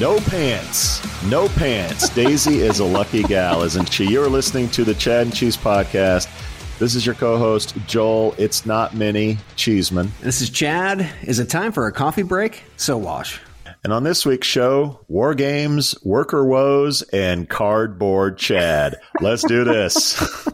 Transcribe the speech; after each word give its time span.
No 0.00 0.18
pants. 0.18 1.00
No 1.24 1.46
pants. 1.50 2.08
Daisy 2.08 2.62
is 2.62 2.80
a 2.80 2.84
lucky 2.84 3.22
gal, 3.22 3.62
isn't 3.62 3.92
she? 3.92 4.04
You're 4.06 4.28
listening 4.28 4.68
to 4.70 4.82
the 4.82 4.94
Chad 4.94 5.22
and 5.22 5.32
Cheese 5.32 5.56
Podcast. 5.56 6.28
This 6.80 6.96
is 6.96 7.06
your 7.06 7.14
co 7.14 7.38
host, 7.38 7.76
Joel. 7.86 8.34
It's 8.36 8.66
not 8.66 8.96
Minnie 8.96 9.38
Cheeseman. 9.54 10.10
This 10.20 10.40
is 10.42 10.50
Chad. 10.50 11.08
Is 11.22 11.38
it 11.38 11.48
time 11.48 11.70
for 11.70 11.86
a 11.86 11.92
coffee 11.92 12.24
break? 12.24 12.64
Sowash. 12.76 13.38
And 13.84 13.92
on 13.92 14.02
this 14.02 14.26
week's 14.26 14.48
show, 14.48 14.98
war 15.06 15.32
games, 15.32 15.94
worker 16.02 16.44
woes, 16.44 17.02
and 17.12 17.48
cardboard 17.48 18.36
Chad. 18.36 18.96
Let's 19.20 19.44
do 19.44 19.62
this. 19.62 20.48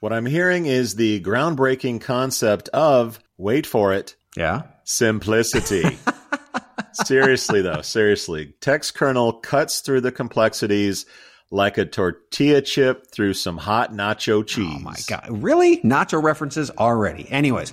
What 0.00 0.12
I'm 0.12 0.26
hearing 0.26 0.66
is 0.66 0.94
the 0.94 1.20
groundbreaking 1.20 2.00
concept 2.00 2.68
of, 2.70 3.18
wait 3.36 3.66
for 3.66 3.92
it, 3.92 4.14
Yeah. 4.36 4.62
simplicity. 4.84 5.98
seriously, 6.92 7.62
though, 7.62 7.82
seriously. 7.82 8.54
Text 8.60 8.94
kernel 8.94 9.32
cuts 9.32 9.80
through 9.80 10.02
the 10.02 10.12
complexities 10.12 11.06
like 11.50 11.78
a 11.78 11.84
tortilla 11.84 12.60
chip 12.62 13.10
through 13.10 13.34
some 13.34 13.56
hot 13.56 13.92
nacho 13.92 14.46
cheese. 14.46 14.72
Oh 14.76 14.80
my 14.80 14.96
God. 15.08 15.26
Really? 15.30 15.78
Nacho 15.78 16.22
references 16.22 16.70
already. 16.70 17.28
Anyways. 17.30 17.72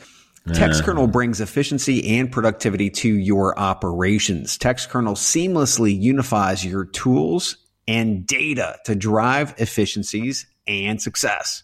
Text 0.54 0.84
kernel 0.84 1.08
brings 1.08 1.42
efficiency 1.42 2.20
and 2.20 2.32
productivity 2.32 2.92
to 2.92 3.10
your 3.10 3.58
operations. 3.58 4.60
Text 4.60 4.90
kernel 4.92 5.16
seamlessly 5.16 6.00
unifies 6.00 6.64
your 6.64 6.86
tools 6.86 7.58
and 7.88 8.28
data 8.28 8.78
to 8.86 8.94
drive 8.94 9.56
efficiencies 9.58 10.46
and 10.68 11.02
success. 11.02 11.64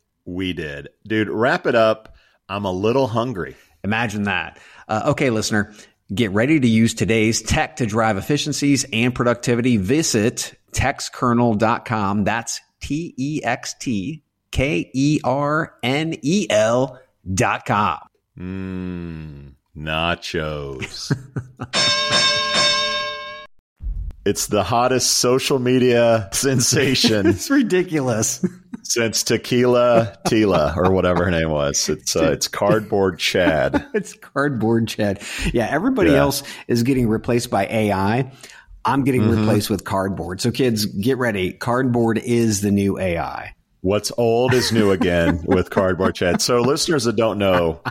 We 0.31 0.53
did. 0.53 0.87
Dude, 1.05 1.29
wrap 1.29 1.67
it 1.67 1.75
up. 1.75 2.15
I'm 2.47 2.63
a 2.63 2.71
little 2.71 3.07
hungry. 3.07 3.57
Imagine 3.83 4.23
that. 4.23 4.59
Uh, 4.87 5.03
okay, 5.07 5.29
listener, 5.29 5.73
get 6.13 6.31
ready 6.31 6.57
to 6.57 6.67
use 6.67 6.93
today's 6.93 7.41
tech 7.41 7.75
to 7.77 7.85
drive 7.85 8.15
efficiencies 8.17 8.85
and 8.93 9.13
productivity. 9.13 9.75
Visit 9.75 10.53
textkernel.com. 10.71 12.23
That's 12.23 12.61
T 12.79 13.13
E 13.17 13.41
X 13.43 13.75
T 13.79 14.23
K 14.51 14.89
E 14.93 15.19
R 15.23 15.73
N 15.83 16.15
E 16.21 16.47
L 16.49 16.97
dot 17.33 17.65
com. 17.65 17.99
Mmm, 18.39 19.55
nachos. 19.75 21.11
it's 24.25 24.47
the 24.47 24.63
hottest 24.63 25.11
social 25.17 25.59
media 25.59 26.29
sensation 26.31 27.27
It's 27.27 27.49
ridiculous. 27.49 28.45
since 28.91 29.23
Tequila 29.23 30.17
Tila 30.27 30.75
or 30.77 30.91
whatever 30.91 31.25
her 31.25 31.31
name 31.31 31.49
was. 31.49 31.87
It's 31.89 32.15
uh, 32.15 32.31
it's 32.31 32.47
cardboard 32.47 33.19
Chad. 33.19 33.85
it's 33.93 34.13
cardboard 34.13 34.87
Chad. 34.87 35.21
Yeah, 35.53 35.67
everybody 35.69 36.11
Yeah. 36.11 36.17
else 36.17 36.43
is 36.67 36.83
getting 36.83 37.07
replaced 37.07 37.49
by 37.49 37.65
AI. 37.67 38.31
I'm 38.83 39.03
getting 39.03 39.29
replaced 39.29 39.69
with 39.69 39.83
cardboard. 39.83 40.41
So 40.41 40.49
kids, 40.51 40.85
get 40.85 41.17
ready. 41.17 41.53
Cardboard 41.53 42.17
is 42.17 42.61
the 42.61 42.71
new 42.71 42.97
AI. 42.99 43.53
What's 43.81 44.11
old 44.17 44.53
is 44.53 44.71
new 44.71 44.91
again 44.91 45.41
with 45.45 45.69
cardboard 45.69 46.15
Chad. 46.15 46.41
So 46.41 46.61
listeners 46.61 47.03
that 47.05 47.15
don't 47.15 47.37
know, 47.37 47.81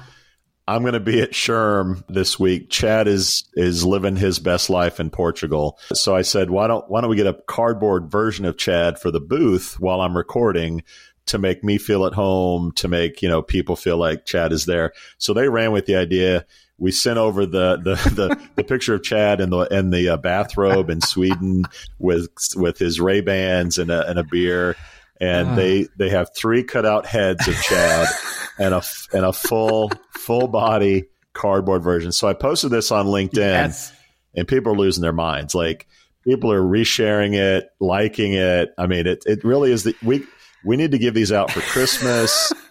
I'm 0.70 0.82
going 0.82 0.94
to 0.94 1.00
be 1.00 1.20
at 1.20 1.32
SHRM 1.32 2.04
this 2.08 2.38
week. 2.38 2.70
Chad 2.70 3.08
is 3.08 3.42
is 3.54 3.84
living 3.84 4.14
his 4.14 4.38
best 4.38 4.70
life 4.70 5.00
in 5.00 5.10
Portugal. 5.10 5.80
So 5.92 6.14
I 6.14 6.22
said, 6.22 6.48
why 6.48 6.68
don't 6.68 6.88
why 6.88 7.00
don't 7.00 7.10
we 7.10 7.16
get 7.16 7.26
a 7.26 7.42
cardboard 7.48 8.08
version 8.08 8.44
of 8.44 8.56
Chad 8.56 8.96
for 8.96 9.10
the 9.10 9.20
booth 9.20 9.80
while 9.80 10.00
I'm 10.00 10.16
recording 10.16 10.84
to 11.26 11.38
make 11.38 11.64
me 11.64 11.76
feel 11.76 12.06
at 12.06 12.14
home, 12.14 12.70
to 12.76 12.86
make, 12.86 13.20
you 13.20 13.28
know, 13.28 13.42
people 13.42 13.74
feel 13.74 13.96
like 13.96 14.26
Chad 14.26 14.52
is 14.52 14.64
there. 14.64 14.92
So 15.18 15.34
they 15.34 15.48
ran 15.48 15.72
with 15.72 15.86
the 15.86 15.96
idea. 15.96 16.46
We 16.78 16.92
sent 16.92 17.18
over 17.18 17.46
the 17.46 17.76
the 17.76 17.94
the, 18.14 18.40
the 18.54 18.64
picture 18.64 18.94
of 18.94 19.02
Chad 19.02 19.40
in 19.40 19.50
the 19.50 19.62
in 19.72 19.90
the 19.90 20.10
uh, 20.10 20.18
bathrobe 20.18 20.88
in 20.88 21.00
Sweden 21.00 21.64
with 21.98 22.28
with 22.54 22.78
his 22.78 23.00
Ray 23.00 23.22
Bans 23.22 23.76
and 23.76 23.90
a 23.90 24.08
and 24.08 24.20
a 24.20 24.24
beer 24.24 24.76
and 25.20 25.50
ah. 25.50 25.54
they 25.54 25.88
they 25.96 26.08
have 26.08 26.34
three 26.34 26.64
cutout 26.64 27.06
heads 27.06 27.46
of 27.46 27.54
Chad 27.62 28.08
and 28.58 28.74
a 28.74 28.82
and 29.12 29.24
a 29.24 29.32
full 29.32 29.90
full 30.12 30.48
body 30.48 31.04
cardboard 31.32 31.82
version. 31.82 32.12
So 32.12 32.28
I 32.28 32.32
posted 32.32 32.70
this 32.70 32.90
on 32.90 33.06
LinkedIn, 33.06 33.92
and 34.34 34.48
people 34.48 34.72
are 34.72 34.76
losing 34.76 35.02
their 35.02 35.12
minds. 35.12 35.54
Like 35.54 35.86
people 36.24 36.52
are 36.52 36.62
resharing 36.62 37.34
it, 37.34 37.70
liking 37.80 38.32
it. 38.34 38.70
I 38.78 38.86
mean, 38.86 39.06
it 39.06 39.22
it 39.26 39.44
really 39.44 39.72
is 39.72 39.84
the 39.84 39.94
we 40.02 40.26
we 40.64 40.76
need 40.76 40.92
to 40.92 40.98
give 40.98 41.14
these 41.14 41.32
out 41.32 41.50
for 41.50 41.60
Christmas. 41.60 42.52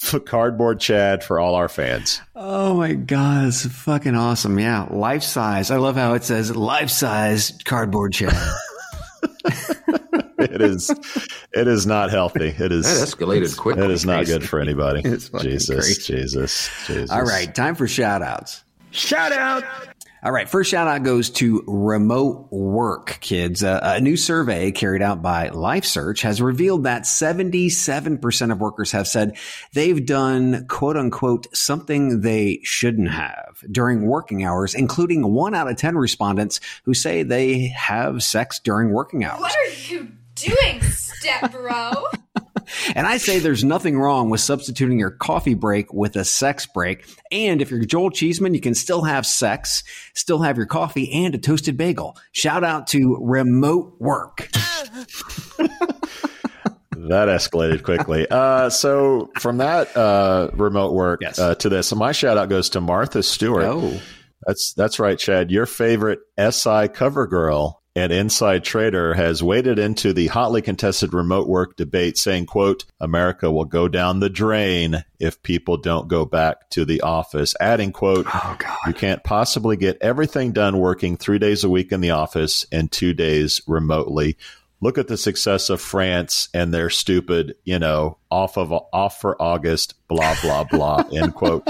For 0.00 0.20
cardboard 0.20 0.80
Chad 0.80 1.24
for 1.24 1.40
all 1.40 1.54
our 1.54 1.68
fans. 1.68 2.20
Oh 2.36 2.74
my 2.74 2.92
god, 2.92 3.48
it's 3.48 3.66
fucking 3.66 4.14
awesome. 4.14 4.58
Yeah, 4.58 4.86
life 4.90 5.22
size. 5.22 5.70
I 5.70 5.78
love 5.78 5.96
how 5.96 6.12
it 6.12 6.22
says 6.22 6.54
life 6.54 6.90
size 6.90 7.58
cardboard 7.64 8.12
Chad. 8.12 8.36
it 10.44 10.60
is 10.60 10.90
it 11.52 11.68
is 11.68 11.86
not 11.86 12.10
healthy. 12.10 12.48
It 12.48 12.72
is 12.72 12.84
that 12.84 13.08
escalated 13.08 13.56
quickly. 13.56 13.84
It 13.84 13.90
is 13.90 14.04
not 14.04 14.26
good 14.26 14.48
for 14.48 14.60
anybody. 14.60 15.02
It's 15.14 15.28
Jesus, 15.28 15.68
crazy. 15.68 16.16
Jesus, 16.16 16.70
Jesus. 16.86 17.10
All 17.10 17.22
right, 17.22 17.54
time 17.54 17.76
for 17.76 17.86
shout 17.86 18.20
outs. 18.20 18.64
Shout 18.90 19.32
out. 19.32 19.62
All 20.24 20.32
right, 20.32 20.48
first 20.48 20.70
shout 20.70 20.88
out 20.88 21.02
goes 21.02 21.28
to 21.32 21.62
remote 21.66 22.50
work, 22.50 23.18
kids. 23.20 23.62
Uh, 23.62 23.78
a 23.82 24.00
new 24.00 24.16
survey 24.16 24.72
carried 24.72 25.02
out 25.02 25.20
by 25.20 25.50
LifeSearch 25.50 26.22
has 26.22 26.40
revealed 26.40 26.84
that 26.84 27.02
77% 27.02 28.50
of 28.50 28.58
workers 28.58 28.92
have 28.92 29.06
said 29.06 29.36
they've 29.74 30.06
done 30.06 30.66
quote 30.66 30.96
unquote 30.96 31.54
something 31.54 32.22
they 32.22 32.60
shouldn't 32.62 33.10
have 33.10 33.62
during 33.70 34.06
working 34.06 34.44
hours, 34.44 34.74
including 34.74 35.30
one 35.30 35.54
out 35.54 35.68
of 35.68 35.76
10 35.76 35.98
respondents 35.98 36.58
who 36.84 36.94
say 36.94 37.22
they 37.22 37.66
have 37.76 38.22
sex 38.22 38.58
during 38.58 38.92
working 38.92 39.24
hours. 39.24 39.40
What 39.40 39.54
are 39.54 39.92
you 39.92 40.08
doing, 40.44 40.82
step 40.82 41.52
bro? 41.52 41.92
And 42.94 43.06
I 43.06 43.18
say 43.18 43.40
there's 43.40 43.62
nothing 43.62 43.98
wrong 43.98 44.30
with 44.30 44.40
substituting 44.40 44.98
your 44.98 45.10
coffee 45.10 45.52
break 45.52 45.92
with 45.92 46.16
a 46.16 46.24
sex 46.24 46.64
break. 46.64 47.04
And 47.30 47.60
if 47.60 47.70
you're 47.70 47.84
Joel 47.84 48.10
Cheeseman, 48.10 48.54
you 48.54 48.60
can 48.60 48.74
still 48.74 49.02
have 49.02 49.26
sex, 49.26 49.84
still 50.14 50.38
have 50.40 50.56
your 50.56 50.64
coffee 50.64 51.12
and 51.12 51.34
a 51.34 51.38
toasted 51.38 51.76
bagel. 51.76 52.16
Shout 52.32 52.64
out 52.64 52.86
to 52.88 53.18
remote 53.20 53.94
work. 54.00 54.48
That 57.08 57.28
escalated 57.28 57.82
quickly. 57.82 58.26
Uh, 58.30 58.70
so 58.70 59.30
from 59.38 59.58
that 59.58 59.94
uh, 59.94 60.48
remote 60.54 60.94
work 60.94 61.20
Yes. 61.20 61.38
uh, 61.38 61.54
to 61.56 61.68
this, 61.68 61.88
so 61.88 61.96
my 61.96 62.12
shout 62.12 62.38
out 62.38 62.48
goes 62.48 62.70
to 62.70 62.80
Martha 62.80 63.22
Stewart. 63.22 63.64
Oh. 63.64 64.00
That's 64.46 64.72
that's 64.74 64.98
right, 64.98 65.18
Chad. 65.18 65.50
Your 65.50 65.66
favorite 65.66 66.20
SI 66.38 66.88
cover 66.88 67.26
girl 67.26 67.82
and 67.96 68.12
inside 68.12 68.64
trader 68.64 69.14
has 69.14 69.42
waded 69.42 69.78
into 69.78 70.12
the 70.12 70.26
hotly 70.26 70.60
contested 70.60 71.14
remote 71.14 71.48
work 71.48 71.76
debate, 71.76 72.18
saying, 72.18 72.46
"quote 72.46 72.84
America 73.00 73.50
will 73.50 73.64
go 73.64 73.86
down 73.88 74.20
the 74.20 74.30
drain 74.30 75.04
if 75.20 75.42
people 75.42 75.76
don't 75.76 76.08
go 76.08 76.24
back 76.24 76.68
to 76.70 76.84
the 76.84 77.00
office." 77.02 77.54
Adding, 77.60 77.92
"quote 77.92 78.26
Oh, 78.34 78.56
God. 78.58 78.76
You 78.86 78.94
can't 78.94 79.22
possibly 79.22 79.76
get 79.76 79.98
everything 80.00 80.52
done 80.52 80.78
working 80.78 81.16
three 81.16 81.38
days 81.38 81.62
a 81.62 81.70
week 81.70 81.92
in 81.92 82.00
the 82.00 82.10
office 82.10 82.66
and 82.72 82.90
two 82.90 83.14
days 83.14 83.62
remotely." 83.66 84.36
Look 84.80 84.98
at 84.98 85.08
the 85.08 85.16
success 85.16 85.70
of 85.70 85.80
France 85.80 86.50
and 86.52 86.74
their 86.74 86.90
stupid, 86.90 87.54
you 87.64 87.78
know, 87.78 88.18
off 88.30 88.58
of 88.58 88.70
off 88.92 89.18
for 89.18 89.40
August, 89.40 89.94
blah 90.08 90.34
blah 90.42 90.64
blah. 90.64 91.04
end 91.12 91.34
quote. 91.34 91.66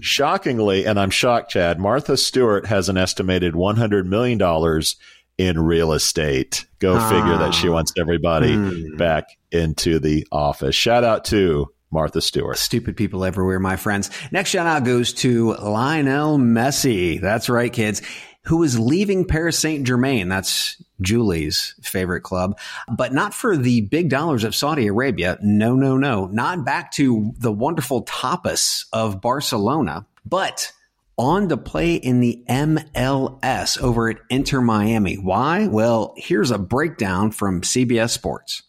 Shockingly, 0.00 0.86
and 0.86 0.98
I'm 0.98 1.10
shocked, 1.10 1.50
Chad. 1.50 1.78
Martha 1.78 2.16
Stewart 2.16 2.66
has 2.66 2.88
an 2.88 2.96
estimated 2.96 3.54
100 3.54 4.06
million 4.06 4.38
dollars 4.38 4.96
in 5.38 5.58
real 5.58 5.92
estate. 5.92 6.66
Go 6.78 6.98
figure 7.08 7.36
that 7.38 7.54
she 7.54 7.68
wants 7.68 7.92
everybody 7.98 8.54
Hmm. 8.54 8.96
back 8.96 9.24
into 9.50 9.98
the 9.98 10.26
office. 10.30 10.74
Shout 10.74 11.02
out 11.04 11.24
to 11.26 11.68
Martha 11.90 12.20
Stewart. 12.20 12.58
Stupid 12.58 12.96
people 12.96 13.24
everywhere, 13.24 13.58
my 13.60 13.76
friends. 13.76 14.10
Next 14.32 14.50
shout 14.50 14.66
out 14.66 14.84
goes 14.84 15.12
to 15.14 15.54
Lionel 15.54 16.38
Messi. 16.38 17.20
That's 17.20 17.48
right, 17.48 17.72
kids. 17.72 18.02
Who 18.46 18.62
is 18.62 18.78
leaving 18.78 19.24
Paris 19.24 19.58
Saint 19.58 19.86
Germain? 19.86 20.28
That's 20.28 20.76
Julie's 21.00 21.74
favorite 21.82 22.20
club, 22.22 22.58
but 22.94 23.12
not 23.12 23.32
for 23.32 23.56
the 23.56 23.80
big 23.82 24.10
dollars 24.10 24.44
of 24.44 24.54
Saudi 24.54 24.86
Arabia. 24.86 25.38
No, 25.42 25.74
no, 25.74 25.96
no. 25.96 26.26
Not 26.26 26.64
back 26.64 26.92
to 26.92 27.32
the 27.38 27.50
wonderful 27.52 28.04
tapas 28.04 28.84
of 28.92 29.20
Barcelona, 29.20 30.04
but 30.26 30.72
on 31.16 31.48
to 31.48 31.56
play 31.56 31.94
in 31.94 32.20
the 32.20 32.42
MLS 32.48 33.80
over 33.80 34.10
at 34.10 34.16
Inter 34.30 34.60
Miami. 34.60 35.16
Why? 35.16 35.66
Well, 35.66 36.14
here's 36.16 36.50
a 36.50 36.58
breakdown 36.58 37.30
from 37.30 37.62
CBS 37.62 38.10
Sports. 38.10 38.62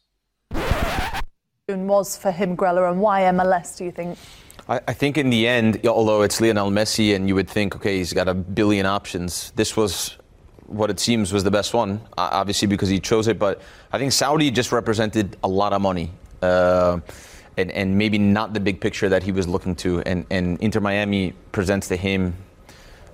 was 1.68 2.18
for 2.18 2.32
him, 2.32 2.56
Grella, 2.56 2.92
and 2.92 3.02
why 3.02 3.22
MLS, 3.24 3.78
do 3.78 3.86
you 3.86 3.92
think? 3.92 4.18
I, 4.70 4.82
I 4.88 4.94
think 4.94 5.18
in 5.18 5.30
the 5.30 5.48
end, 5.48 5.86
although 5.88 6.22
it's 6.22 6.40
Lionel 6.40 6.72
Messi, 6.72 7.16
and 7.16 7.28
you 7.28 7.36
would 7.36 7.50
think, 7.50 7.76
okay, 7.76 7.98
he's 7.98 8.14
got 8.14 8.28
a 8.28 8.34
billion 8.34 8.86
options. 8.86 9.52
This 9.56 9.76
was 9.76 10.18
what 10.68 10.90
it 10.90 11.00
seems 11.00 11.32
was 11.32 11.44
the 11.44 11.52
best 11.52 11.74
one, 11.74 12.02
uh, 12.18 12.30
obviously 12.32 12.68
because 12.68 12.90
he 12.90 13.00
chose 13.00 13.28
it. 13.28 13.38
But 13.38 13.62
I 13.92 14.00
think 14.00 14.12
Saudi 14.12 14.52
just 14.52 14.72
represented 14.72 15.38
a 15.44 15.48
lot 15.48 15.74
of 15.74 15.82
money, 15.82 16.12
uh, 16.42 17.00
and 17.58 17.72
and 17.72 17.98
maybe 17.98 18.18
not 18.18 18.54
the 18.54 18.60
big 18.60 18.80
picture 18.80 19.10
that 19.10 19.24
he 19.24 19.32
was 19.32 19.48
looking 19.48 19.76
to. 19.76 20.02
And 20.02 20.26
and 20.30 20.60
Inter 20.62 20.80
Miami 20.80 21.34
presents 21.52 21.88
to 21.90 21.96
him 21.96 22.36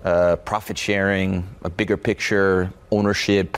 uh, 0.03 0.35
profit 0.37 0.77
sharing, 0.77 1.47
a 1.63 1.69
bigger 1.69 1.97
picture, 1.97 2.71
ownership, 2.91 3.57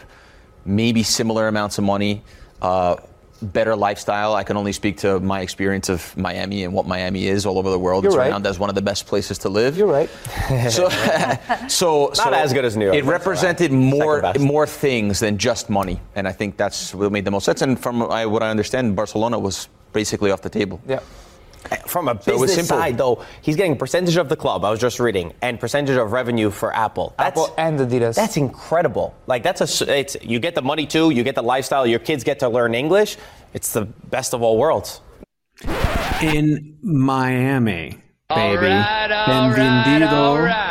maybe 0.66 1.04
similar 1.04 1.48
amounts 1.48 1.78
of 1.78 1.84
money, 1.84 2.22
uh, 2.62 2.98
better 3.42 3.76
lifestyle. 3.76 4.36
I 4.36 4.44
can 4.44 4.58
only 4.58 4.72
speak 4.72 4.98
to 4.98 5.20
my 5.20 5.42
experience 5.42 5.90
of 5.90 6.16
Miami 6.18 6.64
and 6.64 6.74
what 6.74 6.88
Miami 6.88 7.28
is 7.28 7.46
all 7.46 7.58
over 7.58 7.70
the 7.70 7.80
world. 7.80 8.04
You're 8.04 8.12
it's 8.12 8.18
right. 8.18 8.26
renowned 8.26 8.48
as 8.48 8.60
one 8.60 8.70
of 8.70 8.76
the 8.76 8.82
best 8.82 9.06
places 9.06 9.38
to 9.40 9.50
live. 9.50 9.78
You're 9.78 9.88
right. 9.88 10.10
So, 10.70 10.90
so 11.68 12.12
Not 12.16 12.34
as 12.34 12.54
good 12.54 12.66
as 12.66 12.78
New 12.78 12.86
York. 12.86 12.96
It 12.96 13.06
represented 13.06 13.72
right. 13.72 13.80
more 13.80 14.34
more 14.40 14.68
things 14.68 15.20
than 15.20 15.38
just 15.38 15.70
money, 15.70 16.00
and 16.16 16.28
I 16.28 16.32
think 16.32 16.58
that's 16.58 16.94
what 16.94 17.12
made 17.12 17.26
the 17.26 17.32
most 17.32 17.46
sense. 17.46 17.62
And 17.62 17.80
from 17.80 18.04
I, 18.04 18.26
what 18.26 18.44
I 18.44 18.50
understand, 18.50 18.96
Barcelona 18.96 19.40
was 19.40 19.68
basically 19.94 20.32
off 20.32 20.42
the 20.42 20.50
table. 20.50 20.82
Yeah. 20.88 21.00
From 21.88 22.10
a 22.10 22.12
it 22.12 22.26
business 22.26 22.56
simple. 22.56 22.78
side, 22.78 22.98
though, 22.98 23.24
he's 23.42 23.56
getting 23.56 23.78
percentage 23.78 24.18
of 24.18 24.28
the 24.28 24.36
club. 24.36 24.66
I 24.66 24.70
was 24.70 24.82
just 24.82 25.00
reading, 25.00 25.34
and 25.42 25.58
percentage 25.60 25.96
of 25.96 26.12
revenue 26.12 26.50
for 26.50 26.76
Apple. 26.76 27.16
That's, 27.18 27.40
Apple 27.40 27.56
and 27.58 27.80
Adidas. 27.80 28.16
That's 28.16 28.36
incredible. 28.36 29.16
Like 29.28 29.44
that's 29.44 29.62
a 29.82 29.98
It's 29.98 30.18
you 30.22 30.40
get 30.40 30.56
the 30.56 30.62
money 30.62 30.86
too. 30.86 31.12
You 31.12 31.24
get 31.24 31.36
the 31.36 31.42
lifestyle. 31.42 31.88
Your 31.88 32.00
kids 32.00 32.26
get 32.26 32.40
to 32.40 32.50
learn 32.50 32.76
English. 32.76 33.16
It's 33.54 33.72
the 33.72 33.86
best 33.86 34.34
of 34.34 34.42
all 34.42 34.58
worlds. 34.58 35.00
in 36.22 36.78
Miami, 36.82 37.98
baby. 38.30 38.68
Benvenido, 38.68 40.46
my 40.48 40.63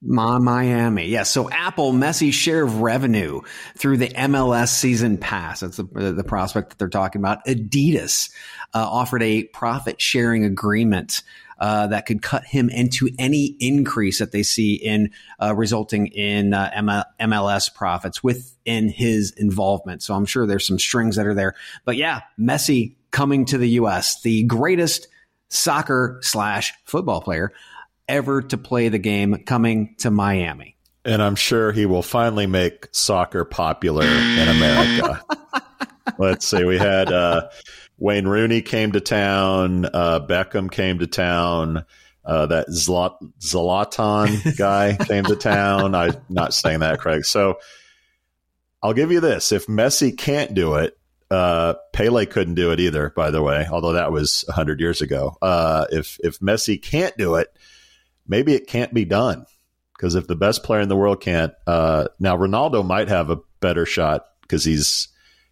Miami. 0.00 1.06
Yeah. 1.06 1.24
So 1.24 1.50
Apple, 1.50 1.92
Messi's 1.92 2.34
share 2.34 2.62
of 2.62 2.80
revenue 2.80 3.40
through 3.76 3.96
the 3.96 4.08
MLS 4.08 4.68
season 4.68 5.18
pass. 5.18 5.60
That's 5.60 5.76
the, 5.76 5.84
the 5.84 6.24
prospect 6.24 6.70
that 6.70 6.78
they're 6.78 6.88
talking 6.88 7.20
about. 7.20 7.44
Adidas 7.46 8.30
uh, 8.74 8.88
offered 8.88 9.22
a 9.22 9.44
profit 9.44 10.00
sharing 10.00 10.44
agreement. 10.44 11.22
Uh, 11.60 11.88
that 11.88 12.06
could 12.06 12.22
cut 12.22 12.44
him 12.44 12.70
into 12.70 13.08
any 13.18 13.56
increase 13.58 14.20
that 14.20 14.30
they 14.30 14.44
see 14.44 14.74
in 14.74 15.10
uh, 15.42 15.52
resulting 15.56 16.06
in 16.06 16.54
uh, 16.54 16.70
M- 16.72 17.28
MLS 17.28 17.74
profits 17.74 18.22
within 18.22 18.88
his 18.88 19.32
involvement. 19.32 20.00
So 20.00 20.14
I'm 20.14 20.24
sure 20.24 20.46
there's 20.46 20.64
some 20.64 20.78
strings 20.78 21.16
that 21.16 21.26
are 21.26 21.34
there. 21.34 21.56
But 21.84 21.96
yeah, 21.96 22.20
Messi 22.38 22.94
coming 23.10 23.44
to 23.46 23.58
the 23.58 23.70
U.S., 23.70 24.22
the 24.22 24.44
greatest 24.44 25.08
soccer 25.48 26.20
slash 26.22 26.74
football 26.84 27.20
player 27.20 27.52
ever 28.08 28.42
to 28.42 28.58
play 28.58 28.88
the 28.88 28.98
game 28.98 29.44
coming 29.44 29.94
to 29.98 30.10
Miami. 30.10 30.76
And 31.04 31.22
I'm 31.22 31.36
sure 31.36 31.72
he 31.72 31.86
will 31.86 32.02
finally 32.02 32.46
make 32.46 32.88
soccer 32.92 33.44
popular 33.44 34.04
in 34.04 34.48
America. 34.48 35.24
Let's 36.18 36.46
see. 36.46 36.64
We 36.64 36.78
had 36.78 37.12
uh, 37.12 37.48
Wayne 37.98 38.26
Rooney 38.26 38.62
came 38.62 38.92
to 38.92 39.00
town. 39.00 39.86
Uh, 39.86 40.20
Beckham 40.20 40.70
came 40.70 40.98
to 40.98 41.06
town. 41.06 41.84
Uh, 42.24 42.44
that 42.44 42.68
Zlat- 42.68 43.16
Zlatan 43.40 44.56
guy 44.58 44.98
came 45.06 45.24
to 45.24 45.36
town. 45.36 45.94
I'm 45.94 46.14
not 46.28 46.52
saying 46.52 46.80
that 46.80 47.00
correct. 47.00 47.24
So 47.24 47.58
I'll 48.82 48.92
give 48.92 49.10
you 49.10 49.20
this: 49.20 49.50
if 49.50 49.66
Messi 49.66 50.14
can't 50.14 50.52
do 50.52 50.74
it, 50.74 50.98
uh, 51.30 51.74
Pele 51.94 52.26
couldn't 52.26 52.54
do 52.54 52.70
it 52.70 52.80
either. 52.80 53.10
By 53.16 53.30
the 53.30 53.42
way, 53.42 53.66
although 53.70 53.94
that 53.94 54.12
was 54.12 54.44
hundred 54.50 54.78
years 54.78 55.00
ago. 55.00 55.38
Uh, 55.40 55.86
if 55.90 56.18
if 56.22 56.38
Messi 56.40 56.80
can't 56.82 57.16
do 57.16 57.36
it, 57.36 57.56
maybe 58.28 58.54
it 58.54 58.66
can't 58.66 58.92
be 58.94 59.04
done 59.04 59.46
because 59.96 60.14
if 60.14 60.26
the 60.26 60.36
best 60.36 60.62
player 60.62 60.80
in 60.80 60.88
the 60.88 60.96
world 60.96 61.20
can't, 61.20 61.52
uh, 61.66 62.06
now 62.20 62.36
Ronaldo 62.36 62.86
might 62.86 63.08
have 63.08 63.30
a 63.30 63.38
better 63.60 63.84
shot 63.86 64.24
because 64.42 64.64
he's 64.64 65.08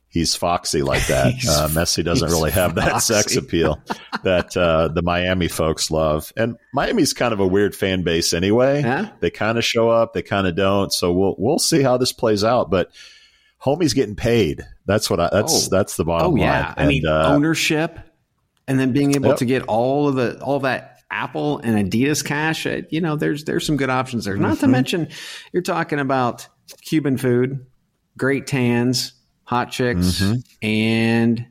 he's 0.08 0.34
foxy 0.34 0.82
like 0.82 1.06
that. 1.08 1.26
Uh, 1.48 1.68
Messi 1.68 2.04
doesn't 2.04 2.30
really 2.30 2.50
have 2.52 2.76
that 2.76 2.92
foxy. 2.92 3.14
sex 3.14 3.36
appeal 3.36 3.82
that 4.22 4.56
uh, 4.56 4.88
the 4.88 5.02
Miami 5.02 5.48
folks 5.48 5.90
love, 5.90 6.32
and 6.36 6.56
Miami's 6.72 7.12
kind 7.12 7.32
of 7.34 7.40
a 7.40 7.46
weird 7.46 7.74
fan 7.74 8.02
base 8.02 8.32
anyway. 8.32 8.82
Huh? 8.82 9.10
They 9.20 9.30
kind 9.30 9.58
of 9.58 9.64
show 9.64 9.88
up, 9.90 10.12
they 10.14 10.22
kind 10.22 10.46
of 10.46 10.54
don't. 10.56 10.92
So 10.92 11.12
we'll 11.12 11.34
we'll 11.38 11.58
see 11.58 11.82
how 11.82 11.96
this 11.96 12.12
plays 12.12 12.44
out, 12.44 12.70
but. 12.70 12.90
Homie's 13.64 13.94
getting 13.94 14.14
paid. 14.14 14.64
That's 14.84 15.08
what 15.10 15.18
I. 15.18 15.30
That's 15.32 15.66
Oh. 15.66 15.70
that's 15.70 15.96
the 15.96 16.04
bottom 16.04 16.26
Oh 16.26 16.30
line. 16.32 16.40
yeah, 16.40 16.74
I 16.76 16.86
mean 16.86 17.06
uh, 17.06 17.32
ownership, 17.34 17.98
and 18.68 18.78
then 18.78 18.92
being 18.92 19.14
able 19.14 19.30
Yep. 19.30 19.38
to 19.38 19.44
get 19.46 19.62
all 19.62 20.08
of 20.08 20.14
the 20.14 20.38
all 20.40 20.60
that 20.60 20.95
Apple 21.16 21.58
and 21.60 21.90
Adidas 21.90 22.22
cash. 22.22 22.66
uh, 22.66 22.82
You 22.90 23.00
know, 23.00 23.16
there's 23.16 23.44
there's 23.44 23.64
some 23.66 23.78
good 23.78 23.88
options 23.88 24.26
there. 24.26 24.36
Not 24.36 24.58
to 24.58 24.66
mention, 24.68 25.08
you're 25.52 25.62
talking 25.62 25.98
about 25.98 26.46
Cuban 26.82 27.16
food, 27.16 27.64
great 28.18 28.46
tans, 28.46 29.14
hot 29.44 29.70
chicks, 29.72 30.22
and 30.62 31.46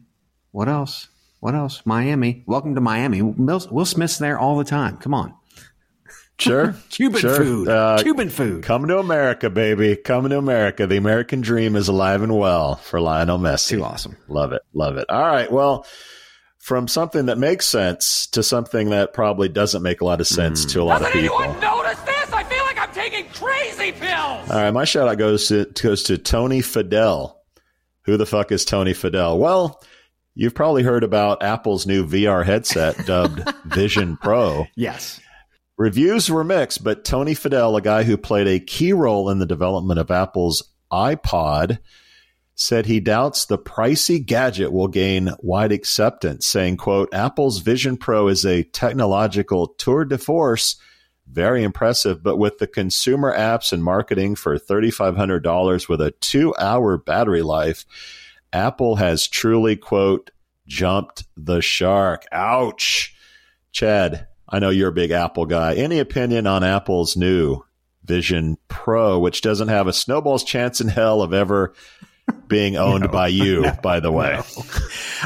what 0.52 0.70
else? 0.70 1.10
What 1.40 1.56
else? 1.56 1.82
Miami. 1.84 2.44
Welcome 2.46 2.76
to 2.76 2.82
Miami. 2.82 3.22
Will, 3.24 3.62
Will 3.72 3.86
Smith's 3.86 4.20
there 4.20 4.38
all 4.38 4.58
the 4.58 4.64
time. 4.64 4.98
Come 4.98 5.14
on. 5.16 5.34
Sure. 6.38 6.76
Cuban 6.90 7.20
sure. 7.22 7.36
food. 7.36 7.68
Uh, 7.68 7.98
Cuban 8.02 8.30
food. 8.30 8.64
Coming 8.64 8.90
to 8.90 9.00
America, 9.00 9.50
baby. 9.50 9.96
Coming 9.96 10.30
to 10.30 10.38
America. 10.38 10.86
The 10.86 10.98
American 10.98 11.42
dream 11.42 11.76
is 11.76 11.88
alive 11.88 12.22
and 12.22 12.38
well 12.38 12.76
for 12.76 13.00
Lionel 13.02 13.40
Messi. 13.40 13.70
Too 13.70 13.84
awesome. 13.84 14.16
Love 14.28 14.52
it. 14.54 14.62
Love 14.74 14.98
it. 14.98 15.10
All 15.10 15.22
right. 15.26 15.52
Well, 15.52 15.86
from 16.66 16.88
something 16.88 17.28
that 17.28 17.38
makes 17.38 17.68
sense 17.68 18.26
to 18.26 18.42
something 18.42 18.90
that 18.90 19.14
probably 19.14 19.48
doesn't 19.48 19.84
make 19.84 20.02
a 20.02 20.06
lot 20.06 20.20
of 20.20 20.26
sense 20.26 20.64
hmm. 20.64 20.70
to 20.70 20.82
a 20.82 20.84
lot 20.84 21.00
of 21.00 21.12
people. 21.12 21.40
Anyone 21.40 21.60
notice 21.60 22.00
this? 22.00 22.34
I 22.34 22.44
feel 22.44 22.64
like 22.64 22.80
I'm 22.80 22.92
taking 22.92 23.30
crazy 23.30 23.92
pills. 23.92 24.50
All 24.50 24.58
right, 24.58 24.72
my 24.72 24.84
shout 24.84 25.08
out 25.08 25.20
goes 25.20 25.48
to 25.50 25.66
goes 25.80 26.02
to 26.04 26.18
Tony 26.18 26.62
Fadell. 26.62 27.36
Who 28.06 28.18
the 28.18 28.26
fuck 28.26 28.52
is 28.52 28.66
Tony 28.66 28.94
Fadell? 28.94 29.38
Well, 29.38 29.80
you've 30.34 30.56
probably 30.56 30.82
heard 30.82 31.04
about 31.04 31.44
Apple's 31.44 31.86
new 31.86 32.04
VR 32.04 32.44
headset 32.44 32.98
dubbed 33.06 33.48
Vision 33.66 34.18
Pro. 34.18 34.66
Yes. 34.76 35.22
Reviews 35.78 36.32
were 36.32 36.44
mixed, 36.44 36.84
but 36.84 37.06
Tony 37.06 37.36
Fadell, 37.36 37.78
a 37.78 37.82
guy 37.82 38.02
who 38.02 38.18
played 38.18 38.48
a 38.48 38.60
key 38.60 38.92
role 38.92 39.30
in 39.30 39.38
the 39.38 39.46
development 39.46 40.00
of 40.00 40.10
Apple's 40.10 40.64
iPod, 40.92 41.78
said 42.56 42.86
he 42.86 43.02
doubts 43.02 43.46
the 43.46 43.58
pricey 43.58 44.26
gadget 44.26 44.72
will 44.72 44.88
gain 44.88 45.32
wide 45.40 45.74
acceptance, 45.74 46.48
saying, 46.48 46.78
quote, 46.78 47.14
Apple's 47.14 47.60
Vision 47.60 47.98
Pro 47.98 48.30
is 48.30 48.46
a 48.46 48.64
technological 48.64 49.68
tour 49.68 50.06
de 50.06 50.18
force, 50.18 50.78
very 51.28 51.64
impressive, 51.64 52.24
but 52.24 52.38
with 52.38 52.58
the 52.60 52.68
consumer 52.68 53.36
apps 53.36 53.74
and 53.74 53.84
marketing 53.84 54.36
for 54.36 54.58
$3,500 54.58 55.90
with 55.90 56.00
a 56.00 56.12
two 56.12 56.56
hour 56.58 56.98
battery 56.98 57.42
life, 57.42 57.86
Apple 58.54 58.96
has 58.96 59.28
truly, 59.28 59.76
quote, 59.76 60.32
jumped 60.66 61.26
the 61.36 61.62
shark. 61.62 62.24
Ouch. 62.32 63.14
Chad, 63.74 64.28
I 64.48 64.60
know 64.60 64.70
you're 64.70 64.90
a 64.90 64.94
big 64.94 65.12
Apple 65.12 65.46
guy. 65.46 65.74
Any 65.76 66.00
opinion 66.00 66.48
on 66.48 66.64
Apple's 66.64 67.18
new 67.18 67.66
Vision 68.06 68.58
Pro, 68.70 69.20
which 69.20 69.42
doesn't 69.42 69.68
have 69.68 69.88
a 69.88 69.94
snowball's 69.94 70.44
chance 70.44 70.80
in 70.80 70.88
hell 70.88 71.22
of 71.22 71.34
ever 71.34 71.74
being 72.48 72.76
owned 72.78 73.04
no, 73.04 73.10
by 73.10 73.28
you, 73.28 73.62
no, 73.62 73.74
by 73.82 74.00
the 74.00 74.12
way. 74.12 74.40
No. 74.58 74.64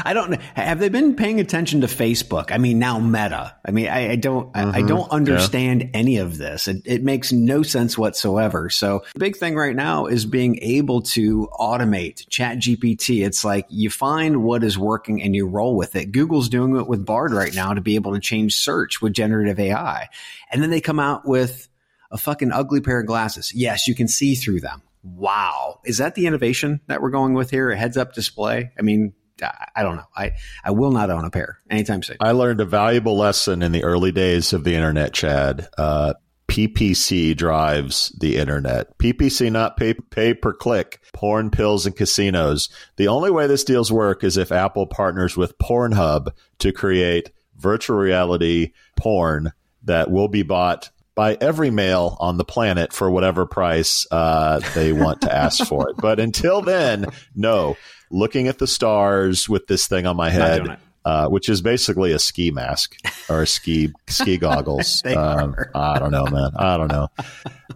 I 0.04 0.12
don't 0.14 0.30
know. 0.30 0.38
have 0.54 0.78
they 0.78 0.88
been 0.88 1.14
paying 1.14 1.40
attention 1.40 1.82
to 1.82 1.86
Facebook? 1.86 2.52
I 2.52 2.58
mean, 2.58 2.78
now 2.78 2.98
Meta. 2.98 3.54
I 3.64 3.70
mean, 3.70 3.88
I, 3.88 4.12
I 4.12 4.16
don't, 4.16 4.52
mm-hmm. 4.52 4.74
I, 4.74 4.78
I, 4.78 4.82
don't 4.82 5.10
understand 5.10 5.82
yeah. 5.82 5.88
any 5.94 6.16
of 6.18 6.38
this. 6.38 6.68
It, 6.68 6.82
it, 6.84 7.02
makes 7.02 7.32
no 7.32 7.62
sense 7.62 7.96
whatsoever. 7.96 8.70
So 8.70 9.02
the 9.14 9.18
big 9.18 9.36
thing 9.36 9.56
right 9.56 9.74
now 9.74 10.06
is 10.06 10.26
being 10.26 10.58
able 10.62 11.02
to 11.02 11.48
automate 11.58 12.28
Chat 12.28 12.58
GPT. 12.58 13.24
It's 13.24 13.44
like 13.44 13.66
you 13.68 13.90
find 13.90 14.42
what 14.42 14.62
is 14.62 14.78
working 14.78 15.22
and 15.22 15.34
you 15.34 15.46
roll 15.46 15.76
with 15.76 15.96
it. 15.96 16.12
Google's 16.12 16.48
doing 16.48 16.76
it 16.76 16.86
with 16.86 17.04
Bard 17.04 17.32
right 17.32 17.54
now 17.54 17.74
to 17.74 17.80
be 17.80 17.94
able 17.94 18.12
to 18.12 18.20
change 18.20 18.56
search 18.56 19.00
with 19.00 19.12
generative 19.12 19.58
AI, 19.58 20.08
and 20.50 20.62
then 20.62 20.70
they 20.70 20.80
come 20.80 21.00
out 21.00 21.26
with 21.26 21.68
a 22.10 22.18
fucking 22.18 22.52
ugly 22.52 22.80
pair 22.80 23.00
of 23.00 23.06
glasses. 23.06 23.54
Yes, 23.54 23.86
you 23.88 23.94
can 23.94 24.08
see 24.08 24.34
through 24.34 24.60
them 24.60 24.82
wow, 25.02 25.80
is 25.84 25.98
that 25.98 26.14
the 26.14 26.26
innovation 26.26 26.80
that 26.86 27.02
we're 27.02 27.10
going 27.10 27.34
with 27.34 27.50
here? 27.50 27.70
A 27.70 27.76
heads 27.76 27.96
up 27.96 28.12
display? 28.14 28.72
I 28.78 28.82
mean, 28.82 29.14
I 29.42 29.82
don't 29.82 29.96
know. 29.96 30.08
I, 30.14 30.32
I 30.64 30.72
will 30.72 30.90
not 30.90 31.10
own 31.10 31.24
a 31.24 31.30
pair 31.30 31.60
anytime 31.70 32.02
soon. 32.02 32.18
I 32.20 32.32
learned 32.32 32.60
a 32.60 32.66
valuable 32.66 33.16
lesson 33.16 33.62
in 33.62 33.72
the 33.72 33.84
early 33.84 34.12
days 34.12 34.52
of 34.52 34.64
the 34.64 34.74
internet, 34.74 35.14
Chad. 35.14 35.68
Uh, 35.78 36.14
PPC 36.48 37.36
drives 37.36 38.08
the 38.18 38.36
internet. 38.36 38.98
PPC, 38.98 39.52
not 39.52 39.76
pay, 39.76 39.94
pay 39.94 40.34
per 40.34 40.52
click, 40.52 41.00
porn, 41.12 41.50
pills, 41.50 41.86
and 41.86 41.94
casinos. 41.94 42.68
The 42.96 43.08
only 43.08 43.30
way 43.30 43.46
this 43.46 43.64
deals 43.64 43.92
work 43.92 44.24
is 44.24 44.36
if 44.36 44.50
Apple 44.50 44.86
partners 44.86 45.36
with 45.36 45.56
Pornhub 45.58 46.32
to 46.58 46.72
create 46.72 47.30
virtual 47.56 47.98
reality 47.98 48.72
porn 48.96 49.52
that 49.84 50.10
will 50.10 50.28
be 50.28 50.42
bought 50.42 50.90
by 51.14 51.36
every 51.40 51.70
male 51.70 52.16
on 52.20 52.36
the 52.36 52.44
planet 52.44 52.92
for 52.92 53.10
whatever 53.10 53.46
price 53.46 54.06
uh, 54.10 54.60
they 54.74 54.92
want 54.92 55.22
to 55.22 55.34
ask 55.34 55.66
for 55.66 55.90
it. 55.90 55.96
But 55.96 56.20
until 56.20 56.62
then, 56.62 57.06
no. 57.34 57.76
Looking 58.10 58.48
at 58.48 58.58
the 58.58 58.66
stars 58.66 59.48
with 59.48 59.66
this 59.66 59.86
thing 59.86 60.06
on 60.06 60.16
my 60.16 60.30
head, 60.30 60.78
uh, 61.04 61.28
which 61.28 61.48
is 61.48 61.62
basically 61.62 62.12
a 62.12 62.18
ski 62.18 62.50
mask 62.50 62.96
or 63.28 63.46
ski 63.46 63.92
ski 64.08 64.36
goggles. 64.36 65.02
um, 65.16 65.54
I 65.74 65.98
don't 65.98 66.10
know, 66.10 66.26
man. 66.26 66.50
I 66.56 66.76
don't 66.76 66.88
know. 66.88 67.08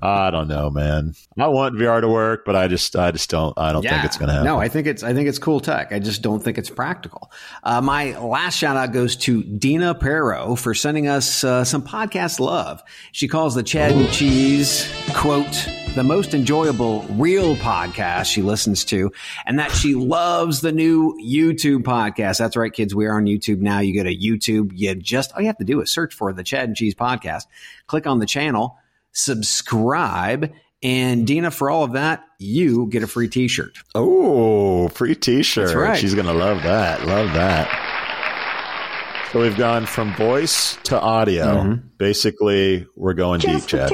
I 0.04 0.30
don't 0.30 0.48
know, 0.48 0.70
man. 0.70 1.14
I 1.38 1.48
want 1.48 1.76
VR 1.76 2.00
to 2.00 2.08
work, 2.08 2.44
but 2.44 2.54
I 2.54 2.68
just, 2.68 2.94
I 2.94 3.10
just 3.10 3.30
don't. 3.30 3.56
I 3.58 3.72
don't 3.72 3.82
yeah. 3.82 3.92
think 3.92 4.04
it's 4.04 4.18
going 4.18 4.28
to 4.28 4.34
happen. 4.34 4.46
No, 4.46 4.60
I 4.60 4.68
think 4.68 4.86
it's, 4.86 5.02
I 5.02 5.14
think 5.14 5.28
it's 5.28 5.38
cool 5.38 5.60
tech. 5.60 5.92
I 5.92 5.98
just 5.98 6.20
don't 6.20 6.40
think 6.40 6.58
it's 6.58 6.70
practical. 6.70 7.32
Uh, 7.62 7.80
my 7.80 8.18
last 8.18 8.56
shout 8.56 8.76
out 8.76 8.92
goes 8.92 9.16
to 9.16 9.42
Dina 9.42 9.94
Perro 9.94 10.56
for 10.56 10.74
sending 10.74 11.08
us 11.08 11.42
uh, 11.42 11.64
some 11.64 11.82
podcast 11.82 12.38
love. 12.38 12.82
She 13.12 13.28
calls 13.28 13.54
the 13.54 13.62
Chad 13.62 13.92
and 13.92 14.10
Cheese 14.12 14.92
quote 15.14 15.68
the 15.94 16.02
most 16.02 16.34
enjoyable 16.34 17.02
real 17.10 17.54
podcast 17.56 18.24
she 18.24 18.42
listens 18.42 18.84
to, 18.84 19.12
and 19.46 19.60
that 19.60 19.70
she 19.70 19.94
loves 19.94 20.60
the 20.60 20.72
new 20.72 21.16
YouTube 21.22 21.84
podcast. 21.84 22.38
That's 22.38 22.56
right, 22.56 22.72
kids. 22.72 22.94
We 22.94 23.06
are 23.06 23.16
on 23.16 23.26
YouTube 23.26 23.60
now. 23.60 23.78
You 23.78 23.94
go 23.94 24.02
to 24.02 24.16
YouTube. 24.16 24.72
You 24.74 24.96
just 24.96 25.32
all 25.32 25.40
you 25.40 25.46
have 25.46 25.58
to 25.58 25.64
do 25.64 25.80
is 25.80 25.90
search 25.90 26.12
for 26.12 26.32
the 26.32 26.42
Chad 26.42 26.64
and 26.64 26.76
Cheese 26.76 26.96
podcast. 26.96 27.46
Click 27.86 28.08
on 28.08 28.18
the 28.18 28.26
channel 28.26 28.76
subscribe. 29.14 30.52
And 30.82 31.26
Dina, 31.26 31.50
for 31.50 31.70
all 31.70 31.84
of 31.84 31.92
that, 31.92 32.24
you 32.38 32.86
get 32.90 33.02
a 33.02 33.06
free 33.06 33.28
T-shirt. 33.28 33.78
Oh, 33.94 34.88
free 34.88 35.14
T-shirt! 35.14 35.68
That's 35.68 35.76
right. 35.76 35.98
She's 35.98 36.14
gonna 36.14 36.34
love 36.34 36.62
that. 36.62 37.06
Love 37.06 37.32
that. 37.32 37.92
So 39.32 39.40
we've 39.40 39.56
gone 39.56 39.86
from 39.86 40.14
voice 40.14 40.76
to 40.84 41.00
audio. 41.00 41.44
Mm-hmm. 41.44 41.86
Basically, 41.98 42.86
we're 42.94 43.14
going 43.14 43.40
Just 43.40 43.68
deep, 43.68 43.80
Chad. 43.80 43.90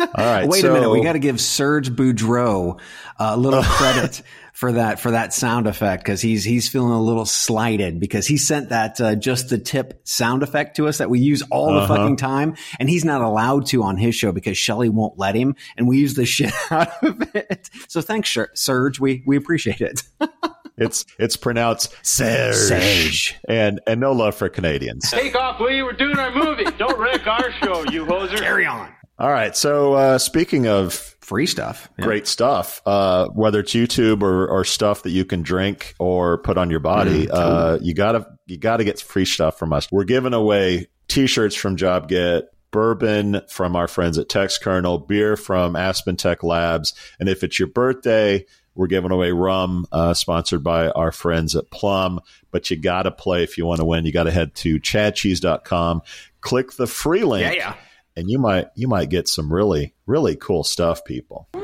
All 0.00 0.24
right. 0.24 0.48
Wait 0.48 0.62
so, 0.62 0.70
a 0.70 0.74
minute. 0.74 0.90
We 0.90 1.04
got 1.04 1.12
to 1.12 1.20
give 1.20 1.40
Serge 1.40 1.90
Boudreau 1.90 2.80
a 3.18 3.36
little 3.36 3.62
credit 3.64 4.22
for 4.60 4.72
that 4.72 5.00
for 5.00 5.12
that 5.12 5.32
sound 5.32 5.66
effect 5.66 6.04
because 6.04 6.20
he's 6.20 6.44
he's 6.44 6.68
feeling 6.68 6.92
a 6.92 7.00
little 7.00 7.24
slighted 7.24 7.98
because 7.98 8.26
he 8.26 8.36
sent 8.36 8.68
that 8.68 9.00
uh, 9.00 9.14
just 9.14 9.48
the 9.48 9.56
tip 9.56 10.02
sound 10.04 10.42
effect 10.42 10.76
to 10.76 10.86
us 10.86 10.98
that 10.98 11.08
we 11.08 11.18
use 11.18 11.42
all 11.50 11.70
uh-huh. 11.70 11.80
the 11.80 11.86
fucking 11.94 12.16
time 12.16 12.54
and 12.78 12.90
he's 12.90 13.02
not 13.02 13.22
allowed 13.22 13.64
to 13.64 13.82
on 13.82 13.96
his 13.96 14.14
show 14.14 14.32
because 14.32 14.58
Shelly 14.58 14.90
won't 14.90 15.18
let 15.18 15.34
him 15.34 15.56
and 15.78 15.88
we 15.88 15.96
use 15.96 16.12
the 16.12 16.26
shit 16.26 16.52
out 16.70 16.90
of 17.02 17.34
it. 17.34 17.70
So 17.88 18.02
thanks, 18.02 18.36
Serge. 18.52 19.00
We 19.00 19.22
we 19.26 19.38
appreciate 19.38 19.80
it. 19.80 20.02
It's 20.76 21.04
it's 21.18 21.36
pronounced 21.36 21.94
Serge. 22.00 22.54
Serge. 22.54 23.38
And 23.46 23.82
and 23.86 24.00
no 24.00 24.12
love 24.12 24.34
for 24.34 24.48
Canadians. 24.48 25.10
Take 25.10 25.36
off, 25.36 25.60
will 25.60 25.70
you? 25.70 25.84
We're 25.84 25.92
doing 25.92 26.18
our 26.18 26.34
movie. 26.34 26.64
Don't 26.78 26.98
wreck 26.98 27.26
our 27.26 27.52
show, 27.62 27.84
you 27.90 28.06
hoser. 28.06 28.38
Carry 28.38 28.64
on. 28.64 28.90
All 29.18 29.28
right. 29.28 29.54
So 29.54 29.92
uh, 29.92 30.16
speaking 30.16 30.66
of 30.66 31.14
free 31.30 31.46
stuff. 31.46 31.88
Yeah. 31.96 32.06
Great 32.06 32.26
stuff. 32.26 32.82
Uh, 32.84 33.28
whether 33.28 33.60
it's 33.60 33.72
YouTube 33.72 34.20
or, 34.20 34.48
or 34.48 34.64
stuff 34.64 35.04
that 35.04 35.10
you 35.10 35.24
can 35.24 35.42
drink 35.42 35.94
or 36.00 36.38
put 36.38 36.58
on 36.58 36.70
your 36.70 36.80
body, 36.80 37.28
mm, 37.28 37.30
uh, 37.32 37.78
you 37.80 37.94
gotta 37.94 38.26
you 38.46 38.58
gotta 38.58 38.82
get 38.82 39.00
free 39.00 39.24
stuff 39.24 39.56
from 39.56 39.72
us. 39.72 39.86
We're 39.92 40.02
giving 40.02 40.34
away 40.34 40.88
t-shirts 41.06 41.54
from 41.54 41.76
JobGet, 41.76 42.46
bourbon 42.72 43.42
from 43.48 43.76
our 43.76 43.86
friends 43.86 44.18
at 44.18 44.28
TextKernel, 44.28 45.06
beer 45.06 45.36
from 45.36 45.76
Aspen 45.76 46.16
Tech 46.16 46.42
Labs, 46.42 46.94
and 47.20 47.28
if 47.28 47.44
it's 47.44 47.60
your 47.60 47.68
birthday, 47.68 48.44
we're 48.74 48.88
giving 48.88 49.12
away 49.12 49.30
rum, 49.30 49.86
uh, 49.92 50.14
sponsored 50.14 50.64
by 50.64 50.88
our 50.90 51.12
friends 51.12 51.54
at 51.54 51.70
Plum. 51.70 52.18
But 52.50 52.72
you 52.72 52.76
got 52.76 53.04
to 53.04 53.12
play 53.12 53.44
if 53.44 53.56
you 53.56 53.66
want 53.66 53.78
to 53.78 53.84
win. 53.84 54.04
You 54.04 54.10
got 54.10 54.24
to 54.24 54.32
head 54.32 54.56
to 54.56 54.80
chadcheese.com, 54.80 56.02
click 56.40 56.72
the 56.72 56.88
free 56.88 57.22
link. 57.22 57.44
Yeah, 57.44 57.52
yeah 57.52 57.74
and 58.16 58.30
you 58.30 58.38
might 58.38 58.68
you 58.74 58.88
might 58.88 59.08
get 59.08 59.28
some 59.28 59.52
really 59.52 59.94
really 60.06 60.36
cool 60.36 60.64
stuff, 60.64 61.04
people. 61.04 61.48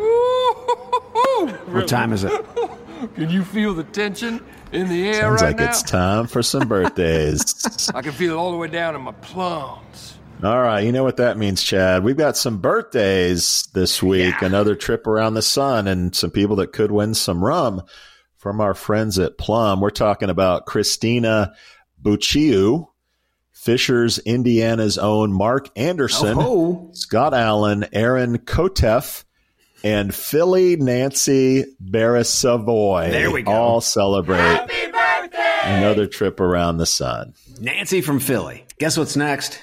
what 1.66 1.88
time 1.88 2.12
is 2.12 2.24
it? 2.24 2.32
Can 3.14 3.30
you 3.30 3.44
feel 3.44 3.74
the 3.74 3.84
tension 3.84 4.42
in 4.72 4.88
the 4.88 5.08
air 5.08 5.22
Sounds 5.22 5.42
right 5.42 5.48
like 5.48 5.58
now? 5.58 5.68
it's 5.68 5.82
time 5.82 6.26
for 6.26 6.42
some 6.42 6.66
birthdays. 6.66 7.90
I 7.94 8.00
can 8.02 8.12
feel 8.12 8.32
it 8.32 8.36
all 8.36 8.52
the 8.52 8.56
way 8.56 8.68
down 8.68 8.94
in 8.94 9.02
my 9.02 9.12
plums. 9.12 10.18
All 10.42 10.60
right, 10.60 10.80
you 10.80 10.92
know 10.92 11.04
what 11.04 11.18
that 11.18 11.38
means, 11.38 11.62
Chad. 11.62 12.04
We've 12.04 12.16
got 12.16 12.36
some 12.36 12.58
birthdays 12.58 13.68
this 13.74 14.02
week, 14.02 14.34
yeah. 14.40 14.46
another 14.46 14.74
trip 14.74 15.06
around 15.06 15.34
the 15.34 15.42
sun, 15.42 15.86
and 15.88 16.14
some 16.14 16.30
people 16.30 16.56
that 16.56 16.72
could 16.72 16.90
win 16.90 17.14
some 17.14 17.44
rum 17.44 17.82
from 18.36 18.60
our 18.60 18.74
friends 18.74 19.18
at 19.18 19.38
Plum. 19.38 19.80
We're 19.80 19.90
talking 19.90 20.28
about 20.28 20.66
Christina 20.66 21.54
Bucciu, 22.02 22.86
Fishers, 23.66 24.20
Indiana's 24.20 24.96
own 24.96 25.32
Mark 25.32 25.76
Anderson, 25.76 26.36
oh. 26.38 26.88
Scott 26.92 27.34
Allen, 27.34 27.84
Aaron 27.92 28.38
Kotef, 28.38 29.24
and 29.82 30.14
Philly 30.14 30.76
Nancy 30.76 31.64
Barra-Savoy. 31.80 33.10
There 33.10 33.32
we 33.32 33.42
go. 33.42 33.50
All 33.50 33.80
celebrate 33.80 34.60
another 35.64 36.06
trip 36.06 36.38
around 36.38 36.76
the 36.76 36.86
sun. 36.86 37.34
Nancy 37.60 38.02
from 38.02 38.20
Philly. 38.20 38.64
Guess 38.78 38.98
what's 38.98 39.16
next? 39.16 39.60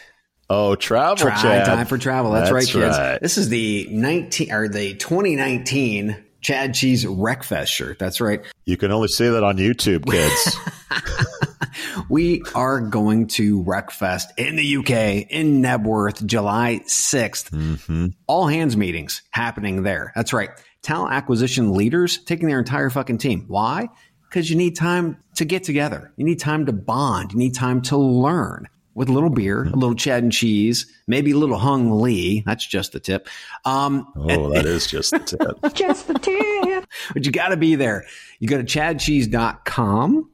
Oh, 0.50 0.76
travel, 0.76 1.16
Try, 1.16 1.42
Chad. 1.42 1.66
Time 1.66 1.86
for 1.86 1.98
travel. 1.98 2.34
That's, 2.34 2.52
That's 2.52 2.76
right, 2.76 2.84
kids. 2.84 2.98
Right. 2.98 3.22
This 3.22 3.38
is 3.38 3.48
the 3.48 3.88
19 3.90 4.52
or 4.52 4.68
the 4.68 4.96
2019 4.96 6.22
Chad 6.42 6.74
Cheese 6.74 7.06
RecFest 7.06 7.68
shirt. 7.68 8.00
That's 8.00 8.20
right. 8.20 8.42
You 8.66 8.76
can 8.76 8.92
only 8.92 9.08
see 9.08 9.30
that 9.30 9.46
on 9.46 9.56
YouTube, 9.56 10.06
kids. 10.06 10.58
we 12.10 12.44
are 12.56 12.80
going 12.82 13.28
to 13.28 13.64
RecFest 13.64 14.38
in 14.38 14.56
the 14.56 14.78
UK 14.78 15.28
in 15.30 15.62
Knebworth, 15.62 16.26
July 16.26 16.82
6th. 16.86 17.50
Mm-hmm. 17.52 18.08
All 18.28 18.48
hands 18.48 18.76
meetings 18.78 19.22
happening 19.32 19.84
there. 19.84 20.12
That's 20.16 20.34
right. 20.34 20.50
Talent 20.82 21.14
acquisition 21.14 21.74
leaders 21.74 22.18
taking 22.18 22.48
their 22.48 22.60
entire 22.60 22.90
fucking 22.90 23.18
team. 23.20 23.46
Why? 23.48 23.90
Because 24.30 24.50
you 24.50 24.56
need 24.56 24.76
time 24.76 25.18
to 25.36 25.46
get 25.46 25.64
together. 25.64 26.12
You 26.18 26.26
need 26.26 26.40
time 26.40 26.66
to 26.66 26.74
bond. 26.74 27.32
You 27.32 27.38
need 27.38 27.56
time 27.56 27.82
to 27.84 27.98
learn 27.98 28.68
with 28.96 29.10
a 29.10 29.12
little 29.12 29.30
beer, 29.30 29.64
a 29.64 29.70
little 29.76 29.96
Chad 29.96 30.22
and 30.22 30.32
cheese, 30.32 30.86
maybe 31.08 31.32
a 31.32 31.38
little 31.38 31.58
Hung 31.58 32.00
Lee. 32.02 32.44
That's 32.46 32.66
just 32.66 32.92
the 32.92 33.00
tip. 33.00 33.28
Um, 33.66 34.08
Oh, 34.16 34.52
that 34.54 34.66
is 34.66 34.86
just 34.86 35.12
the 35.12 35.20
tip. 35.20 35.74
just 35.74 36.08
the 36.08 36.14
tip. 36.16 36.86
But 37.14 37.26
you 37.26 37.32
got 37.32 37.50
to 37.50 37.58
be 37.58 37.74
there. 37.76 38.06
You 38.40 38.48
go 38.48 38.58
to 38.58 38.64
chadcheese.com, 38.64 40.30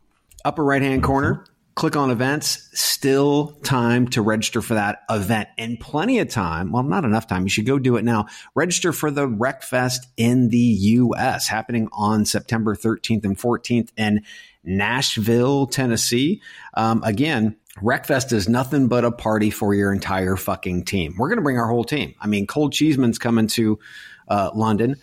upper 0.46 0.64
right 0.64 0.82
hand 0.82 1.04
corner, 1.04 1.46
click 1.76 1.96
on 1.96 2.12
events. 2.12 2.70
Still 2.74 3.58
time 3.64 4.08
to 4.10 4.22
register 4.22 4.62
for 4.62 4.74
that 4.74 5.04
event 5.10 5.48
and 5.58 5.80
plenty 5.80 6.20
of 6.20 6.28
time. 6.28 6.74
Well, 6.74 6.84
not 6.84 7.06
enough 7.06 7.28
time. 7.28 7.44
You 7.44 7.50
should 7.50 7.66
go 7.66 7.80
do 7.80 7.96
it 7.96 8.04
now. 8.04 8.26
Register 8.54 8.92
for 8.92 9.10
the 9.10 9.28
RecFest 9.28 10.00
in 10.18 10.50
the 10.50 10.58
U.S. 10.58 11.48
happening 11.48 11.88
on 11.94 12.26
September 12.26 12.76
13th 12.76 13.24
and 13.24 13.38
14th 13.38 13.90
in 13.96 14.24
Nashville, 14.64 15.68
Tennessee. 15.68 16.42
Um, 16.74 17.02
again, 17.04 17.56
RecFest 17.78 18.34
is 18.34 18.50
nothing 18.50 18.90
but 18.90 19.06
a 19.06 19.12
party 19.12 19.50
for 19.50 19.74
your 19.74 19.94
entire 19.94 20.36
fucking 20.36 20.84
team. 20.84 21.16
We're 21.18 21.30
going 21.30 21.38
to 21.38 21.44
bring 21.44 21.58
our 21.58 21.68
whole 21.68 21.86
team. 21.86 22.14
I 22.20 22.28
mean, 22.28 22.46
Cold 22.46 22.74
Cheeseman's 22.74 23.20
coming 23.20 23.48
to 23.48 23.80
uh, 24.28 24.52
London. 24.54 24.98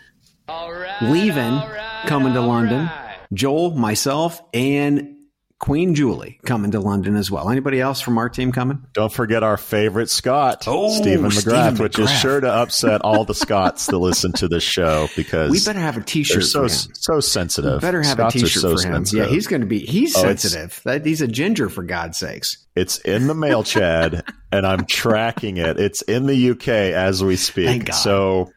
Leaving, 1.00 1.60
coming 2.06 2.34
to 2.34 2.40
London. 2.42 2.90
Joel, 3.32 3.74
myself, 3.74 4.40
and 4.52 5.15
Queen 5.58 5.94
Julie 5.94 6.38
coming 6.44 6.70
to 6.72 6.80
London 6.80 7.16
as 7.16 7.30
well. 7.30 7.48
Anybody 7.48 7.80
else 7.80 8.00
from 8.02 8.18
our 8.18 8.28
team 8.28 8.52
coming? 8.52 8.84
Don't 8.92 9.10
forget 9.12 9.42
our 9.42 9.56
favorite 9.56 10.10
Scott, 10.10 10.64
Oh, 10.66 10.90
Stephen 10.94 11.30
McGrath, 11.30 11.40
Stephen 11.40 11.76
which 11.82 11.98
is 11.98 12.10
sure 12.10 12.40
to 12.40 12.46
upset 12.52 13.00
all 13.00 13.24
the 13.24 13.34
Scots 13.46 13.86
that 13.86 13.96
listen 13.98 14.32
to 14.34 14.48
this 14.48 14.62
show 14.62 15.08
because 15.16 15.50
We 15.50 15.60
better 15.60 15.80
have 15.80 15.96
a 15.96 16.02
T-shirt 16.02 16.44
so 16.44 16.68
for 16.68 16.74
him. 16.74 16.94
so 16.94 17.20
sensitive. 17.20 17.74
We 17.74 17.78
better 17.80 18.02
have 18.02 18.12
Scots 18.12 18.34
a 18.34 18.38
T-shirt 18.40 18.60
so 18.62 18.68
for 18.76 18.82
him. 18.86 18.94
sensitive. 18.94 19.24
Yeah, 19.26 19.30
he's 19.32 19.46
going 19.46 19.62
to 19.62 19.66
be. 19.66 19.78
He's 19.78 20.14
Oh, 20.14 20.20
sensitive. 20.20 20.80
That, 20.84 21.06
he's 21.06 21.22
a 21.22 21.26
ginger 21.28 21.70
for 21.70 21.82
God's 21.82 22.18
sakes. 22.18 22.58
It's 22.76 22.98
in 22.98 23.26
the 23.26 23.34
mail, 23.34 23.62
Chad, 23.64 24.24
and 24.52 24.66
I'm 24.66 24.84
tracking 24.84 25.56
it. 25.56 25.80
It's 25.80 26.02
in 26.02 26.26
the 26.26 26.50
UK 26.50 26.68
as 26.68 27.24
we 27.24 27.36
speak. 27.36 27.66
Thank 27.66 27.84
God. 27.86 27.94
So 27.94 28.52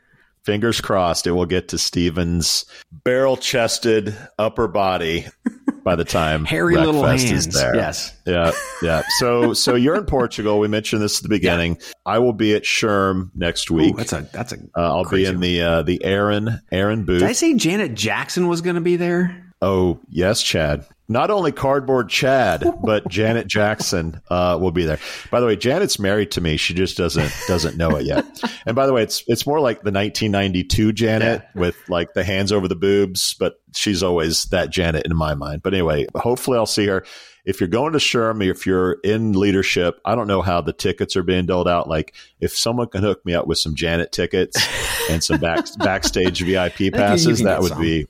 fingers 0.46 0.82
crossed 0.82 1.28
it 1.28 1.32
will 1.32 1.46
get 1.46 1.70
to 1.70 1.78
Steven's 1.78 2.66
barrel 2.92 3.38
chested 3.38 4.18
upper 4.38 4.68
body 4.68 5.28
by 5.84 5.96
the 5.96 6.06
time 6.06 6.46
Hairy 6.46 6.76
little 6.76 7.04
hands. 7.04 7.32
is 7.32 7.48
there. 7.48 7.76
Yes. 7.76 8.16
Yeah. 8.26 8.52
Yeah. 8.82 9.02
So 9.20 9.54
so 9.54 9.76
you're 9.76 9.96
in 9.96 10.06
Portugal. 10.08 10.60
We 10.60 10.68
mentioned 10.68 11.02
this 11.02 11.20
at 11.20 11.24
the 11.24 11.30
beginning. 11.30 11.78
I 12.06 12.20
will 12.20 12.34
be 12.34 12.56
at 12.56 12.64
SHRM 12.64 13.32
next 13.36 13.72
week. 13.72 13.94
Ooh, 13.94 13.98
that's 13.98 14.14
a 14.14 14.28
that's 14.32 14.54
a. 14.54 14.58
uh, 14.78 14.96
I'll 14.96 15.10
be 15.10 15.26
in 15.26 15.40
the 15.40 15.62
uh, 15.62 15.82
the 15.84 16.04
Erin 16.04 16.60
Erin 16.72 17.06
booth. 17.06 17.20
Did 17.20 17.30
I 17.30 17.34
say 17.34 17.54
Janet 17.56 17.96
Jackson 17.96 18.48
was 18.48 18.62
going 18.62 18.76
to 18.76 18.82
be 18.82 18.96
there? 18.96 19.46
Oh, 19.62 20.00
yes, 20.10 20.42
Chad. 20.42 20.86
Not 21.12 21.32
only 21.32 21.52
cardboard 21.52 22.08
Chad, 22.08 22.64
but 22.84 23.08
Janet 23.10 23.48
Jackson 23.48 24.22
uh, 24.30 24.58
will 24.62 24.72
be 24.72 24.86
there. 24.86 25.00
By 25.32 25.40
the 25.40 25.48
way, 25.48 25.56
Janet's 25.56 26.00
married 26.00 26.32
to 26.32 26.42
me. 26.42 26.56
She 26.56 26.76
just 26.76 26.96
doesn't 26.96 27.34
doesn't 27.48 27.76
know 27.76 27.98
it 27.98 28.06
yet. 28.06 28.26
And 28.66 28.76
by 28.76 28.86
the 28.86 28.94
way, 28.94 29.02
it's 29.02 29.24
it's 29.26 29.48
more 29.48 29.60
like 29.60 29.78
the 29.78 29.92
1992 29.92 30.92
Janet 30.92 31.44
with 31.56 31.76
like 31.88 32.14
the 32.14 32.24
hands 32.24 32.52
over 32.52 32.68
the 32.68 32.76
boobs, 32.76 33.34
but 33.40 33.60
she's 33.74 34.04
always 34.04 34.46
that 34.46 34.70
Janet 34.70 35.06
in 35.06 35.16
my 35.16 35.34
mind. 35.34 35.64
But 35.64 35.74
anyway, 35.74 36.06
hopefully 36.14 36.58
I'll 36.58 36.66
see 36.66 36.86
her. 36.86 37.04
If 37.46 37.60
you're 37.60 37.70
going 37.70 37.94
to 37.94 38.00
SHRM, 38.00 38.48
if 38.48 38.68
you're 38.68 38.98
in 39.04 39.32
leadership, 39.32 40.00
I 40.06 40.14
don't 40.14 40.28
know 40.28 40.42
how 40.42 40.62
the 40.62 40.74
tickets 40.74 41.16
are 41.16 41.24
being 41.24 41.46
doled 41.46 41.68
out. 41.68 41.88
Like 41.88 42.14
if 42.40 42.56
someone 42.56 42.90
can 42.90 43.02
hook 43.02 43.26
me 43.26 43.34
up 43.34 43.48
with 43.48 43.58
some 43.58 43.76
Janet 43.76 44.12
tickets 44.12 44.58
and 45.10 45.24
some 45.24 45.40
back, 45.40 45.66
backstage 45.80 46.42
VIP 46.42 46.94
passes, 46.94 47.42
that 47.42 47.62
would 47.62 47.72
some. 47.72 47.82
be 47.82 48.08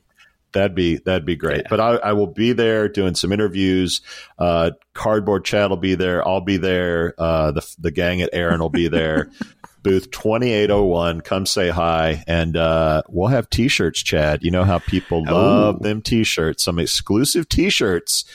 That'd 0.52 0.76
be 0.76 0.98
that'd 0.98 1.26
be 1.26 1.36
great. 1.36 1.66
But 1.70 1.80
I, 1.80 1.96
I 1.98 2.14
will 2.14 2.28
be 2.28 2.54
there 2.54 2.90
doing 2.90 3.16
some 3.16 3.32
interviews. 3.32 4.02
Uh, 4.38 4.72
Cardboard 4.94 5.46
Chad 5.46 5.70
will 5.70 5.78
be 5.78 5.96
there. 5.96 6.28
I'll 6.28 6.42
be 6.42 6.58
there. 6.58 7.14
Uh, 7.18 7.52
the 7.52 7.76
the 7.78 7.92
gang 7.92 8.22
at 8.22 8.30
Erin 8.34 8.60
will 8.60 8.70
be 8.70 8.88
there. 8.88 9.30
Booth 9.84 10.12
twenty 10.12 10.52
eight 10.52 10.72
oh 10.72 10.84
one. 10.84 11.22
Come 11.22 11.46
say 11.46 11.70
hi, 11.70 12.24
and 12.28 12.58
uh, 12.58 13.04
we'll 13.08 13.28
have 13.28 13.50
t 13.50 13.68
shirts. 13.68 14.02
Chad, 14.02 14.44
you 14.44 14.52
know 14.52 14.64
how 14.66 14.80
people 14.80 15.24
love 15.24 15.82
them 15.84 16.02
t 16.02 16.24
shirts. 16.24 16.64
Some 16.64 16.80
exclusive 16.80 17.48
t 17.48 17.70
shirts 17.70 18.26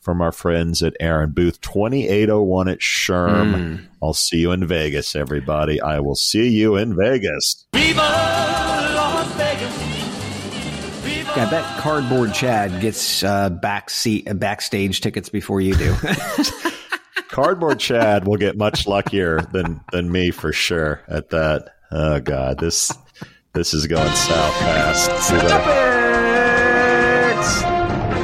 from 0.00 0.20
our 0.20 0.32
friends 0.32 0.82
at 0.82 0.94
Erin. 1.00 1.30
Booth 1.30 1.60
twenty 1.60 2.06
eight 2.08 2.28
oh 2.28 2.42
one 2.42 2.68
at 2.68 2.80
SHRM. 2.80 3.86
I'll 4.02 4.12
see 4.12 4.38
you 4.38 4.52
in 4.52 4.66
Vegas, 4.66 5.14
everybody. 5.16 5.80
I 5.80 6.00
will 6.00 6.16
see 6.16 6.48
you 6.48 6.76
in 6.76 6.96
Vegas. 6.96 7.66
I 11.40 11.48
bet 11.50 11.64
Cardboard 11.80 12.34
Chad 12.34 12.82
gets 12.82 13.22
uh, 13.22 13.48
back 13.48 13.88
seat, 13.88 14.28
uh, 14.28 14.34
backstage 14.34 15.00
tickets 15.00 15.30
before 15.30 15.62
you 15.62 15.74
do. 15.74 15.94
Cardboard 17.28 17.80
Chad 17.80 18.26
will 18.26 18.36
get 18.36 18.58
much 18.58 18.86
luckier 18.86 19.40
than 19.52 19.80
than 19.90 20.12
me 20.12 20.32
for 20.32 20.52
sure 20.52 21.00
at 21.08 21.30
that. 21.30 21.70
Oh 21.90 22.20
God, 22.20 22.58
this 22.58 22.92
this 23.54 23.72
is 23.72 23.86
going 23.86 24.12
south 24.14 24.54
fast. 24.58 25.10
We 25.32 25.38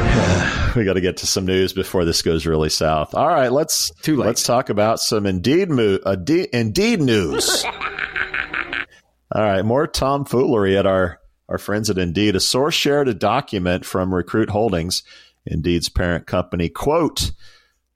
gotta, 0.04 0.72
we 0.76 0.84
got 0.84 0.92
to 0.94 1.00
get 1.00 1.16
to 1.18 1.26
some 1.26 1.46
news 1.46 1.72
before 1.72 2.04
this 2.04 2.20
goes 2.20 2.44
really 2.44 2.68
south. 2.68 3.14
All 3.14 3.26
right, 3.28 3.50
let's 3.50 3.90
Too 4.02 4.16
late. 4.16 4.26
let's 4.26 4.42
talk 4.42 4.68
about 4.68 4.98
some 5.00 5.24
Indeed 5.24 5.70
mo- 5.70 5.98
uh, 6.04 6.16
D- 6.16 6.48
Indeed 6.52 7.00
news. 7.00 7.64
All 9.32 9.42
right, 9.42 9.64
more 9.64 9.86
tomfoolery 9.86 10.76
at 10.76 10.84
our 10.86 11.18
our 11.48 11.58
friends 11.58 11.90
at 11.90 11.98
Indeed. 11.98 12.36
A 12.36 12.40
source 12.40 12.74
shared 12.74 13.08
a 13.08 13.14
document 13.14 13.84
from 13.84 14.14
Recruit 14.14 14.50
Holdings, 14.50 15.02
Indeed's 15.44 15.88
parent 15.88 16.26
company. 16.26 16.68
Quote. 16.68 17.32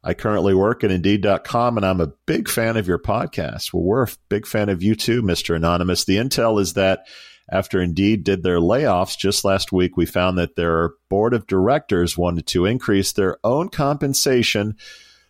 I 0.03 0.15
currently 0.15 0.55
work 0.55 0.83
at 0.83 0.91
Indeed.com 0.91 1.77
and 1.77 1.85
I'm 1.85 2.01
a 2.01 2.13
big 2.25 2.49
fan 2.49 2.79
of 2.79 2.89
your 2.89 2.99
podcast. 2.99 3.75
Well, 3.75 3.83
we're 3.83 4.05
a 4.05 4.09
big 4.31 4.47
fan 4.47 4.71
of 4.71 4.83
you 4.83 4.95
too, 4.95 5.23
Mr. 5.23 5.55
Anonymous. 5.55 6.05
The 6.05 6.17
intel 6.17 6.59
is 6.59 6.73
that 6.73 7.07
after 7.51 7.83
Indeed 7.83 8.25
did 8.25 8.43
their 8.43 8.61
layoffs 8.61 9.19
just 9.19 9.45
last 9.45 9.73
week, 9.73 9.97
we 9.97 10.07
found 10.07 10.39
that 10.39 10.57
their 10.57 10.93
board 11.09 11.35
of 11.35 11.47
directors 11.47 12.17
wanted 12.17 12.47
to 12.47 12.65
increase 12.65 13.13
their 13.13 13.37
own 13.45 13.69
compensation. 13.69 14.77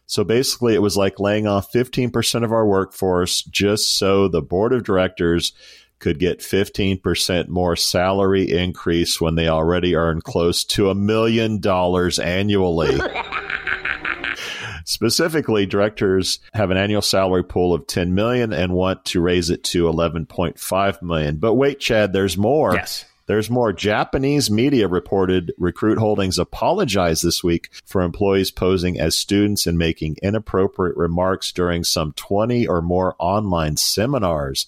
So 0.07 0.23
basically, 0.23 0.75
it 0.75 0.83
was 0.83 0.97
like 0.97 1.19
laying 1.19 1.47
off 1.47 1.73
15% 1.73 2.45
of 2.45 2.53
our 2.53 2.67
workforce 2.67 3.43
just 3.43 3.97
so 3.97 4.29
the 4.29 4.43
board 4.43 4.73
of 4.73 4.85
directors 4.85 5.53
could 6.01 6.19
get 6.19 6.41
15% 6.41 7.49
more 7.49 7.77
salary 7.77 8.51
increase 8.51 9.21
when 9.21 9.37
they 9.37 9.49
already 9.49 9.95
earn 9.95 10.21
close 10.21 10.65
to 10.65 10.91
a 10.91 10.95
million 10.95 11.61
dollars 11.61 12.19
annually. 12.19 12.99
Specifically, 14.85 15.67
directors 15.67 16.41
have 16.53 16.71
an 16.71 16.77
annual 16.77 17.03
salary 17.03 17.45
pool 17.45 17.73
of 17.73 17.87
10 17.87 18.15
million 18.15 18.53
and 18.53 18.73
want 18.73 19.05
to 19.05 19.21
raise 19.21 19.51
it 19.51 19.63
to 19.63 19.85
11.5 19.85 21.03
million. 21.03 21.37
But 21.37 21.55
wait, 21.55 21.79
Chad, 21.79 22.13
there's 22.13 22.37
more. 22.37 22.75
Yes. 22.75 23.05
There's 23.27 23.49
more. 23.49 23.73
Japanese 23.73 24.51
media 24.51 24.89
reported 24.89 25.53
Recruit 25.57 25.99
Holdings 25.99 26.37
apologized 26.37 27.23
this 27.23 27.45
week 27.45 27.71
for 27.85 28.03
employees 28.03 28.51
posing 28.51 28.99
as 28.99 29.17
students 29.17 29.69
and 29.69 29.79
making 29.79 30.17
inappropriate 30.21 30.97
remarks 30.97 31.53
during 31.53 31.85
some 31.85 32.13
20 32.15 32.67
or 32.67 32.83
more 32.83 33.15
online 33.21 33.77
seminars. 33.77 34.67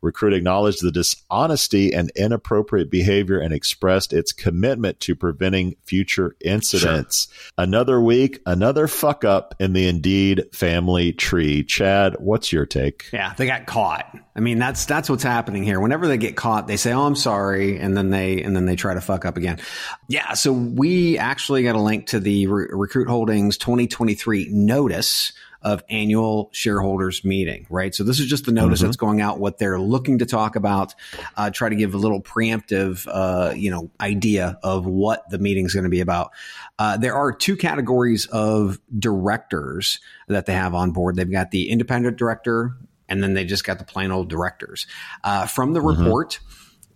Recruit 0.00 0.32
acknowledged 0.32 0.82
the 0.82 0.92
dishonesty 0.92 1.92
and 1.92 2.10
inappropriate 2.14 2.90
behavior 2.90 3.38
and 3.38 3.52
expressed 3.52 4.12
its 4.12 4.32
commitment 4.32 5.00
to 5.00 5.14
preventing 5.14 5.76
future 5.84 6.36
incidents. 6.44 7.28
Another 7.56 8.00
week, 8.00 8.40
another 8.46 8.86
fuck 8.86 9.24
up 9.24 9.54
in 9.58 9.72
the 9.72 9.88
Indeed 9.88 10.44
family 10.52 11.12
tree. 11.12 11.64
Chad, 11.64 12.16
what's 12.18 12.52
your 12.52 12.66
take? 12.66 13.08
yeah, 13.12 13.34
they 13.36 13.46
got 13.46 13.66
caught. 13.66 14.16
I 14.36 14.40
mean, 14.40 14.58
that's 14.58 14.84
that's 14.84 15.10
what's 15.10 15.24
happening 15.24 15.64
here. 15.64 15.80
Whenever 15.80 16.06
they 16.06 16.16
get 16.16 16.36
caught, 16.36 16.68
they 16.68 16.76
say, 16.76 16.92
"Oh, 16.92 17.04
I'm 17.06 17.16
sorry," 17.16 17.78
and 17.78 17.96
then 17.96 18.10
they 18.10 18.42
and 18.42 18.54
then 18.54 18.66
they 18.66 18.76
try 18.76 18.94
to 18.94 19.00
fuck 19.00 19.24
up 19.24 19.36
again. 19.36 19.58
Yeah, 20.06 20.34
so 20.34 20.52
we 20.52 21.18
actually 21.18 21.64
got 21.64 21.74
a 21.74 21.80
link 21.80 22.06
to 22.08 22.20
the 22.20 22.46
Re- 22.46 22.68
Recruit 22.70 23.08
Holdings 23.08 23.58
2023 23.58 24.48
notice 24.50 25.32
of 25.62 25.82
annual 25.88 26.50
shareholders 26.52 27.24
meeting, 27.24 27.66
right? 27.68 27.94
So 27.94 28.04
this 28.04 28.20
is 28.20 28.26
just 28.26 28.44
the 28.44 28.52
notice 28.52 28.80
that's 28.80 28.96
going 28.96 29.20
out, 29.20 29.40
what 29.40 29.58
they're 29.58 29.80
looking 29.80 30.18
to 30.18 30.26
talk 30.26 30.54
about, 30.54 30.94
uh, 31.36 31.50
try 31.50 31.68
to 31.68 31.74
give 31.74 31.94
a 31.94 31.98
little 31.98 32.22
preemptive, 32.22 33.06
uh, 33.10 33.54
you 33.54 33.70
know, 33.70 33.90
idea 34.00 34.58
of 34.62 34.86
what 34.86 35.28
the 35.30 35.38
meeting 35.38 35.66
is 35.66 35.74
going 35.74 35.84
to 35.84 35.90
be 35.90 36.00
about. 36.00 36.30
Uh, 36.78 36.96
there 36.96 37.14
are 37.14 37.32
two 37.32 37.56
categories 37.56 38.26
of 38.26 38.78
directors 38.96 39.98
that 40.28 40.46
they 40.46 40.54
have 40.54 40.74
on 40.74 40.92
board. 40.92 41.16
They've 41.16 41.30
got 41.30 41.50
the 41.50 41.70
independent 41.70 42.16
director, 42.18 42.76
and 43.08 43.22
then 43.22 43.34
they 43.34 43.44
just 43.44 43.64
got 43.64 43.78
the 43.78 43.84
plain 43.84 44.12
old 44.12 44.28
directors. 44.28 44.86
Uh, 45.24 45.46
from 45.46 45.72
the 45.72 45.80
report, 45.80 46.38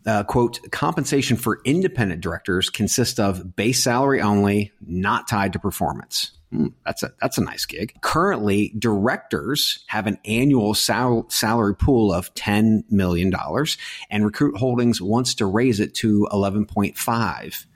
uh, 0.07 0.23
quote, 0.25 0.61
compensation 0.71 1.37
for 1.37 1.61
independent 1.65 2.21
directors 2.21 2.71
consists 2.71 3.19
of 3.19 3.57
base 3.57 3.83
salary 3.83 4.21
only, 4.21 4.73
not 4.87 5.27
tied 5.29 5.53
to 5.55 5.59
performance. 5.59 6.33
Hmm, 6.53 6.67
that's 6.85 7.03
a 7.03 7.13
that's 7.19 7.39
a 7.39 7.45
nice 7.45 7.65
gig. 7.65 7.95
Currently, 8.03 8.75
directors 8.79 9.85
have 9.87 10.07
an 10.07 10.19
annual 10.27 10.75
sal- 10.75 11.25
salary 11.31 11.75
pool 11.75 12.13
of 12.13 12.33
ten 12.35 12.85
million 12.91 13.31
dollars, 13.31 13.79
and 14.11 14.23
Recruit 14.23 14.59
Holdings 14.59 15.01
wants 15.01 15.35
to 15.37 15.47
raise 15.47 15.81
it 15.81 15.95
to 15.97 16.29
eleven 16.31 16.67
point 16.67 16.99
five 16.99 17.67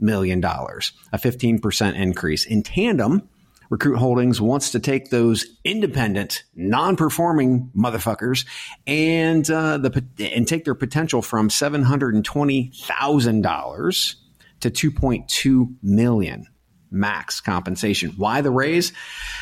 million 0.00 0.40
dollars, 0.40 0.92
a 1.12 1.18
fifteen 1.18 1.58
percent 1.58 1.98
increase. 1.98 2.46
In 2.46 2.62
tandem, 2.62 3.28
Recruit 3.68 3.98
Holdings 3.98 4.40
wants 4.40 4.70
to 4.70 4.80
take 4.80 5.10
those 5.10 5.44
independent, 5.62 6.44
non-performing 6.54 7.70
motherfuckers 7.76 8.46
and 8.86 9.50
uh, 9.50 9.76
the 9.76 10.04
and 10.18 10.48
take 10.48 10.64
their 10.64 10.74
potential 10.74 11.20
from 11.20 11.50
seven 11.50 11.82
hundred 11.82 12.14
and 12.14 12.24
twenty 12.24 12.72
thousand 12.74 13.42
dollars 13.42 14.16
to 14.60 14.70
two 14.70 14.90
point 14.90 15.28
two 15.28 15.74
million 15.82 16.46
max 16.92 17.40
compensation. 17.40 18.12
Why 18.16 18.40
the 18.40 18.50
raise? 18.50 18.92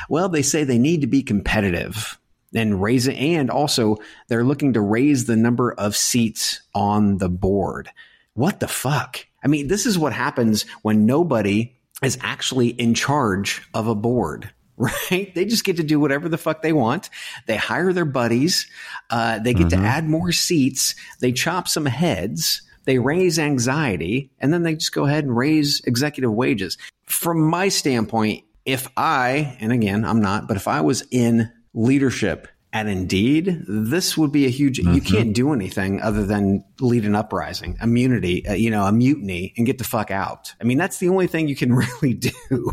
Well, 0.08 0.28
they 0.28 0.42
say 0.42 0.64
they 0.64 0.78
need 0.78 1.00
to 1.02 1.06
be 1.06 1.22
competitive 1.22 2.18
and 2.54 2.82
raise 2.82 3.06
it, 3.06 3.16
and 3.16 3.50
also 3.50 3.98
they're 4.28 4.44
looking 4.44 4.72
to 4.72 4.80
raise 4.80 5.26
the 5.26 5.36
number 5.36 5.72
of 5.72 5.96
seats 5.96 6.62
on 6.74 7.18
the 7.18 7.28
board. 7.28 7.90
What 8.34 8.60
the 8.60 8.68
fuck? 8.68 9.26
I 9.42 9.48
mean, 9.48 9.68
this 9.68 9.86
is 9.86 9.98
what 9.98 10.12
happens 10.12 10.64
when 10.82 11.06
nobody 11.06 11.76
is 12.02 12.18
actually 12.20 12.68
in 12.68 12.94
charge 12.94 13.62
of 13.74 13.86
a 13.86 13.94
board, 13.94 14.50
right? 14.76 15.34
They 15.34 15.44
just 15.44 15.64
get 15.64 15.76
to 15.76 15.82
do 15.82 16.00
whatever 16.00 16.28
the 16.28 16.38
fuck 16.38 16.62
they 16.62 16.72
want. 16.72 17.10
They 17.46 17.56
hire 17.56 17.92
their 17.92 18.04
buddies. 18.04 18.66
Uh, 19.10 19.38
they 19.38 19.54
get 19.54 19.68
mm-hmm. 19.68 19.82
to 19.82 19.88
add 19.88 20.08
more 20.08 20.32
seats. 20.32 20.94
They 21.20 21.32
chop 21.32 21.68
some 21.68 21.86
heads. 21.86 22.62
They 22.84 22.98
raise 22.98 23.38
anxiety 23.38 24.30
and 24.38 24.52
then 24.52 24.62
they 24.62 24.74
just 24.74 24.92
go 24.92 25.06
ahead 25.06 25.24
and 25.24 25.36
raise 25.36 25.80
executive 25.84 26.32
wages. 26.32 26.78
From 27.06 27.40
my 27.40 27.68
standpoint, 27.68 28.44
if 28.64 28.88
I, 28.96 29.56
and 29.60 29.72
again, 29.72 30.04
I'm 30.04 30.20
not, 30.20 30.48
but 30.48 30.56
if 30.56 30.68
I 30.68 30.80
was 30.80 31.02
in 31.10 31.50
leadership 31.74 32.48
at 32.72 32.86
Indeed, 32.86 33.64
this 33.66 34.16
would 34.16 34.32
be 34.32 34.46
a 34.46 34.48
huge. 34.48 34.78
Mm-hmm. 34.78 34.94
You 34.94 35.00
can't 35.00 35.34
do 35.34 35.52
anything 35.52 36.00
other 36.00 36.24
than 36.24 36.64
lead 36.80 37.04
an 37.04 37.16
uprising, 37.16 37.76
immunity, 37.82 38.46
uh, 38.46 38.52
you 38.52 38.70
know, 38.70 38.84
a 38.84 38.92
mutiny, 38.92 39.52
and 39.56 39.66
get 39.66 39.78
the 39.78 39.84
fuck 39.84 40.10
out. 40.10 40.54
I 40.60 40.64
mean, 40.64 40.78
that's 40.78 40.98
the 40.98 41.08
only 41.08 41.26
thing 41.26 41.48
you 41.48 41.56
can 41.56 41.74
really 42.00 42.14
do. 42.14 42.72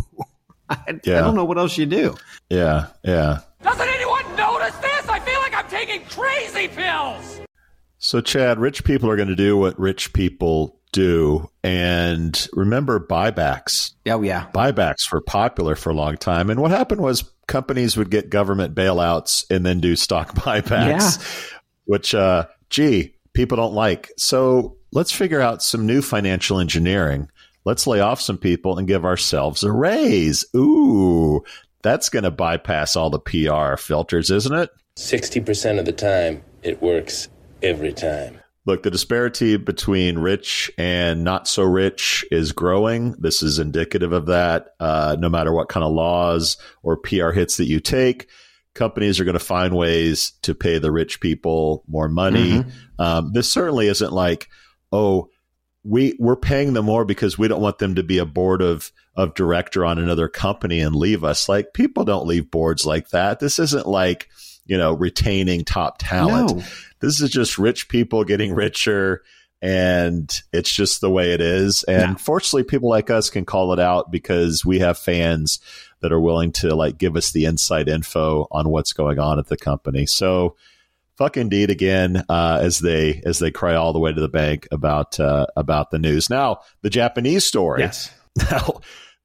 I, 0.70 1.00
yeah. 1.04 1.18
I 1.18 1.22
don't 1.22 1.36
know 1.36 1.46
what 1.46 1.58
else 1.58 1.78
you 1.78 1.86
do. 1.86 2.16
Yeah, 2.50 2.88
yeah. 3.04 3.40
Doesn't 3.64 3.88
anyone 3.88 4.24
notice 4.36 4.76
this? 4.78 5.08
I 5.08 5.20
feel 5.20 5.40
like 5.40 5.56
I'm 5.56 5.68
taking 5.70 6.04
crazy 6.06 6.68
pills. 6.68 7.37
So, 8.00 8.22
Chad, 8.22 8.60
rich 8.60 8.84
people 8.84 9.10
are 9.10 9.16
going 9.16 9.28
to 9.28 9.36
do 9.36 9.58
what 9.58 9.80
rich 9.80 10.14
people 10.14 10.78
do. 10.92 11.50
And 11.64 12.48
remember 12.54 13.00
buybacks. 13.00 13.94
Oh, 14.08 14.22
yeah. 14.22 14.48
Buybacks 14.54 15.12
were 15.12 15.22
popular 15.22 15.76
for 15.76 15.90
a 15.90 15.96
long 15.96 16.18
time. 16.18 16.50
And 16.50 16.62
what 16.62 16.72
happened 16.72 17.02
was 17.02 17.30
companies 17.48 17.98
would 17.98 18.12
get 18.12 18.30
government 18.30 18.76
bailouts 18.76 19.46
and 19.50 19.66
then 19.66 19.80
do 19.80 19.96
stock 19.96 20.36
buybacks, 20.36 21.20
yeah. 21.52 21.60
which, 21.86 22.14
uh, 22.14 22.46
gee, 22.70 23.16
people 23.34 23.58
don't 23.58 23.74
like. 23.74 24.12
So 24.18 24.78
let's 24.92 25.12
figure 25.12 25.42
out 25.42 25.64
some 25.64 25.86
new 25.86 26.02
financial 26.02 26.60
engineering. 26.60 27.30
Let's 27.66 27.88
lay 27.88 28.00
off 28.00 28.22
some 28.22 28.38
people 28.38 28.78
and 28.78 28.88
give 28.88 29.06
ourselves 29.06 29.64
a 29.64 29.72
raise. 29.72 30.46
Ooh, 30.56 31.44
that's 31.82 32.10
going 32.10 32.24
to 32.24 32.32
bypass 32.32 32.96
all 32.96 33.10
the 33.10 33.20
PR 33.20 33.76
filters, 33.76 34.32
isn't 34.32 34.56
it? 34.56 34.70
60% 34.96 35.80
of 35.80 35.86
the 35.86 35.92
time, 35.92 36.44
it 36.64 36.82
works 36.82 37.28
every 37.62 37.94
time. 37.94 38.40
Look, 38.66 38.84
the 38.84 38.92
disparity 38.92 39.56
between 39.56 40.20
rich 40.20 40.70
and 40.78 41.24
not 41.24 41.48
so 41.48 41.64
rich 41.64 42.26
is 42.32 42.52
growing. 42.52 43.14
This 43.14 43.42
is 43.42 43.60
indicative 43.60 44.12
of 44.12 44.26
that. 44.26 44.76
Uh, 44.78 45.16
no 45.18 45.30
matter 45.30 45.54
what 45.54 45.70
kind 45.70 45.86
of 45.86 45.94
laws 45.94 46.58
or 46.84 46.98
PR 46.98 47.32
hits 47.32 47.56
that 47.58 47.68
you 47.68 47.80
take, 47.80 48.28
companies 48.74 49.20
are 49.20 49.24
going 49.24 49.34
to 49.34 49.40
find 49.40 49.74
ways 49.74 50.34
to 50.42 50.54
pay 50.54 50.80
the 50.80 50.92
rich 50.92 51.22
people 51.22 51.86
more 51.88 52.10
money. 52.10 52.60
Mm-hmm. 52.60 53.02
Um, 53.02 53.32
this 53.32 53.52
certainly 53.52 53.88
isn't 53.88 54.12
like, 54.12 54.50
oh, 54.92 55.30
we 55.84 56.18
we're 56.20 56.36
paying 56.36 56.74
them 56.74 56.86
more 56.86 57.06
because 57.06 57.38
we 57.38 57.48
don't 57.48 57.62
want 57.62 57.80
them 57.80 57.96
to 57.96 58.04
be 58.04 58.18
a 58.18 58.26
board 58.26 58.62
of 58.62 58.92
of 59.16 59.34
director 59.34 59.86
on 59.86 59.98
another 59.98 60.28
company 60.28 60.82
and 60.82 60.96
leave 60.96 61.24
us. 61.24 61.48
Like 61.48 61.74
people 61.74 62.04
don't 62.04 62.28
leave 62.28 62.52
boards 62.52 62.86
like 62.86 63.10
that. 63.10 63.40
This 63.40 63.60
isn't 63.60 63.88
like 63.88 64.28
you 64.66 64.78
know 64.78 64.94
retaining 64.94 65.64
top 65.64 65.98
talent. 66.00 66.58
No. 66.58 66.64
This 67.00 67.22
is 67.22 67.30
just 67.30 67.58
rich 67.58 67.90
people 67.90 68.24
getting 68.24 68.54
richer 68.54 69.24
and 69.62 70.42
it's 70.54 70.72
just 70.72 71.02
the 71.02 71.10
way 71.10 71.34
it 71.34 71.42
is. 71.42 71.84
And 71.84 72.12
yeah. 72.12 72.16
fortunately, 72.16 72.64
people 72.64 72.90
like 72.90 73.10
us 73.10 73.30
can 73.30 73.46
call 73.46 73.74
it 73.74 73.80
out 73.80 74.12
because 74.12 74.64
we 74.64 74.80
have 74.80 74.98
fans 74.98 75.60
that 76.02 76.12
are 76.12 76.22
willing 76.22 76.52
to 76.54 76.76
like 76.76 76.98
give 76.98 77.16
us 77.16 77.32
the 77.32 77.46
inside 77.46 77.88
info 77.88 78.48
on 78.52 78.70
what's 78.70 78.94
going 78.94 79.20
on 79.20 79.40
at 79.40 79.48
the 79.48 79.58
company. 79.58 80.06
So, 80.06 80.56
fuck 81.18 81.38
indeed 81.38 81.72
again 81.72 82.24
uh, 82.30 82.60
as 82.62 82.80
they 82.80 83.22
as 83.26 83.40
they 83.40 83.50
cry 83.50 83.74
all 83.74 83.94
the 83.94 84.00
way 84.00 84.14
to 84.14 84.22
the 84.22 84.30
bank 84.30 84.68
about 84.72 85.20
uh, 85.20 85.48
about 85.56 85.90
the 85.90 86.00
news. 86.00 86.30
Now, 86.30 86.60
the 86.82 86.90
Japanese 86.90 87.46
story. 87.46 87.82
Yes. 87.82 88.12
Now, 88.52 88.82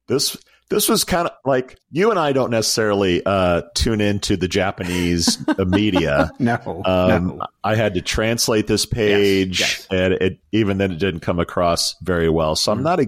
this 0.07 0.35
this 0.73 0.89
was 0.89 1.03
kind 1.03 1.27
of 1.27 1.33
like 1.45 1.77
you 1.91 2.09
and 2.09 2.19
I 2.19 2.33
don't 2.33 2.49
necessarily 2.49 3.23
uh, 3.25 3.61
tune 3.75 4.01
into 4.01 4.35
the 4.35 4.47
Japanese 4.47 5.37
media. 5.67 6.31
no, 6.39 6.81
um, 6.85 7.37
no, 7.37 7.41
I 7.63 7.75
had 7.75 7.93
to 7.93 8.01
translate 8.01 8.65
this 8.65 8.85
page, 8.85 9.59
yes, 9.59 9.69
yes. 9.69 9.87
and 9.91 10.13
it 10.13 10.39
even 10.51 10.79
then 10.79 10.91
it 10.91 10.99
didn't 10.99 11.19
come 11.19 11.39
across 11.39 11.95
very 12.01 12.29
well. 12.29 12.55
So 12.55 12.71
mm. 12.71 12.77
I'm 12.77 12.83
not, 12.83 12.99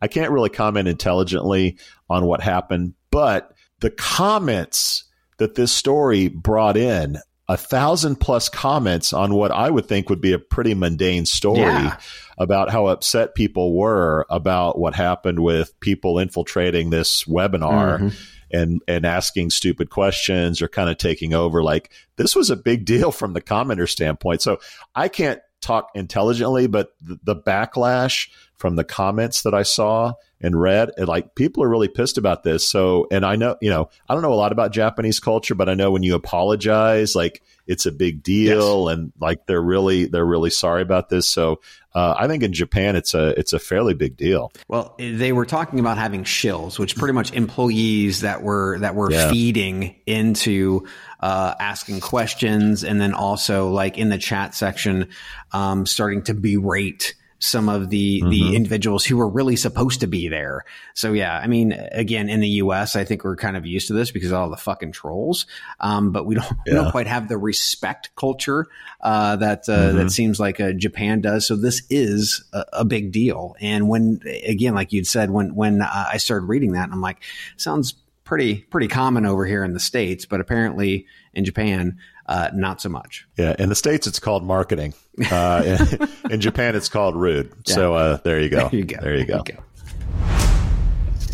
I 0.00 0.08
can't 0.08 0.30
really 0.30 0.48
comment 0.48 0.88
intelligently 0.88 1.76
on 2.08 2.24
what 2.24 2.40
happened, 2.40 2.94
but 3.10 3.52
the 3.80 3.90
comments 3.90 5.04
that 5.36 5.54
this 5.54 5.72
story 5.72 6.28
brought 6.28 6.76
in 6.76 7.18
a 7.48 7.56
thousand 7.56 8.16
plus 8.16 8.48
comments 8.48 9.12
on 9.12 9.34
what 9.34 9.50
I 9.50 9.70
would 9.70 9.86
think 9.86 10.08
would 10.08 10.20
be 10.20 10.32
a 10.32 10.38
pretty 10.38 10.72
mundane 10.72 11.26
story 11.26 11.58
yeah. 11.58 11.96
About 12.40 12.70
how 12.70 12.86
upset 12.86 13.34
people 13.34 13.74
were 13.74 14.24
about 14.30 14.78
what 14.78 14.94
happened 14.94 15.40
with 15.40 15.78
people 15.80 16.18
infiltrating 16.18 16.88
this 16.88 17.24
webinar 17.24 17.98
mm-hmm. 17.98 18.08
and 18.50 18.82
and 18.88 19.04
asking 19.04 19.50
stupid 19.50 19.90
questions 19.90 20.62
or 20.62 20.66
kind 20.66 20.88
of 20.88 20.96
taking 20.96 21.34
over. 21.34 21.62
Like 21.62 21.92
this 22.16 22.34
was 22.34 22.48
a 22.48 22.56
big 22.56 22.86
deal 22.86 23.12
from 23.12 23.34
the 23.34 23.42
commenter 23.42 23.86
standpoint. 23.86 24.40
So 24.40 24.58
I 24.94 25.08
can't 25.08 25.40
talk 25.60 25.90
intelligently, 25.94 26.66
but 26.66 26.94
the, 27.02 27.20
the 27.22 27.36
backlash 27.36 28.30
from 28.60 28.76
the 28.76 28.84
comments 28.84 29.42
that 29.42 29.54
I 29.54 29.62
saw 29.62 30.12
and 30.38 30.60
read, 30.60 30.90
and 30.98 31.08
like 31.08 31.34
people 31.34 31.62
are 31.62 31.68
really 31.68 31.88
pissed 31.88 32.18
about 32.18 32.44
this. 32.44 32.68
So, 32.68 33.06
and 33.10 33.24
I 33.24 33.36
know, 33.36 33.56
you 33.62 33.70
know, 33.70 33.88
I 34.06 34.12
don't 34.12 34.22
know 34.22 34.32
a 34.32 34.34
lot 34.34 34.52
about 34.52 34.70
Japanese 34.70 35.18
culture, 35.18 35.54
but 35.54 35.70
I 35.70 35.74
know 35.74 35.90
when 35.90 36.02
you 36.02 36.14
apologize, 36.14 37.16
like 37.16 37.42
it's 37.66 37.86
a 37.86 37.92
big 37.92 38.22
deal, 38.22 38.86
yes. 38.86 38.94
and 38.94 39.12
like 39.18 39.46
they're 39.46 39.62
really 39.62 40.04
they're 40.06 40.26
really 40.26 40.50
sorry 40.50 40.82
about 40.82 41.08
this. 41.08 41.26
So, 41.26 41.60
uh, 41.94 42.14
I 42.18 42.26
think 42.26 42.42
in 42.42 42.52
Japan 42.52 42.96
it's 42.96 43.14
a 43.14 43.38
it's 43.38 43.54
a 43.54 43.58
fairly 43.58 43.94
big 43.94 44.18
deal. 44.18 44.52
Well, 44.68 44.94
they 44.98 45.32
were 45.32 45.46
talking 45.46 45.80
about 45.80 45.96
having 45.96 46.24
shills, 46.24 46.78
which 46.78 46.96
pretty 46.96 47.14
much 47.14 47.32
employees 47.32 48.20
that 48.20 48.42
were 48.42 48.78
that 48.80 48.94
were 48.94 49.10
yeah. 49.10 49.30
feeding 49.30 49.96
into 50.04 50.86
uh, 51.20 51.54
asking 51.58 52.00
questions, 52.00 52.84
and 52.84 53.00
then 53.00 53.14
also 53.14 53.70
like 53.70 53.96
in 53.96 54.10
the 54.10 54.18
chat 54.18 54.54
section, 54.54 55.08
um, 55.52 55.86
starting 55.86 56.22
to 56.24 56.34
berate 56.34 57.14
some 57.40 57.68
of 57.68 57.88
the 57.88 58.20
mm-hmm. 58.20 58.30
the 58.30 58.54
individuals 58.54 59.04
who 59.04 59.16
were 59.16 59.28
really 59.28 59.56
supposed 59.56 60.00
to 60.00 60.06
be 60.06 60.28
there. 60.28 60.64
So 60.94 61.12
yeah, 61.12 61.36
I 61.36 61.46
mean, 61.46 61.72
again, 61.72 62.28
in 62.28 62.40
the 62.40 62.48
U.S., 62.48 62.94
I 62.94 63.04
think 63.04 63.24
we're 63.24 63.36
kind 63.36 63.56
of 63.56 63.66
used 63.66 63.88
to 63.88 63.94
this 63.94 64.10
because 64.10 64.30
of 64.30 64.38
all 64.38 64.50
the 64.50 64.56
fucking 64.56 64.92
trolls. 64.92 65.46
Um, 65.80 66.12
but 66.12 66.26
we 66.26 66.34
don't 66.36 66.44
yeah. 66.44 66.56
we 66.66 66.72
don't 66.72 66.90
quite 66.90 67.06
have 67.06 67.28
the 67.28 67.38
respect 67.38 68.10
culture 68.14 68.66
uh, 69.00 69.36
that 69.36 69.68
uh, 69.68 69.72
mm-hmm. 69.72 69.96
that 69.96 70.10
seems 70.10 70.38
like 70.38 70.60
uh, 70.60 70.72
Japan 70.72 71.22
does. 71.22 71.46
So 71.46 71.56
this 71.56 71.82
is 71.88 72.44
a, 72.52 72.64
a, 72.74 72.84
big 72.84 73.10
deal. 73.10 73.56
And 73.60 73.88
when 73.88 74.20
again, 74.44 74.74
like 74.74 74.92
you'd 74.92 75.06
said, 75.06 75.30
when 75.30 75.54
when 75.54 75.82
I 75.82 76.18
started 76.18 76.44
reading 76.44 76.72
that, 76.72 76.90
I'm 76.92 77.00
like, 77.00 77.22
sounds 77.56 77.94
pretty 78.24 78.58
pretty 78.58 78.88
common 78.88 79.26
over 79.26 79.46
here 79.46 79.64
in 79.64 79.72
the 79.72 79.80
states, 79.80 80.26
but 80.26 80.40
apparently 80.40 81.06
in 81.32 81.44
Japan, 81.44 81.98
uh, 82.30 82.48
not 82.54 82.80
so 82.80 82.88
much. 82.88 83.26
Yeah, 83.36 83.56
in 83.58 83.68
the 83.68 83.74
states 83.74 84.06
it's 84.06 84.20
called 84.20 84.44
marketing. 84.44 84.94
Uh, 85.30 85.62
in, 85.66 86.32
in, 86.32 86.40
Japan 86.40 86.74
it's 86.74 86.88
called 86.88 87.14
rude. 87.14 87.52
Yeah. 87.66 87.74
So 87.74 87.94
uh, 87.94 88.16
there 88.18 88.40
you 88.40 88.48
go. 88.48 88.68
There 88.68 88.78
you 88.78 88.84
go. 88.86 88.96
There 89.02 89.16
you 89.16 89.24
go. 89.26 89.42
There 89.44 89.56
you 89.56 89.62
go. 89.62 89.62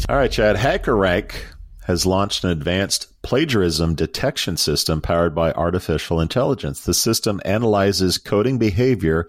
All 0.09 0.17
right, 0.17 0.31
Chad. 0.31 0.57
HackerRank 0.57 1.35
has 1.85 2.07
launched 2.07 2.43
an 2.43 2.51
advanced 2.51 3.07
plagiarism 3.23 3.95
detection 3.95 4.57
system 4.57 5.01
powered 5.01 5.35
by 5.35 5.53
artificial 5.53 6.21
intelligence. 6.21 6.85
The 6.85 6.95
system 6.95 7.41
analyzes 7.45 8.19
coding 8.19 8.59
behavior 8.59 9.29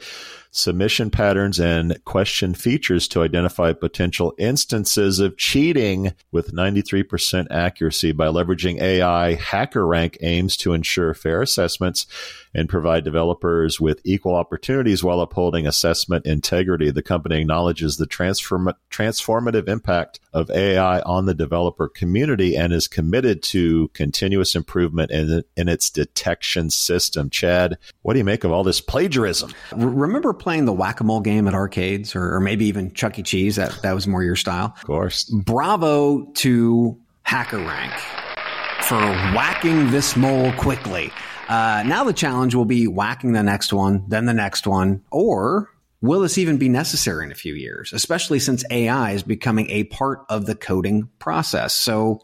submission 0.51 1.09
patterns 1.09 1.59
and 1.59 2.03
question 2.05 2.53
features 2.53 3.07
to 3.09 3.21
identify 3.21 3.73
potential 3.73 4.33
instances 4.37 5.19
of 5.19 5.37
cheating 5.37 6.13
with 6.31 6.53
93% 6.53 7.47
accuracy 7.51 8.11
by 8.11 8.27
leveraging 8.27 8.81
AI. 8.81 9.37
HackerRank 9.39 10.17
aims 10.21 10.57
to 10.57 10.73
ensure 10.73 11.13
fair 11.13 11.41
assessments 11.41 12.07
and 12.53 12.67
provide 12.67 13.03
developers 13.03 13.79
with 13.79 14.01
equal 14.03 14.35
opportunities 14.35 15.03
while 15.03 15.21
upholding 15.21 15.67
assessment 15.67 16.25
integrity. 16.25 16.89
The 16.89 17.03
company 17.03 17.41
acknowledges 17.41 17.97
the 17.97 18.07
transform- 18.07 18.73
transformative 18.89 19.67
impact 19.67 20.19
of 20.33 20.49
AI 20.49 21.01
on 21.01 21.25
the 21.25 21.33
developer 21.33 21.87
community 21.87 22.55
and 22.55 22.73
is 22.73 22.87
committed 22.87 23.43
to 23.43 23.89
continuous 23.89 24.55
improvement 24.55 25.11
in, 25.11 25.43
in 25.55 25.69
its 25.69 25.89
detection 25.89 26.69
system. 26.69 27.29
Chad, 27.29 27.77
what 28.01 28.13
do 28.13 28.19
you 28.19 28.25
make 28.25 28.43
of 28.43 28.51
all 28.51 28.63
this 28.63 28.81
plagiarism? 28.81 29.53
Remember 29.75 30.33
playing 30.39 30.65
the 30.65 30.73
whack 30.73 30.99
a 30.99 31.03
mole 31.03 31.21
game 31.21 31.47
at 31.47 31.53
arcades 31.53 32.15
or, 32.15 32.35
or 32.35 32.39
maybe 32.39 32.65
even 32.65 32.93
Chuck 32.93 33.19
E. 33.19 33.23
Cheese? 33.23 33.57
That, 33.57 33.77
that 33.81 33.93
was 33.93 34.07
more 34.07 34.23
your 34.23 34.35
style. 34.35 34.73
Of 34.75 34.85
course. 34.85 35.23
Bravo 35.25 36.25
to 36.35 36.97
HackerRank 37.25 37.93
for 38.83 38.99
whacking 39.35 39.91
this 39.91 40.15
mole 40.15 40.53
quickly. 40.53 41.11
Uh, 41.49 41.83
now 41.85 42.03
the 42.03 42.13
challenge 42.13 42.55
will 42.55 42.65
be 42.65 42.87
whacking 42.87 43.33
the 43.33 43.43
next 43.43 43.73
one, 43.73 44.03
then 44.07 44.25
the 44.25 44.33
next 44.33 44.67
one, 44.67 45.03
or 45.11 45.69
will 46.01 46.21
this 46.21 46.37
even 46.37 46.57
be 46.57 46.69
necessary 46.69 47.25
in 47.25 47.31
a 47.31 47.35
few 47.35 47.53
years, 47.53 47.91
especially 47.93 48.39
since 48.39 48.63
AI 48.69 49.11
is 49.11 49.23
becoming 49.23 49.69
a 49.69 49.85
part 49.85 50.25
of 50.29 50.45
the 50.45 50.55
coding 50.55 51.09
process? 51.19 51.73
So, 51.73 52.21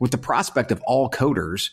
with 0.00 0.10
the 0.10 0.18
prospect 0.18 0.72
of 0.72 0.82
all 0.82 1.08
coders 1.08 1.70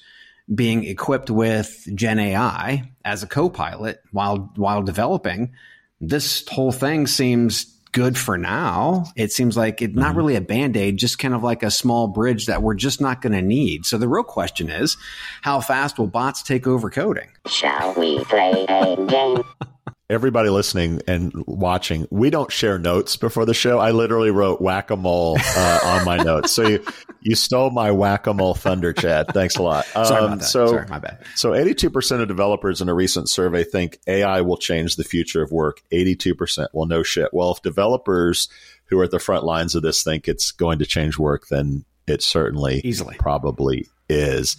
being 0.54 0.84
equipped 0.84 1.30
with 1.30 1.88
Gen 1.96 2.20
AI 2.20 2.92
as 3.06 3.24
a 3.24 3.28
co-pilot 3.28 4.02
while 4.12 4.52
while 4.56 4.82
developing, 4.84 5.54
this 6.02 6.48
whole 6.48 6.72
thing 6.72 7.08
seems 7.08 7.66
good 7.92 8.18
for 8.18 8.38
now. 8.38 9.06
It 9.16 9.32
seems 9.32 9.58
like 9.58 9.82
it's 9.82 9.96
not 9.96 10.10
mm-hmm. 10.10 10.18
really 10.18 10.36
a 10.36 10.42
band 10.42 10.78
aid, 10.78 10.98
just 10.98 11.20
kind 11.20 11.34
of 11.34 11.44
like 11.44 11.64
a 11.64 11.72
small 11.72 12.08
bridge 12.08 12.46
that 12.46 12.62
we're 12.62 12.76
just 12.76 13.02
not 13.02 13.22
going 13.22 13.34
to 13.34 13.42
need. 13.42 13.86
So 13.86 13.98
the 13.98 14.08
real 14.08 14.24
question 14.24 14.70
is, 14.70 14.98
how 15.42 15.60
fast 15.62 15.98
will 15.98 16.08
bots 16.08 16.44
take 16.44 16.68
over 16.68 16.90
coding? 16.90 17.30
Shall 17.48 17.94
we 17.96 18.24
play 18.26 18.66
a 18.70 18.96
game? 19.06 19.44
everybody 20.10 20.50
listening 20.50 21.02
and 21.08 21.32
watching, 21.46 22.08
we 22.10 22.30
don't 22.30 22.52
share 22.52 22.80
notes 22.80 23.16
before 23.16 23.46
the 23.46 23.54
show. 23.54 23.80
I 23.80 23.92
literally 23.92 24.32
wrote 24.32 24.60
whack 24.60 24.90
a 24.90 24.96
mole 24.96 25.38
uh, 25.40 25.80
on 25.84 26.06
my 26.06 26.18
notes. 26.24 26.52
So 26.52 26.68
you, 26.68 26.86
you 27.22 27.36
stole 27.36 27.70
my 27.70 27.92
whack 27.92 28.26
a 28.28 28.34
mole 28.34 28.56
thunder, 28.56 28.92
Chad. 28.92 29.28
Thanks 29.28 29.58
a 29.58 29.64
lot. 29.64 29.86
Um, 29.96 30.06
Sorry 30.06 30.26
about 30.26 30.40
that. 30.40 30.46
So, 30.46 30.68
Sorry, 30.68 30.88
my 30.88 31.00
bad. 31.00 31.24
So 31.36 31.52
82% 31.52 32.22
of 32.22 32.28
developers 32.28 32.82
in 32.82 32.90
a 32.90 32.94
recent 32.94 33.30
survey 33.30 33.64
think 33.64 34.00
AI 34.08 34.42
will 34.42 34.58
change 34.58 34.96
the 34.96 35.04
future 35.04 35.44
of 35.44 35.52
work. 35.52 35.82
82%. 35.92 36.68
Well, 36.74 36.88
no 36.88 37.04
shit. 37.04 37.34
Well, 37.34 37.52
if 37.52 37.62
developers 37.62 38.50
who 38.86 39.00
are 39.00 39.04
at 39.04 39.12
the 39.12 39.20
front 39.20 39.44
lines 39.44 39.76
of 39.76 39.84
this 39.84 40.04
think 40.04 40.28
it's 40.28 40.52
going 40.52 40.80
to 40.80 40.86
change 40.86 41.20
work, 41.20 41.48
then 41.50 41.86
it 42.08 42.24
certainly 42.24 42.82
easily 42.84 43.16
probably 43.20 43.88
is. 44.10 44.58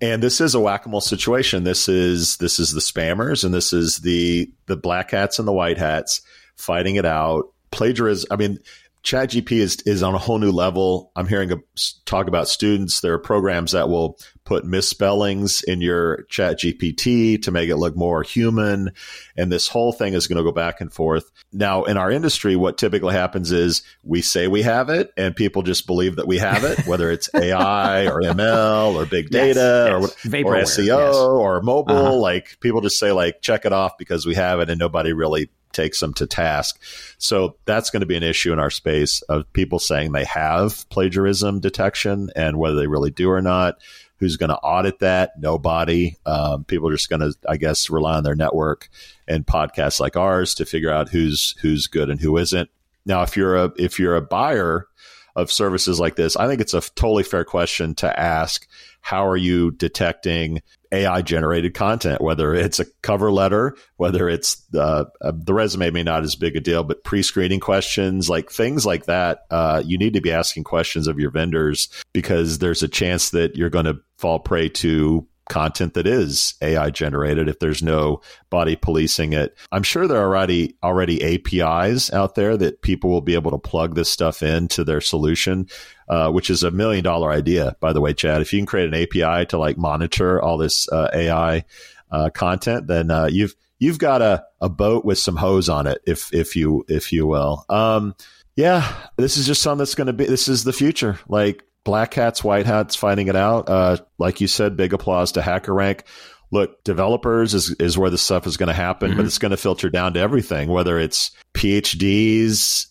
And 0.00 0.22
this 0.22 0.40
is 0.40 0.54
a 0.54 0.60
whack-a-mole 0.60 1.00
situation. 1.00 1.64
This 1.64 1.88
is 1.88 2.36
this 2.36 2.58
is 2.58 2.72
the 2.72 2.80
spammers 2.80 3.44
and 3.44 3.54
this 3.54 3.72
is 3.72 3.98
the 3.98 4.50
the 4.66 4.76
black 4.76 5.10
hats 5.10 5.38
and 5.38 5.48
the 5.48 5.52
white 5.52 5.78
hats 5.78 6.20
fighting 6.56 6.96
it 6.96 7.06
out. 7.06 7.52
Plagiarism. 7.70 8.28
I 8.30 8.36
mean, 8.36 8.58
ChatGPT 9.06 9.52
is 9.52 9.76
is 9.86 10.02
on 10.02 10.16
a 10.16 10.18
whole 10.18 10.38
new 10.38 10.50
level. 10.50 11.12
I'm 11.14 11.28
hearing 11.28 11.52
a, 11.52 11.58
talk 12.06 12.26
about 12.26 12.48
students. 12.48 13.00
There 13.00 13.12
are 13.12 13.20
programs 13.20 13.70
that 13.70 13.88
will 13.88 14.18
put 14.42 14.64
misspellings 14.64 15.62
in 15.62 15.80
your 15.80 16.24
ChatGPT 16.24 17.40
to 17.42 17.52
make 17.52 17.70
it 17.70 17.76
look 17.76 17.96
more 17.96 18.24
human, 18.24 18.90
and 19.36 19.52
this 19.52 19.68
whole 19.68 19.92
thing 19.92 20.14
is 20.14 20.26
going 20.26 20.38
to 20.38 20.42
go 20.42 20.50
back 20.50 20.80
and 20.80 20.92
forth. 20.92 21.30
Now, 21.52 21.84
in 21.84 21.96
our 21.96 22.10
industry, 22.10 22.56
what 22.56 22.78
typically 22.78 23.14
happens 23.14 23.52
is 23.52 23.84
we 24.02 24.22
say 24.22 24.48
we 24.48 24.62
have 24.62 24.88
it, 24.88 25.12
and 25.16 25.36
people 25.36 25.62
just 25.62 25.86
believe 25.86 26.16
that 26.16 26.26
we 26.26 26.38
have 26.38 26.64
it, 26.64 26.84
whether 26.84 27.08
it's 27.08 27.30
AI 27.36 28.06
or 28.06 28.20
ML 28.22 28.96
or 28.96 29.06
big 29.06 29.30
data 29.30 30.00
yes, 30.00 30.16
yes. 30.24 30.44
or, 30.44 30.48
or 30.48 30.56
SEO 30.56 31.06
yes. 31.06 31.14
or 31.14 31.62
mobile. 31.62 31.96
Uh-huh. 31.96 32.16
Like 32.16 32.58
people 32.58 32.80
just 32.80 32.98
say 32.98 33.12
like 33.12 33.40
check 33.40 33.66
it 33.66 33.72
off 33.72 33.98
because 33.98 34.26
we 34.26 34.34
have 34.34 34.58
it, 34.58 34.68
and 34.68 34.80
nobody 34.80 35.12
really 35.12 35.48
takes 35.76 36.00
them 36.00 36.14
to 36.14 36.26
task. 36.26 36.80
So 37.18 37.56
that's 37.66 37.90
going 37.90 38.00
to 38.00 38.06
be 38.06 38.16
an 38.16 38.22
issue 38.22 38.52
in 38.52 38.58
our 38.58 38.70
space 38.70 39.22
of 39.22 39.52
people 39.52 39.78
saying 39.78 40.12
they 40.12 40.24
have 40.24 40.88
plagiarism 40.88 41.60
detection 41.60 42.30
and 42.34 42.58
whether 42.58 42.76
they 42.76 42.86
really 42.86 43.10
do 43.10 43.30
or 43.30 43.42
not. 43.42 43.78
Who's 44.18 44.38
going 44.38 44.48
to 44.48 44.56
audit 44.56 45.00
that? 45.00 45.38
Nobody. 45.38 46.16
Um, 46.24 46.64
people 46.64 46.88
are 46.88 46.94
just 46.94 47.10
going 47.10 47.20
to, 47.20 47.34
I 47.46 47.58
guess, 47.58 47.90
rely 47.90 48.16
on 48.16 48.24
their 48.24 48.34
network 48.34 48.88
and 49.28 49.46
podcasts 49.46 50.00
like 50.00 50.16
ours 50.16 50.54
to 50.54 50.64
figure 50.64 50.90
out 50.90 51.10
who's 51.10 51.54
who's 51.60 51.86
good 51.86 52.08
and 52.08 52.18
who 52.18 52.38
isn't. 52.38 52.70
Now, 53.04 53.22
if 53.22 53.36
you're 53.36 53.56
a 53.56 53.72
if 53.76 53.98
you're 53.98 54.16
a 54.16 54.22
buyer 54.22 54.88
of 55.36 55.52
services 55.52 56.00
like 56.00 56.16
this, 56.16 56.34
I 56.34 56.48
think 56.48 56.62
it's 56.62 56.72
a 56.72 56.80
totally 56.80 57.24
fair 57.24 57.44
question 57.44 57.94
to 57.96 58.18
ask. 58.18 58.66
How 59.02 59.26
are 59.28 59.36
you 59.36 59.70
detecting 59.72 60.62
AI 60.92 61.22
generated 61.22 61.74
content, 61.74 62.20
whether 62.20 62.54
it's 62.54 62.78
a 62.78 62.86
cover 63.02 63.32
letter, 63.32 63.76
whether 63.96 64.28
it's 64.28 64.62
uh, 64.74 65.04
uh, 65.20 65.32
the 65.34 65.54
resume 65.54 65.90
may 65.90 66.02
not 66.02 66.22
as 66.22 66.36
big 66.36 66.56
a 66.56 66.60
deal, 66.60 66.84
but 66.84 67.04
pre 67.04 67.22
screening 67.22 67.60
questions, 67.60 68.28
like 68.28 68.50
things 68.50 68.86
like 68.86 69.06
that. 69.06 69.40
Uh, 69.50 69.82
you 69.84 69.98
need 69.98 70.14
to 70.14 70.20
be 70.20 70.32
asking 70.32 70.64
questions 70.64 71.06
of 71.06 71.18
your 71.18 71.30
vendors 71.30 71.88
because 72.12 72.58
there's 72.58 72.82
a 72.82 72.88
chance 72.88 73.30
that 73.30 73.56
you're 73.56 73.70
going 73.70 73.86
to 73.86 73.98
fall 74.18 74.38
prey 74.38 74.68
to 74.68 75.26
content 75.48 75.94
that 75.94 76.06
is 76.06 76.54
AI 76.60 76.90
generated 76.90 77.48
if 77.48 77.58
there's 77.58 77.82
no 77.82 78.20
body 78.50 78.76
policing 78.76 79.32
it. 79.32 79.56
I'm 79.70 79.82
sure 79.82 80.06
there 80.06 80.20
are 80.20 80.26
already 80.26 80.76
already 80.82 81.22
APIs 81.22 82.12
out 82.12 82.34
there 82.34 82.56
that 82.56 82.82
people 82.82 83.10
will 83.10 83.20
be 83.20 83.34
able 83.34 83.52
to 83.52 83.58
plug 83.58 83.94
this 83.94 84.10
stuff 84.10 84.42
into 84.42 84.84
their 84.84 85.00
solution 85.00 85.68
uh, 86.08 86.30
which 86.30 86.50
is 86.50 86.62
a 86.62 86.70
million 86.70 87.04
dollar 87.04 87.30
idea, 87.30 87.76
by 87.80 87.92
the 87.92 88.00
way, 88.00 88.14
Chad. 88.14 88.40
If 88.40 88.52
you 88.52 88.58
can 88.58 88.66
create 88.66 88.92
an 88.92 88.94
API 88.94 89.46
to 89.46 89.58
like 89.58 89.76
monitor 89.76 90.40
all 90.40 90.58
this 90.58 90.88
uh, 90.90 91.08
AI 91.12 91.64
uh, 92.10 92.30
content, 92.30 92.86
then 92.86 93.10
uh, 93.10 93.26
you've 93.26 93.54
you've 93.78 93.98
got 93.98 94.22
a, 94.22 94.44
a 94.60 94.68
boat 94.68 95.04
with 95.04 95.18
some 95.18 95.36
hose 95.36 95.68
on 95.68 95.86
it, 95.86 95.98
if 96.06 96.32
if 96.32 96.56
you 96.56 96.84
if 96.88 97.12
you 97.12 97.26
will. 97.26 97.64
Um, 97.68 98.14
yeah, 98.54 98.90
this 99.16 99.36
is 99.36 99.46
just 99.46 99.62
something 99.62 99.78
that's 99.78 99.94
going 99.94 100.06
to 100.06 100.12
be. 100.12 100.26
This 100.26 100.48
is 100.48 100.64
the 100.64 100.72
future. 100.72 101.18
Like 101.28 101.62
black 101.84 102.14
hats, 102.14 102.42
white 102.42 102.66
hats, 102.66 102.96
fighting 102.96 103.28
it 103.28 103.36
out. 103.36 103.68
Uh, 103.68 103.98
like 104.18 104.40
you 104.40 104.48
said, 104.48 104.76
big 104.76 104.92
applause 104.92 105.32
to 105.32 105.40
HackerRank 105.40 106.02
look, 106.50 106.82
developers 106.84 107.54
is, 107.54 107.70
is 107.72 107.98
where 107.98 108.10
this 108.10 108.22
stuff 108.22 108.46
is 108.46 108.56
going 108.56 108.68
to 108.68 108.72
happen, 108.74 109.10
mm-hmm. 109.10 109.18
but 109.18 109.26
it's 109.26 109.38
going 109.38 109.50
to 109.50 109.56
filter 109.56 109.90
down 109.90 110.14
to 110.14 110.20
everything, 110.20 110.68
whether 110.68 110.98
it's 110.98 111.30
PhDs, 111.54 112.86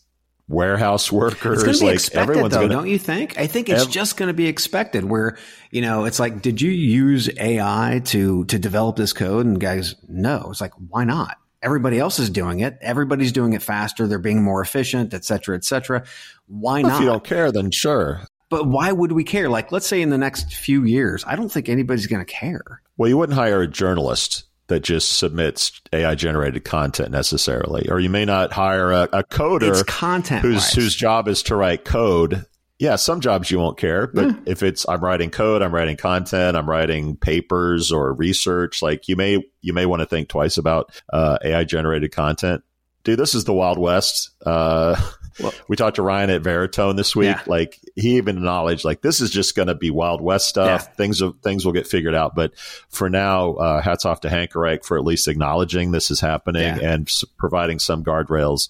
warehouse 0.48 1.12
workers. 1.12 1.64
It's 1.64 1.82
like 1.82 1.96
expected, 1.96 2.22
everyone's 2.22 2.54
though, 2.54 2.62
gonna, 2.62 2.74
don't 2.74 2.88
you 2.88 3.00
think? 3.00 3.38
I 3.38 3.48
think 3.48 3.70
it's 3.70 3.84
ev- 3.84 3.90
just 3.90 4.18
going 4.18 4.28
to 4.28 4.34
be 4.34 4.48
expected. 4.48 5.04
Where 5.04 5.38
you 5.72 5.82
know, 5.82 6.06
it's 6.06 6.20
like, 6.20 6.42
did 6.42 6.62
you 6.62 6.72
use 6.72 7.30
AI 7.38 8.02
to 8.06 8.46
to 8.46 8.60
develop 8.60 8.96
this 8.96 9.14
code? 9.14 9.46
And 9.46 9.60
guys, 9.60 9.96
no. 10.08 10.48
It's 10.50 10.62
like, 10.62 10.74
why 10.90 11.04
not? 11.04 11.38
Everybody 11.62 11.98
else 11.98 12.20
is 12.20 12.30
doing 12.30 12.60
it. 12.60 12.78
Everybody's 12.82 13.32
doing 13.32 13.54
it 13.54 13.64
faster. 13.64 14.08
They're 14.08 14.20
being 14.20 14.44
more 14.44 14.62
efficient, 14.62 15.14
et 15.14 15.26
cetera, 15.26 15.56
et 15.56 15.64
cetera. 15.64 16.04
Why 16.48 16.82
well, 16.82 16.92
not? 16.92 16.96
If 16.96 17.02
you 17.02 17.08
don't 17.08 17.24
care, 17.24 17.52
then 17.52 17.72
sure. 17.72 18.22
But 18.50 18.68
why 18.68 18.92
would 18.92 19.12
we 19.12 19.24
care? 19.24 19.50
Like, 19.50 19.72
let's 19.72 19.88
say 19.88 20.02
in 20.02 20.12
the 20.12 20.18
next 20.18 20.54
few 20.54 20.84
years, 20.84 21.24
I 21.26 21.36
don't 21.36 21.50
think 21.50 21.68
anybody's 21.68 22.06
going 22.06 22.24
to 22.24 22.32
care. 22.32 22.82
Well, 22.98 23.10
you 23.10 23.18
wouldn't 23.18 23.38
hire 23.38 23.62
a 23.62 23.68
journalist 23.68 24.45
that 24.68 24.82
just 24.82 25.18
submits 25.18 25.82
AI 25.94 26.16
generated 26.16 26.64
content 26.64 27.12
necessarily, 27.12 27.88
or 27.90 28.00
you 28.00 28.10
may 28.10 28.26
not 28.26 28.52
hire 28.54 28.92
a, 28.92 29.04
a 29.14 29.24
coder 29.24 29.70
it's 29.70 29.84
content 29.84 30.42
whose 30.42 30.72
whose 30.74 30.96
job 30.96 31.28
is 31.28 31.44
to 31.44 31.56
write 31.56 31.86
code. 31.86 32.46
Yeah, 32.78 32.98
some 32.98 33.22
jobs 33.22 33.50
you 33.50 33.58
won't 33.58 33.78
care, 33.78 34.08
but 34.08 34.26
yeah. 34.26 34.36
if 34.46 34.62
it's 34.62 34.88
I'm 34.90 35.02
writing 35.02 35.30
code, 35.30 35.62
I'm 35.62 35.74
writing 35.74 35.96
content, 35.96 36.58
I'm 36.58 36.70
writing 36.70 37.16
papers 37.16 37.92
or 37.92 38.14
research, 38.14 38.82
like 38.82 39.08
you 39.08 39.16
may 39.16 39.44
you 39.62 39.74
may 39.74 39.86
want 39.86 40.02
to 40.02 40.06
think 40.06 40.28
twice 40.28 40.58
about 40.58 40.92
uh, 41.14 41.38
AI 41.44 41.64
generated 41.64 42.12
content. 42.12 42.64
Dude, 43.04 43.20
this 43.20 43.36
is 43.36 43.46
the 43.46 43.54
Wild 43.54 43.78
West. 43.78 44.32
Uh, 44.46 45.00
well, 45.40 45.54
we 45.68 45.76
talked 45.76 45.98
to 45.98 46.02
Ryan 46.02 46.30
at 46.30 46.42
Veritone 46.42 46.96
this 46.96 47.16
week. 47.16 47.36
Yeah. 47.36 47.44
Like 47.46 47.80
he 47.96 48.18
even 48.18 48.38
acknowledged, 48.38 48.86
like 48.86 49.02
this 49.02 49.22
is 49.22 49.30
just 49.30 49.56
going 49.56 49.68
to 49.68 49.76
be 49.76 49.90
Wild 49.90 50.22
West 50.22 50.48
stuff. 50.48 50.84
Yeah. 50.88 50.94
Things 50.96 51.22
things 51.44 51.66
will 51.66 51.74
get 51.74 51.88
figured 51.88 52.16
out. 52.16 52.36
But 52.36 52.58
for 52.90 53.10
now, 53.10 53.54
uh, 53.54 53.82
hats 53.82 54.06
off 54.06 54.22
to 54.22 54.30
HackerRank 54.30 54.86
for 54.86 54.98
at 54.98 55.04
least 55.04 55.28
acknowledging 55.28 55.92
this 55.92 56.12
is 56.12 56.20
happening 56.20 56.78
yeah. 56.78 56.94
and 56.94 57.08
s- 57.08 57.24
providing 57.38 57.80
some 57.80 58.04
guardrails 58.04 58.70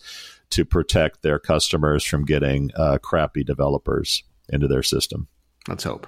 to 0.52 0.66
protect 0.66 1.22
their 1.22 1.40
customers 1.40 2.04
from 2.04 2.26
getting 2.26 2.72
uh, 2.76 2.98
crappy 3.00 3.44
developers 3.44 4.24
into 4.50 4.68
their 4.68 4.84
system. 4.84 5.28
Let's 5.68 5.84
hope. 5.84 6.08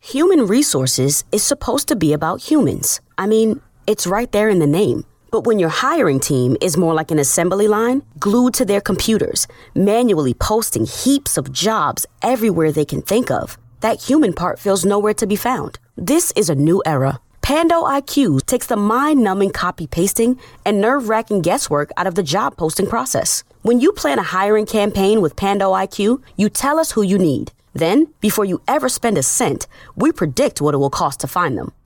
Human 0.00 0.46
resources 0.46 1.24
is 1.32 1.42
supposed 1.42 1.88
to 1.88 1.96
be 1.96 2.12
about 2.12 2.40
humans. 2.40 3.00
I 3.18 3.26
mean, 3.26 3.60
it's 3.86 4.06
right 4.06 4.30
there 4.30 4.48
in 4.48 4.60
the 4.60 4.66
name. 4.66 5.04
But 5.30 5.44
when 5.44 5.58
your 5.58 5.68
hiring 5.68 6.20
team 6.20 6.56
is 6.60 6.76
more 6.76 6.94
like 6.94 7.10
an 7.10 7.18
assembly 7.18 7.68
line, 7.68 8.02
glued 8.18 8.54
to 8.54 8.64
their 8.64 8.80
computers, 8.80 9.46
manually 9.74 10.34
posting 10.34 10.86
heaps 10.86 11.36
of 11.36 11.52
jobs 11.52 12.06
everywhere 12.22 12.72
they 12.72 12.84
can 12.84 13.02
think 13.02 13.30
of, 13.30 13.58
that 13.80 14.02
human 14.02 14.32
part 14.32 14.58
feels 14.58 14.84
nowhere 14.84 15.14
to 15.14 15.26
be 15.26 15.36
found. 15.36 15.78
This 15.96 16.32
is 16.36 16.48
a 16.48 16.54
new 16.54 16.82
era 16.86 17.20
Pando 17.46 17.84
IQ 17.84 18.44
takes 18.46 18.66
the 18.66 18.76
mind 18.76 19.22
numbing 19.22 19.50
copy 19.50 19.86
pasting 19.86 20.36
and 20.64 20.80
nerve 20.80 21.08
wracking 21.08 21.42
guesswork 21.42 21.92
out 21.96 22.08
of 22.08 22.16
the 22.16 22.24
job 22.24 22.56
posting 22.56 22.88
process. 22.88 23.44
When 23.62 23.78
you 23.78 23.92
plan 23.92 24.18
a 24.18 24.24
hiring 24.24 24.66
campaign 24.66 25.20
with 25.20 25.36
Pando 25.36 25.70
IQ, 25.70 26.24
you 26.34 26.48
tell 26.48 26.76
us 26.76 26.90
who 26.90 27.02
you 27.02 27.18
need. 27.18 27.52
Then, 27.72 28.08
before 28.20 28.44
you 28.44 28.60
ever 28.66 28.88
spend 28.88 29.16
a 29.16 29.22
cent, 29.22 29.68
we 29.94 30.10
predict 30.10 30.60
what 30.60 30.74
it 30.74 30.78
will 30.78 30.90
cost 30.90 31.20
to 31.20 31.28
find 31.28 31.56
them. 31.56 31.70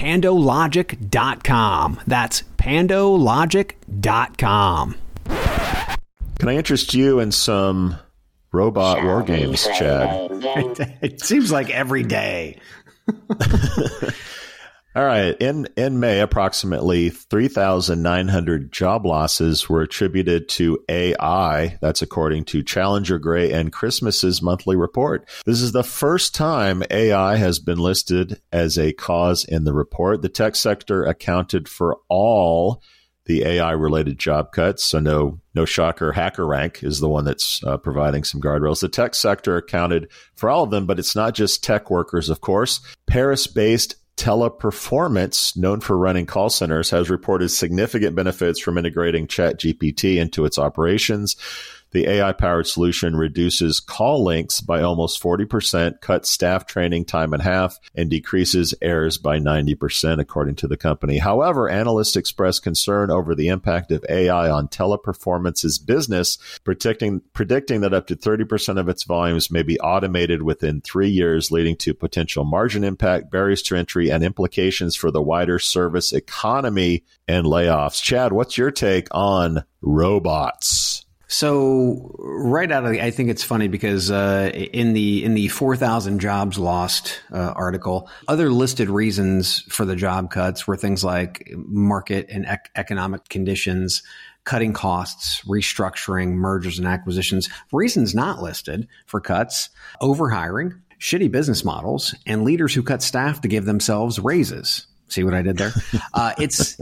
pandologic.com. 0.00 2.00
That's 2.06 2.42
pandologic.com. 2.56 4.96
Can 6.38 6.48
I 6.48 6.56
interest 6.56 6.94
you 6.94 7.20
in 7.20 7.32
some 7.32 7.98
robot 8.50 9.04
war 9.04 9.22
games, 9.22 9.64
Chad? 9.64 10.30
it 11.02 11.20
seems 11.20 11.52
like 11.52 11.68
every 11.68 12.02
day. 12.02 12.58
All 14.96 15.04
right. 15.04 15.36
In 15.40 15.68
in 15.76 16.00
May, 16.00 16.18
approximately 16.18 17.10
3,900 17.10 18.72
job 18.72 19.06
losses 19.06 19.68
were 19.68 19.82
attributed 19.82 20.48
to 20.50 20.82
AI. 20.88 21.78
That's 21.80 22.02
according 22.02 22.46
to 22.46 22.64
Challenger 22.64 23.20
Gray 23.20 23.52
and 23.52 23.72
Christmas's 23.72 24.42
monthly 24.42 24.74
report. 24.74 25.28
This 25.46 25.60
is 25.60 25.70
the 25.70 25.84
first 25.84 26.34
time 26.34 26.82
AI 26.90 27.36
has 27.36 27.60
been 27.60 27.78
listed 27.78 28.40
as 28.50 28.76
a 28.78 28.92
cause 28.92 29.44
in 29.44 29.62
the 29.62 29.72
report. 29.72 30.22
The 30.22 30.28
tech 30.28 30.56
sector 30.56 31.04
accounted 31.04 31.68
for 31.68 31.98
all 32.08 32.82
the 33.26 33.44
AI 33.44 33.70
related 33.70 34.18
job 34.18 34.50
cuts. 34.50 34.82
So 34.82 34.98
no 34.98 35.40
no 35.54 35.64
shocker, 35.64 36.12
HackerRank 36.12 36.82
is 36.82 36.98
the 36.98 37.08
one 37.08 37.24
that's 37.24 37.62
uh, 37.62 37.76
providing 37.76 38.24
some 38.24 38.40
guardrails. 38.40 38.80
The 38.80 38.88
tech 38.88 39.14
sector 39.14 39.56
accounted 39.56 40.10
for 40.34 40.50
all 40.50 40.64
of 40.64 40.70
them, 40.70 40.86
but 40.86 40.98
it's 40.98 41.14
not 41.14 41.36
just 41.36 41.62
tech 41.62 41.92
workers, 41.92 42.28
of 42.28 42.40
course. 42.40 42.80
Paris 43.06 43.46
based 43.46 43.94
Teleperformance, 44.16 45.56
known 45.56 45.80
for 45.80 45.96
running 45.96 46.26
call 46.26 46.50
centers, 46.50 46.90
has 46.90 47.08
reported 47.08 47.48
significant 47.48 48.14
benefits 48.14 48.60
from 48.60 48.76
integrating 48.76 49.26
ChatGPT 49.26 50.16
into 50.16 50.44
its 50.44 50.58
operations. 50.58 51.36
The 51.92 52.06
AI 52.06 52.32
powered 52.32 52.66
solution 52.66 53.16
reduces 53.16 53.80
call 53.80 54.22
lengths 54.22 54.60
by 54.60 54.80
almost 54.80 55.22
40%, 55.22 56.00
cuts 56.00 56.30
staff 56.30 56.66
training 56.66 57.06
time 57.06 57.34
in 57.34 57.40
half, 57.40 57.78
and 57.94 58.08
decreases 58.08 58.74
errors 58.80 59.18
by 59.18 59.38
90%, 59.38 60.20
according 60.20 60.54
to 60.56 60.68
the 60.68 60.76
company. 60.76 61.18
However, 61.18 61.68
analysts 61.68 62.16
express 62.16 62.60
concern 62.60 63.10
over 63.10 63.34
the 63.34 63.48
impact 63.48 63.90
of 63.90 64.04
AI 64.08 64.48
on 64.50 64.68
teleperformance's 64.68 65.78
business, 65.78 66.38
predicting, 66.62 67.22
predicting 67.32 67.80
that 67.80 67.94
up 67.94 68.06
to 68.06 68.16
30% 68.16 68.78
of 68.78 68.88
its 68.88 69.02
volumes 69.02 69.50
may 69.50 69.62
be 69.62 69.80
automated 69.80 70.42
within 70.42 70.80
three 70.80 71.10
years, 71.10 71.50
leading 71.50 71.76
to 71.76 71.94
potential 71.94 72.44
margin 72.44 72.84
impact, 72.84 73.30
barriers 73.30 73.62
to 73.62 73.76
entry, 73.76 74.10
and 74.10 74.22
implications 74.22 74.94
for 74.94 75.10
the 75.10 75.22
wider 75.22 75.58
service 75.58 76.12
economy 76.12 77.04
and 77.26 77.46
layoffs. 77.46 78.02
Chad, 78.02 78.32
what's 78.32 78.56
your 78.56 78.70
take 78.70 79.08
on 79.10 79.64
robots? 79.80 81.04
So 81.32 82.12
right 82.18 82.70
out 82.72 82.84
of 82.84 82.90
the, 82.90 83.04
I 83.04 83.12
think 83.12 83.30
it's 83.30 83.44
funny 83.44 83.68
because 83.68 84.10
uh, 84.10 84.50
in 84.52 84.94
the 84.94 85.24
in 85.24 85.34
the 85.34 85.46
four 85.46 85.76
thousand 85.76 86.18
jobs 86.18 86.58
lost 86.58 87.20
uh, 87.32 87.52
article, 87.54 88.10
other 88.26 88.50
listed 88.50 88.90
reasons 88.90 89.60
for 89.68 89.84
the 89.84 89.94
job 89.94 90.32
cuts 90.32 90.66
were 90.66 90.76
things 90.76 91.04
like 91.04 91.48
market 91.54 92.26
and 92.30 92.46
ec- 92.46 92.72
economic 92.74 93.28
conditions, 93.28 94.02
cutting 94.42 94.72
costs, 94.72 95.42
restructuring, 95.42 96.32
mergers 96.32 96.78
and 96.78 96.88
acquisitions. 96.88 97.48
Reasons 97.70 98.12
not 98.12 98.42
listed 98.42 98.88
for 99.06 99.20
cuts: 99.20 99.68
overhiring, 100.02 100.80
shitty 100.98 101.30
business 101.30 101.64
models, 101.64 102.12
and 102.26 102.42
leaders 102.42 102.74
who 102.74 102.82
cut 102.82 103.04
staff 103.04 103.40
to 103.42 103.48
give 103.48 103.66
themselves 103.66 104.18
raises. 104.18 104.88
See 105.06 105.22
what 105.22 105.34
I 105.34 105.42
did 105.42 105.58
there? 105.58 105.72
Uh, 106.12 106.32
it's 106.38 106.76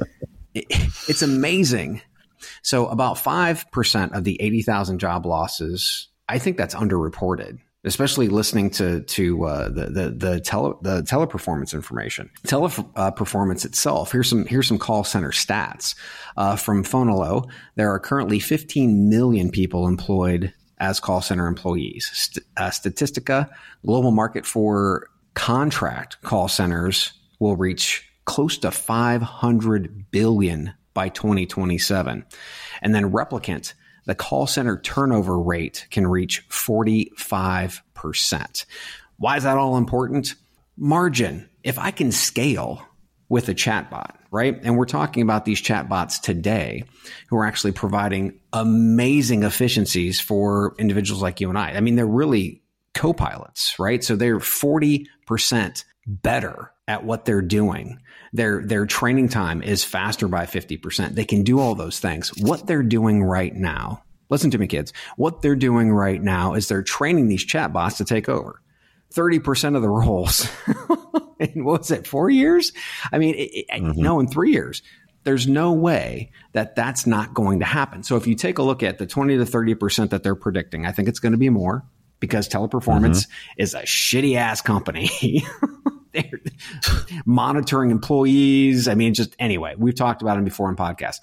it, 0.54 0.64
it's 1.06 1.20
amazing 1.20 2.00
so 2.62 2.86
about 2.86 3.16
5% 3.16 4.16
of 4.16 4.24
the 4.24 4.40
80,000 4.40 4.98
job 4.98 5.26
losses, 5.26 6.08
I 6.28 6.38
think 6.38 6.56
that's 6.56 6.74
underreported 6.74 7.58
especially 7.84 8.28
listening 8.28 8.70
to 8.70 9.00
to 9.02 9.44
uh, 9.44 9.68
the 9.68 9.86
the 9.86 10.10
the 10.10 10.40
tele 10.40 10.74
the 10.82 11.02
teleperformance 11.02 11.72
information, 11.74 12.30
teleperformance 12.46 13.64
uh, 13.64 13.68
itself. 13.68 14.12
Here's 14.12 14.28
some 14.28 14.46
here's 14.46 14.68
some 14.68 14.78
call 14.78 15.04
center 15.04 15.30
stats 15.30 15.94
uh, 16.36 16.56
from 16.56 16.84
Fonolo. 16.84 17.48
There 17.76 17.92
are 17.92 18.00
currently 18.00 18.40
15 18.40 19.08
million 19.08 19.50
people 19.50 19.86
employed 19.86 20.52
as 20.78 21.00
call 21.00 21.22
center 21.22 21.46
employees. 21.46 22.10
St- 22.12 22.44
uh, 22.56 22.70
Statistica 22.70 23.48
global 23.84 24.10
market 24.10 24.44
for 24.44 25.08
contract 25.34 26.20
call 26.22 26.48
centers 26.48 27.12
will 27.38 27.56
reach 27.56 28.04
close 28.24 28.58
to 28.58 28.70
500 28.70 30.10
billion 30.10 30.74
by 30.98 31.08
2027. 31.10 32.24
And 32.82 32.92
then 32.92 33.12
replicant, 33.12 33.74
the 34.06 34.16
call 34.16 34.48
center 34.48 34.80
turnover 34.80 35.38
rate 35.38 35.86
can 35.92 36.08
reach 36.08 36.48
45%. 36.48 38.64
Why 39.16 39.36
is 39.36 39.44
that 39.44 39.56
all 39.56 39.76
important? 39.76 40.34
Margin. 40.76 41.48
If 41.62 41.78
I 41.78 41.92
can 41.92 42.10
scale 42.10 42.84
with 43.28 43.48
a 43.48 43.54
chatbot, 43.54 44.16
right? 44.32 44.58
And 44.64 44.76
we're 44.76 44.86
talking 44.86 45.22
about 45.22 45.44
these 45.44 45.62
chatbots 45.62 46.20
today 46.20 46.82
who 47.28 47.36
are 47.36 47.46
actually 47.46 47.72
providing 47.72 48.40
amazing 48.52 49.44
efficiencies 49.44 50.20
for 50.20 50.74
individuals 50.80 51.22
like 51.22 51.40
you 51.40 51.48
and 51.48 51.56
I. 51.56 51.74
I 51.74 51.80
mean, 51.80 51.94
they're 51.94 52.06
really 52.06 52.60
co-pilots, 52.94 53.78
right? 53.78 54.02
So 54.02 54.16
they're 54.16 54.40
40% 54.40 55.84
better 56.08 56.72
at 56.88 57.04
what 57.04 57.24
they're 57.24 57.42
doing. 57.42 58.00
Their 58.32 58.62
their 58.62 58.86
training 58.86 59.28
time 59.28 59.62
is 59.62 59.84
faster 59.84 60.26
by 60.26 60.46
50%. 60.46 61.14
They 61.14 61.24
can 61.24 61.44
do 61.44 61.60
all 61.60 61.74
those 61.74 62.00
things. 62.00 62.30
What 62.40 62.66
they're 62.66 62.82
doing 62.82 63.22
right 63.22 63.54
now, 63.54 64.02
listen 64.30 64.50
to 64.50 64.58
me 64.58 64.66
kids. 64.66 64.92
What 65.16 65.42
they're 65.42 65.54
doing 65.54 65.92
right 65.92 66.20
now 66.20 66.54
is 66.54 66.66
they're 66.66 66.82
training 66.82 67.28
these 67.28 67.46
chatbots 67.46 67.98
to 67.98 68.04
take 68.04 68.28
over. 68.28 68.60
30% 69.14 69.76
of 69.76 69.82
the 69.82 69.88
roles. 69.88 70.48
in 71.38 71.64
what 71.64 71.80
was 71.80 71.90
it, 71.90 72.06
4 72.06 72.30
years? 72.30 72.72
I 73.12 73.18
mean, 73.18 73.34
it, 73.38 73.66
mm-hmm. 73.70 74.00
no, 74.00 74.20
in 74.20 74.26
3 74.26 74.50
years. 74.50 74.82
There's 75.24 75.46
no 75.46 75.72
way 75.72 76.30
that 76.52 76.74
that's 76.74 77.06
not 77.06 77.34
going 77.34 77.58
to 77.58 77.64
happen. 77.64 78.02
So 78.02 78.16
if 78.16 78.26
you 78.26 78.34
take 78.34 78.58
a 78.58 78.62
look 78.62 78.82
at 78.82 78.98
the 78.98 79.06
20 79.06 79.36
to 79.38 79.44
30% 79.44 80.10
that 80.10 80.22
they're 80.22 80.34
predicting, 80.34 80.86
I 80.86 80.92
think 80.92 81.08
it's 81.08 81.18
going 81.18 81.32
to 81.32 81.38
be 81.38 81.50
more 81.50 81.84
because 82.20 82.48
teleperformance 82.48 83.26
mm-hmm. 83.26 83.62
is 83.62 83.74
a 83.74 83.82
shitty 83.82 84.36
ass 84.36 84.60
company. 84.60 85.10
They're 86.12 86.40
monitoring 87.26 87.90
employees. 87.90 88.88
I 88.88 88.94
mean, 88.94 89.14
just 89.14 89.34
anyway, 89.38 89.74
we've 89.76 89.94
talked 89.94 90.22
about 90.22 90.36
them 90.36 90.44
before 90.44 90.68
in 90.68 90.76
podcasts. 90.76 91.20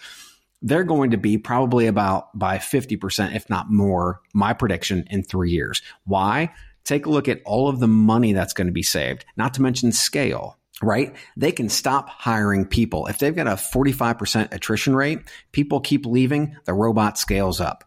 They're 0.61 0.83
going 0.83 1.11
to 1.11 1.17
be 1.17 1.37
probably 1.37 1.87
about 1.87 2.37
by 2.37 2.57
50%, 2.57 3.35
if 3.35 3.49
not 3.49 3.69
more, 3.69 4.21
my 4.33 4.53
prediction 4.53 5.05
in 5.09 5.23
three 5.23 5.51
years. 5.51 5.81
Why? 6.05 6.53
Take 6.83 7.05
a 7.05 7.09
look 7.09 7.27
at 7.27 7.41
all 7.45 7.67
of 7.67 7.79
the 7.79 7.87
money 7.87 8.33
that's 8.33 8.53
going 8.53 8.67
to 8.67 8.73
be 8.73 8.83
saved, 8.83 9.25
not 9.37 9.53
to 9.55 9.61
mention 9.61 9.91
scale 9.91 10.57
right? 10.81 11.15
They 11.37 11.51
can 11.51 11.69
stop 11.69 12.09
hiring 12.09 12.65
people. 12.65 13.07
If 13.07 13.19
they've 13.19 13.35
got 13.35 13.47
a 13.47 13.51
45% 13.51 14.53
attrition 14.53 14.95
rate, 14.95 15.19
people 15.51 15.79
keep 15.79 16.05
leaving, 16.05 16.57
the 16.65 16.73
robot 16.73 17.17
scales 17.17 17.61
up. 17.61 17.83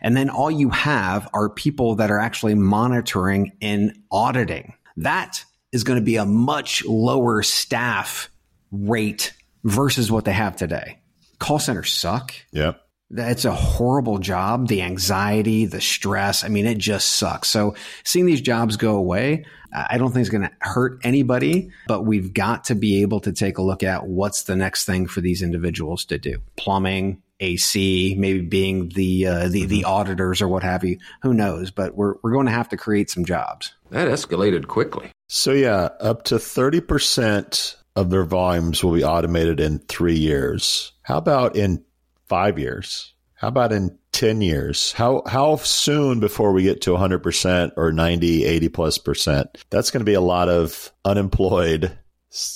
And 0.00 0.16
then 0.16 0.30
all 0.30 0.50
you 0.50 0.70
have 0.70 1.28
are 1.34 1.48
people 1.48 1.96
that 1.96 2.10
are 2.10 2.18
actually 2.18 2.54
monitoring 2.54 3.52
and 3.60 3.96
auditing. 4.10 4.74
That 4.96 5.44
is 5.74 5.84
going 5.84 5.98
to 5.98 6.04
be 6.04 6.16
a 6.16 6.24
much 6.24 6.84
lower 6.84 7.42
staff 7.42 8.30
rate 8.70 9.34
versus 9.64 10.10
what 10.10 10.24
they 10.24 10.32
have 10.32 10.54
today. 10.54 11.00
Call 11.40 11.58
centers 11.58 11.92
suck. 11.92 12.32
Yep. 12.52 12.80
It's 13.10 13.44
a 13.44 13.52
horrible 13.52 14.18
job. 14.18 14.68
The 14.68 14.82
anxiety, 14.82 15.66
the 15.66 15.80
stress. 15.80 16.44
I 16.44 16.48
mean, 16.48 16.66
it 16.66 16.78
just 16.78 17.08
sucks. 17.12 17.48
So 17.48 17.74
seeing 18.04 18.24
these 18.24 18.40
jobs 18.40 18.76
go 18.76 18.96
away, 18.96 19.46
I 19.74 19.98
don't 19.98 20.12
think 20.12 20.20
it's 20.20 20.30
going 20.30 20.48
to 20.48 20.52
hurt 20.60 21.00
anybody, 21.02 21.70
but 21.88 22.02
we've 22.02 22.32
got 22.32 22.64
to 22.64 22.74
be 22.74 23.02
able 23.02 23.20
to 23.20 23.32
take 23.32 23.58
a 23.58 23.62
look 23.62 23.82
at 23.82 24.06
what's 24.06 24.44
the 24.44 24.54
next 24.54 24.84
thing 24.84 25.06
for 25.06 25.20
these 25.20 25.42
individuals 25.42 26.04
to 26.06 26.18
do. 26.18 26.38
Plumbing, 26.56 27.22
AC, 27.40 28.14
maybe 28.16 28.40
being 28.40 28.90
the 28.90 29.26
uh, 29.26 29.48
the 29.48 29.66
the 29.66 29.80
mm-hmm. 29.80 29.90
auditors 29.90 30.40
or 30.40 30.48
what 30.48 30.62
have 30.62 30.84
you. 30.84 30.98
Who 31.22 31.34
knows? 31.34 31.70
But 31.70 31.96
we're 31.96 32.14
we're 32.22 32.32
going 32.32 32.46
to 32.46 32.52
have 32.52 32.68
to 32.70 32.76
create 32.76 33.10
some 33.10 33.24
jobs. 33.24 33.74
That 33.90 34.08
escalated 34.08 34.68
quickly. 34.68 35.10
So 35.28 35.52
yeah, 35.52 35.88
up 36.00 36.24
to 36.24 36.38
thirty 36.38 36.80
percent 36.80 37.76
of 37.96 38.10
their 38.10 38.24
volumes 38.24 38.82
will 38.82 38.94
be 38.94 39.04
automated 39.04 39.60
in 39.60 39.80
three 39.80 40.18
years. 40.18 40.92
How 41.02 41.18
about 41.18 41.56
in 41.56 41.84
five 42.26 42.58
years? 42.58 43.12
How 43.34 43.48
about 43.48 43.72
in 43.72 43.98
10 44.14 44.40
years? 44.40 44.92
How 44.92 45.22
how 45.26 45.56
soon 45.56 46.20
before 46.20 46.52
we 46.52 46.62
get 46.62 46.80
to 46.82 46.90
100% 46.90 47.72
or 47.76 47.92
90, 47.92 48.44
80 48.44 48.68
plus 48.70 48.96
percent? 48.96 49.64
That's 49.70 49.90
going 49.90 50.00
to 50.00 50.04
be 50.04 50.14
a 50.14 50.20
lot 50.20 50.48
of 50.48 50.92
unemployed 51.04 51.96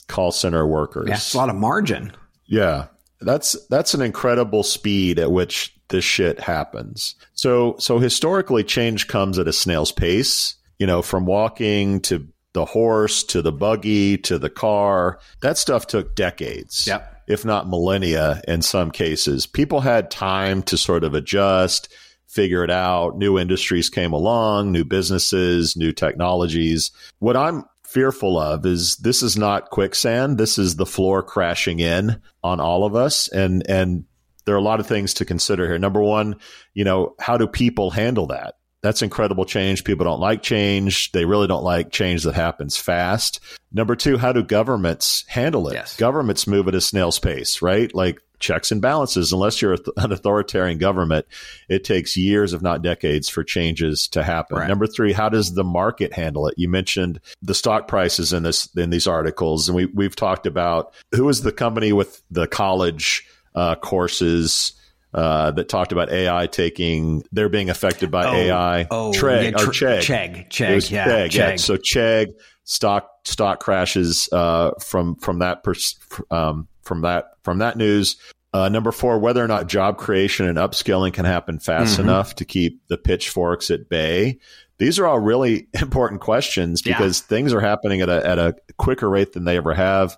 call 0.07 0.33
center 0.33 0.67
workers. 0.67 1.09
Yeah, 1.09 1.21
a 1.35 1.37
lot 1.37 1.51
of 1.51 1.57
margin. 1.57 2.13
Yeah. 2.47 2.87
That's 3.21 3.57
that's 3.67 3.95
an 3.95 4.01
incredible 4.01 4.63
speed 4.63 5.19
at 5.19 5.33
which 5.33 5.75
this 5.89 6.05
shit 6.05 6.39
happens. 6.39 7.17
So 7.35 7.75
so 7.79 7.99
historically 7.99 8.63
change 8.63 9.09
comes 9.09 9.39
at 9.39 9.49
a 9.49 9.53
snail's 9.53 9.91
pace, 9.91 10.55
you 10.79 10.87
know, 10.87 11.03
from 11.03 11.27
walking 11.27 12.01
to 12.03 12.29
the 12.53 12.65
horse 12.65 13.25
to 13.25 13.43
the 13.43 13.53
buggy 13.53 14.19
to 14.19 14.39
the 14.39 14.51
car. 14.51 15.19
That 15.43 15.59
stuff 15.59 15.89
took 15.89 16.15
decades. 16.15 16.87
Yep 16.87 17.17
if 17.29 17.45
not 17.45 17.69
millennia 17.69 18.41
in 18.49 18.63
some 18.63 18.91
cases. 18.91 19.47
People 19.47 19.81
had 19.81 20.11
time 20.11 20.63
to 20.65 20.77
sort 20.77 21.05
of 21.05 21.15
adjust, 21.15 21.93
figure 22.27 22.65
it 22.65 22.71
out. 22.71 23.17
New 23.17 23.39
industries 23.39 23.91
came 23.91 24.13
along, 24.13 24.73
new 24.73 24.85
businesses, 24.85 25.77
new 25.77 25.93
technologies. 25.93 26.91
What 27.19 27.37
I'm 27.37 27.65
fearful 27.85 28.39
of 28.39 28.67
is 28.67 28.97
this 28.97 29.23
is 29.23 29.37
not 29.37 29.71
quicksand. 29.71 30.39
This 30.39 30.59
is 30.59 30.77
the 30.77 30.87
floor 30.87 31.23
crashing 31.23 31.81
in 31.81 32.21
on 32.43 32.61
all 32.61 32.85
of 32.85 32.95
us. 32.95 33.29
And, 33.29 33.69
and 33.69 34.05
there 34.45 34.55
are 34.55 34.59
a 34.59 34.63
lot 34.63 34.81
of 34.81 34.87
things 34.87 35.15
to 35.15 35.25
consider 35.25 35.67
here. 35.67 35.79
Number 35.79 36.03
one, 36.03 36.37
you 36.75 36.85
know, 36.85 37.15
how 37.19 37.37
do 37.37 37.47
people 37.47 37.91
handle 37.91 38.27
that? 38.29 38.57
That's 38.83 39.03
incredible 39.03 39.45
change. 39.45 39.83
People 39.85 40.05
don't 40.05 40.21
like 40.21 40.43
change. 40.43 41.11
They 41.13 41.25
really 41.25 41.49
don't 41.49 41.65
like 41.65 41.91
change 41.91 42.23
that 42.23 42.35
happens 42.35 42.77
fast. 42.77 43.41
Number 43.73 43.97
two, 43.97 44.19
how 44.19 44.33
do 44.33 44.43
governments 44.43 45.25
handle 45.27 45.69
it? 45.69 45.75
Yes. 45.75 45.97
Governments 45.97 46.47
move 46.47 46.69
at 46.69 46.75
a 46.75 46.81
snail's 46.81 47.19
pace, 47.19 47.61
right? 47.61 47.93
Like 47.93 48.21
checks 48.39 48.71
and 48.71 48.81
balances. 48.81 49.33
Unless 49.33 49.61
you're 49.61 49.75
an 49.97 50.13
authoritarian 50.13 50.79
government, 50.79 51.27
it 51.69 51.85
takes 51.85 52.17
years, 52.17 52.53
if 52.53 52.63
not 52.63 52.83
decades, 52.83 53.29
for 53.29 53.43
changes 53.43 54.09
to 54.09 54.23
happen. 54.23 54.59
Right. 54.59 54.69
Number 54.69 54.87
three, 54.87 55.13
how 55.13 55.29
does 55.29 55.55
the 55.55 55.65
market 55.65 56.13
handle 56.13 56.47
it? 56.47 56.55
You 56.57 56.69
mentioned 56.69 57.21
the 57.43 57.55
stock 57.55 57.89
prices 57.89 58.33
in 58.33 58.45
this 58.45 58.69
in 58.77 58.91
these 58.91 59.07
articles, 59.07 59.69
and 59.69 59.75
we 59.75 59.87
we've 59.87 60.17
talked 60.17 60.47
about 60.47 60.93
who 61.15 61.29
is 61.29 61.43
the 61.43 61.53
company 61.53 61.93
with 61.93 62.23
the 62.31 62.47
college 62.47 63.27
uh, 63.55 63.75
courses 63.75 64.73
uh, 65.15 65.51
that 65.53 65.69
talked 65.69 65.93
about 65.93 66.11
AI 66.11 66.47
taking 66.47 67.23
they're 67.33 67.49
being 67.49 67.71
affected 67.71 68.11
by 68.11 68.27
Oh, 68.27 68.35
AI. 68.35 68.87
oh, 68.91 69.13
Chegg 69.13 69.43
yeah, 69.53 69.63
or 69.63 69.73
tr- 69.73 69.85
Chegg. 69.87 69.99
Chegg, 70.01 70.49
Chegg, 70.51 70.91
yeah, 70.91 71.07
Chegg, 71.29 71.35
yeah. 71.35 71.57
So 71.57 71.77
Chegg 71.77 72.27
stock 72.65 73.09
stock 73.25 73.61
crashes 73.61 74.29
uh, 74.33 74.73
from 74.85 75.17
from 75.17 75.39
that 75.41 75.63
pers- 75.65 75.99
um, 76.31 76.69
from 76.83 77.03
that 77.03 77.27
from 77.43 77.59
that 77.59 77.77
news. 77.77 78.17
Uh, 78.55 78.69
number 78.69 78.93
four, 78.93 79.19
whether 79.19 79.45
or 79.45 79.49
not 79.49 79.67
job 79.69 79.99
creation 79.99 80.47
and 80.49 80.57
upskilling 80.57 81.13
can 81.13 81.27
happen 81.27 81.59
fast 81.59 81.99
Mhm. 81.99 82.05
enough 82.05 82.35
to 82.37 82.45
keep 82.47 82.81
the 82.89 82.97
pitchforks 82.97 83.71
at 83.71 83.89
bay. 83.91 84.39
These 84.79 84.99
are 84.99 85.07
all 85.07 85.19
really 85.21 85.69
important 85.81 86.21
questions 86.23 86.83
Yeah. 86.85 86.97
because 86.97 87.21
things 87.21 87.53
are 87.53 87.61
happening 87.61 88.01
at 88.01 88.09
a 88.09 88.27
at 88.27 88.39
a 88.39 88.55
quicker 88.79 89.09
rate 89.09 89.33
than 89.35 89.45
they 89.45 89.57
ever 89.59 89.75
have, 89.75 90.17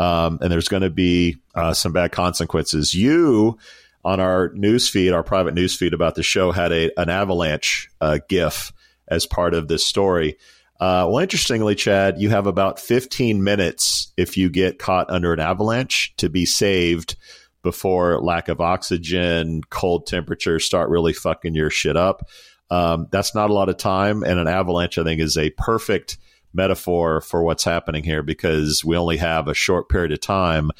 um, 0.00 0.38
and 0.42 0.50
there's 0.50 0.68
going 0.68 0.82
to 0.82 0.90
be 0.90 1.36
uh, 1.54 1.72
some 1.72 1.92
bad 1.92 2.10
consequences. 2.12 2.94
You 2.94 3.58
on 4.04 4.20
our 4.20 4.50
news 4.54 4.88
feed, 4.88 5.12
our 5.12 5.22
private 5.22 5.54
news 5.54 5.76
feed 5.76 5.94
about 5.94 6.14
the 6.14 6.22
show, 6.22 6.52
had 6.52 6.72
a 6.72 6.90
an 7.00 7.08
avalanche 7.08 7.88
uh, 8.00 8.18
GIF 8.28 8.72
as 9.08 9.26
part 9.26 9.54
of 9.54 9.68
this 9.68 9.86
story. 9.86 10.36
Uh, 10.80 11.08
well, 11.10 11.18
interestingly, 11.18 11.74
Chad, 11.74 12.20
you 12.20 12.30
have 12.30 12.46
about 12.46 12.78
15 12.78 13.42
minutes 13.42 14.12
if 14.16 14.36
you 14.36 14.48
get 14.48 14.78
caught 14.78 15.10
under 15.10 15.32
an 15.32 15.40
avalanche 15.40 16.14
to 16.18 16.28
be 16.28 16.46
saved 16.46 17.16
before 17.62 18.20
lack 18.20 18.48
of 18.48 18.60
oxygen, 18.60 19.62
cold 19.70 20.06
temperatures 20.06 20.64
start 20.64 20.88
really 20.88 21.12
fucking 21.12 21.54
your 21.54 21.70
shit 21.70 21.96
up. 21.96 22.28
Um, 22.70 23.08
that's 23.10 23.34
not 23.34 23.50
a 23.50 23.54
lot 23.54 23.68
of 23.68 23.76
time, 23.76 24.22
and 24.22 24.38
an 24.38 24.46
avalanche, 24.46 24.98
I 24.98 25.04
think, 25.04 25.20
is 25.20 25.36
a 25.36 25.50
perfect 25.50 26.18
metaphor 26.54 27.20
for 27.20 27.42
what's 27.42 27.64
happening 27.64 28.04
here 28.04 28.22
because 28.22 28.84
we 28.84 28.96
only 28.96 29.16
have 29.16 29.48
a 29.48 29.54
short 29.54 29.88
period 29.88 30.12
of 30.12 30.20
time 30.20 30.70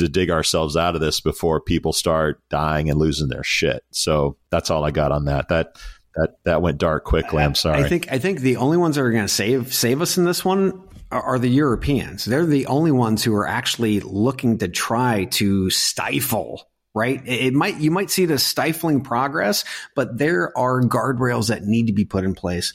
to 0.00 0.08
dig 0.08 0.30
ourselves 0.30 0.76
out 0.76 0.94
of 0.94 1.00
this 1.00 1.20
before 1.20 1.60
people 1.60 1.92
start 1.92 2.42
dying 2.50 2.90
and 2.90 2.98
losing 2.98 3.28
their 3.28 3.44
shit. 3.44 3.84
So 3.90 4.36
that's 4.50 4.70
all 4.70 4.84
I 4.84 4.90
got 4.90 5.12
on 5.12 5.26
that. 5.26 5.48
That 5.48 5.76
that 6.16 6.36
that 6.44 6.62
went 6.62 6.78
dark 6.78 7.04
quickly. 7.04 7.42
I'm 7.42 7.54
sorry. 7.54 7.82
I 7.82 7.88
think 7.88 8.10
I 8.12 8.18
think 8.18 8.40
the 8.40 8.56
only 8.56 8.76
ones 8.76 8.96
that 8.96 9.02
are 9.02 9.10
going 9.10 9.24
to 9.24 9.28
save 9.28 9.72
save 9.72 10.02
us 10.02 10.18
in 10.18 10.24
this 10.24 10.44
one 10.44 10.82
are, 11.10 11.22
are 11.22 11.38
the 11.38 11.48
Europeans. 11.48 12.24
They're 12.24 12.46
the 12.46 12.66
only 12.66 12.92
ones 12.92 13.22
who 13.22 13.34
are 13.34 13.46
actually 13.46 14.00
looking 14.00 14.58
to 14.58 14.68
try 14.68 15.24
to 15.32 15.70
stifle. 15.70 16.66
Right? 16.92 17.22
It 17.26 17.46
it 17.46 17.54
might 17.54 17.78
you 17.78 17.92
might 17.92 18.10
see 18.10 18.26
the 18.26 18.38
stifling 18.38 19.02
progress, 19.02 19.64
but 19.94 20.18
there 20.18 20.56
are 20.58 20.80
guardrails 20.82 21.48
that 21.48 21.62
need 21.62 21.86
to 21.86 21.92
be 21.92 22.04
put 22.04 22.24
in 22.24 22.34
place 22.34 22.74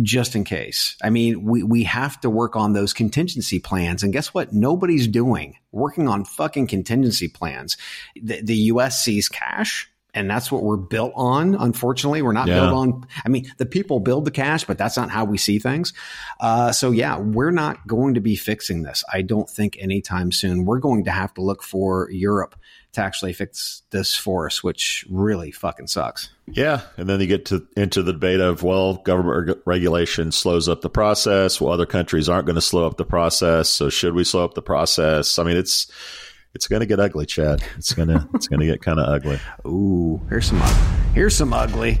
just 0.00 0.34
in 0.34 0.44
case. 0.44 0.96
I 1.02 1.10
mean, 1.10 1.44
we, 1.44 1.62
we 1.62 1.84
have 1.84 2.20
to 2.22 2.30
work 2.30 2.56
on 2.56 2.72
those 2.72 2.92
contingency 2.92 3.58
plans. 3.58 4.02
And 4.02 4.12
guess 4.12 4.32
what? 4.32 4.52
Nobody's 4.52 5.06
doing 5.06 5.56
working 5.70 6.08
on 6.08 6.24
fucking 6.24 6.66
contingency 6.66 7.28
plans. 7.28 7.76
The, 8.14 8.42
the 8.42 8.56
US 8.56 9.02
sees 9.02 9.28
cash. 9.28 9.91
And 10.14 10.28
that's 10.28 10.52
what 10.52 10.62
we're 10.62 10.76
built 10.76 11.12
on. 11.16 11.54
Unfortunately, 11.54 12.20
we're 12.20 12.32
not 12.32 12.46
Yeah. 12.46 12.60
built 12.60 12.72
on. 12.74 13.06
I 13.24 13.28
mean, 13.30 13.50
the 13.56 13.64
people 13.64 13.98
build 13.98 14.26
the 14.26 14.30
cash, 14.30 14.64
but 14.64 14.76
that's 14.76 14.96
not 14.96 15.08
how 15.10 15.24
we 15.24 15.38
see 15.38 15.58
things. 15.58 15.94
Uh, 16.38 16.70
so 16.70 16.90
yeah, 16.90 17.18
we're 17.18 17.50
not 17.50 17.86
going 17.86 18.14
to 18.14 18.20
be 18.20 18.36
fixing 18.36 18.82
this. 18.82 19.02
I 19.12 19.22
don't 19.22 19.48
think 19.48 19.78
anytime 19.80 20.30
soon. 20.30 20.66
We're 20.66 20.80
going 20.80 21.04
to 21.04 21.10
have 21.10 21.32
to 21.34 21.40
look 21.40 21.62
for 21.62 22.10
Europe 22.10 22.56
to 22.92 23.00
actually 23.00 23.32
fix 23.32 23.80
this 23.90 24.14
for 24.14 24.44
us, 24.44 24.62
which 24.62 25.06
really 25.08 25.50
fucking 25.50 25.86
sucks. 25.86 26.28
Yeah, 26.46 26.82
and 26.98 27.08
then 27.08 27.18
you 27.20 27.26
get 27.26 27.46
to 27.46 27.66
into 27.74 28.02
the 28.02 28.12
debate 28.12 28.40
of 28.40 28.62
well, 28.62 28.96
government 28.96 29.48
reg- 29.48 29.58
regulation 29.64 30.30
slows 30.30 30.68
up 30.68 30.82
the 30.82 30.90
process. 30.90 31.58
Well, 31.58 31.72
other 31.72 31.86
countries 31.86 32.28
aren't 32.28 32.44
going 32.44 32.56
to 32.56 32.60
slow 32.60 32.86
up 32.86 32.98
the 32.98 33.06
process, 33.06 33.70
so 33.70 33.88
should 33.88 34.12
we 34.12 34.24
slow 34.24 34.44
up 34.44 34.52
the 34.52 34.60
process? 34.60 35.38
I 35.38 35.44
mean, 35.44 35.56
it's 35.56 35.90
it's 36.54 36.68
going 36.68 36.80
to 36.80 36.86
get 36.86 37.00
ugly, 37.00 37.26
Chad. 37.26 37.62
It's 37.76 37.94
gonna 37.94 38.28
it's 38.34 38.48
going 38.48 38.60
to 38.60 38.66
get 38.66 38.82
kind 38.82 39.00
of 39.00 39.08
ugly. 39.08 39.38
Ooh, 39.66 40.20
here's 40.28 40.46
some 40.46 40.60
here's 41.14 41.36
some 41.36 41.52
ugly. 41.52 42.00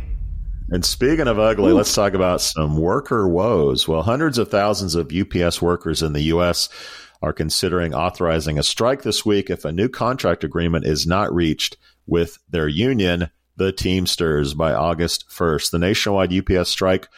And 0.70 0.84
speaking 0.84 1.28
of 1.28 1.38
ugly, 1.38 1.72
let's 1.72 1.94
talk 1.94 2.14
about 2.14 2.40
some 2.40 2.78
worker 2.78 3.28
woes. 3.28 3.86
Well, 3.86 4.02
hundreds 4.02 4.38
of 4.38 4.50
thousands 4.50 4.94
of 4.94 5.12
UPS 5.12 5.60
workers 5.60 6.02
in 6.02 6.14
the 6.14 6.22
U.S. 6.22 6.70
are 7.20 7.34
considering 7.34 7.94
authorizing 7.94 8.58
a 8.58 8.62
strike 8.62 9.02
this 9.02 9.26
week 9.26 9.50
if 9.50 9.66
a 9.66 9.72
new 9.72 9.90
contract 9.90 10.44
agreement 10.44 10.86
is 10.86 11.06
not 11.06 11.34
reached 11.34 11.76
with 12.06 12.38
their 12.48 12.68
union, 12.68 13.30
the 13.56 13.70
Teamsters, 13.70 14.54
by 14.54 14.72
August 14.72 15.28
1st. 15.28 15.72
The 15.72 15.78
nationwide 15.78 16.32
UPS 16.32 16.70
strike 16.70 17.08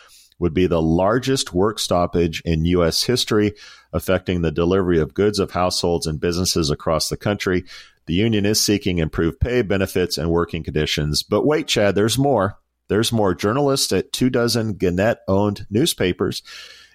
would 0.41 0.55
be 0.55 0.67
the 0.67 0.83
largest 0.83 1.55
work 1.55 1.79
stoppage 1.79 2.43
in 2.45 2.65
U.S. 2.65 3.05
history, 3.05 3.55
affecting 3.95 4.43
the 4.43 4.53
delivery 4.53 4.99
of 4.99 5.15
goods 5.15 5.39
of 5.39 5.53
households 5.53 6.07
and 6.07 6.21
businesses 6.21 6.71
across 6.71 7.09
the 7.09 7.17
country. 7.17 7.65
The 8.07 8.15
union 8.15 8.45
is 8.45 8.61
seeking 8.61 8.99
improved 8.99 9.41
pay, 9.41 9.63
benefits, 9.63 10.19
and 10.19 10.31
working 10.31 10.63
conditions. 10.63 11.23
But 11.23 11.47
wait, 11.47 11.69
Chad, 11.69 11.95
there's 11.95 12.19
more. 12.19 12.59
There's 12.89 13.13
more. 13.13 13.35
Journalists 13.35 13.93
at 13.93 14.13
two 14.13 14.29
dozen 14.29 14.75
Gannett 14.75 15.21
owned 15.27 15.67
newspapers 15.71 16.43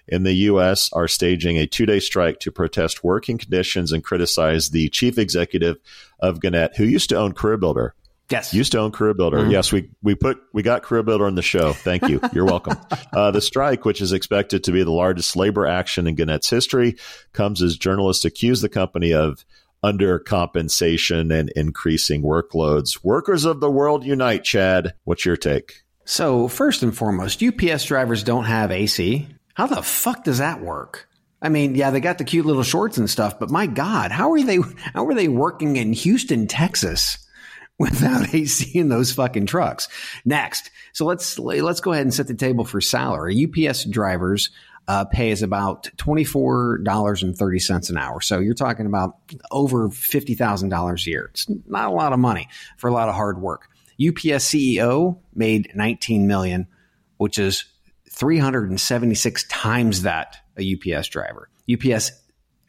in 0.06 0.22
the 0.24 0.32
U.S. 0.32 0.92
are 0.92 1.08
staging 1.08 1.56
a 1.56 1.66
two 1.66 1.86
day 1.86 2.00
strike 2.00 2.38
to 2.40 2.52
protest 2.52 3.02
working 3.02 3.38
conditions 3.38 3.92
and 3.92 4.04
criticize 4.04 4.70
the 4.70 4.88
chief 4.90 5.18
executive 5.18 5.78
of 6.20 6.40
Gannett, 6.40 6.76
who 6.76 6.84
used 6.84 7.08
to 7.08 7.16
own 7.16 7.32
Career 7.32 7.56
Builder. 7.56 7.94
Yes. 8.30 8.54
Used 8.54 8.72
to 8.72 8.78
own 8.78 8.92
Career 8.92 9.12
Builder. 9.14 9.38
Mhm. 9.38 9.50
Yes, 9.50 9.72
we, 9.72 9.90
we 10.02 10.14
put 10.14 10.40
we 10.52 10.62
got 10.62 10.82
Career 10.82 11.02
Builder 11.02 11.26
on 11.26 11.34
the 11.34 11.42
show. 11.42 11.72
Thank 11.72 12.08
you. 12.08 12.20
You're 12.32 12.46
welcome. 12.46 12.76
Uh, 13.12 13.32
the 13.32 13.40
strike, 13.40 13.84
which 13.84 14.00
is 14.00 14.12
expected 14.12 14.62
to 14.62 14.70
be 14.70 14.84
the 14.84 14.90
largest 14.92 15.34
labor 15.34 15.66
action 15.66 16.06
in 16.06 16.14
Gannett's 16.14 16.48
history, 16.48 16.96
comes 17.32 17.60
as 17.60 17.76
journalists 17.76 18.24
accuse 18.24 18.60
the 18.60 18.68
company 18.68 19.12
of 19.12 19.44
undercompensation 19.82 21.36
and 21.36 21.50
increasing 21.50 22.22
workloads. 22.22 23.02
Workers 23.02 23.44
of 23.44 23.60
the 23.60 23.70
world 23.70 24.04
unite, 24.04 24.44
Chad. 24.44 24.94
What's 25.04 25.24
your 25.24 25.36
take? 25.36 25.82
So, 26.04 26.46
first 26.48 26.82
and 26.84 26.96
foremost, 26.96 27.42
UPS 27.42 27.84
drivers 27.86 28.22
don't 28.22 28.44
have 28.44 28.70
AC. 28.70 29.26
How 29.54 29.66
the 29.66 29.82
fuck 29.82 30.24
does 30.24 30.38
that 30.38 30.60
work? 30.60 31.08
I 31.42 31.48
mean, 31.48 31.74
yeah, 31.74 31.90
they 31.90 32.00
got 32.00 32.18
the 32.18 32.24
cute 32.24 32.46
little 32.46 32.62
shorts 32.62 32.98
and 32.98 33.08
stuff, 33.08 33.38
but 33.40 33.50
my 33.50 33.66
God, 33.66 34.12
how 34.12 34.32
are 34.32 34.42
they, 34.42 34.58
how 34.94 35.06
are 35.06 35.14
they 35.14 35.28
working 35.28 35.76
in 35.76 35.92
Houston, 35.92 36.46
Texas 36.46 37.18
without 37.80 38.32
AC 38.34 38.78
in 38.78 38.88
those 38.88 39.10
fucking 39.10 39.46
trucks? 39.46 39.88
Next. 40.24 40.70
So 40.92 41.04
let's, 41.04 41.38
let's 41.38 41.80
go 41.80 41.92
ahead 41.92 42.04
and 42.04 42.14
set 42.14 42.28
the 42.28 42.34
table 42.34 42.64
for 42.64 42.80
salary. 42.80 43.44
UPS 43.46 43.84
drivers, 43.84 44.50
uh, 44.88 45.04
pay 45.04 45.30
is 45.30 45.42
about 45.42 45.84
$24.30 45.96 47.90
an 47.90 47.96
hour. 47.96 48.20
So 48.20 48.40
you're 48.40 48.54
talking 48.54 48.86
about 48.86 49.16
over 49.50 49.88
$50,000 49.88 51.06
a 51.06 51.10
year. 51.10 51.30
It's 51.32 51.46
not 51.66 51.88
a 51.88 51.92
lot 51.92 52.12
of 52.12 52.18
money 52.18 52.48
for 52.76 52.88
a 52.88 52.92
lot 52.92 53.08
of 53.08 53.14
hard 53.14 53.40
work. 53.40 53.68
UPS 54.00 54.50
CEO 54.50 55.18
made 55.34 55.70
19 55.74 56.26
million, 56.26 56.66
which 57.18 57.38
is 57.38 57.64
376 58.10 59.44
times 59.48 60.02
that 60.02 60.38
a 60.58 60.74
UPS 60.74 61.08
driver. 61.08 61.48
UPS 61.72 62.10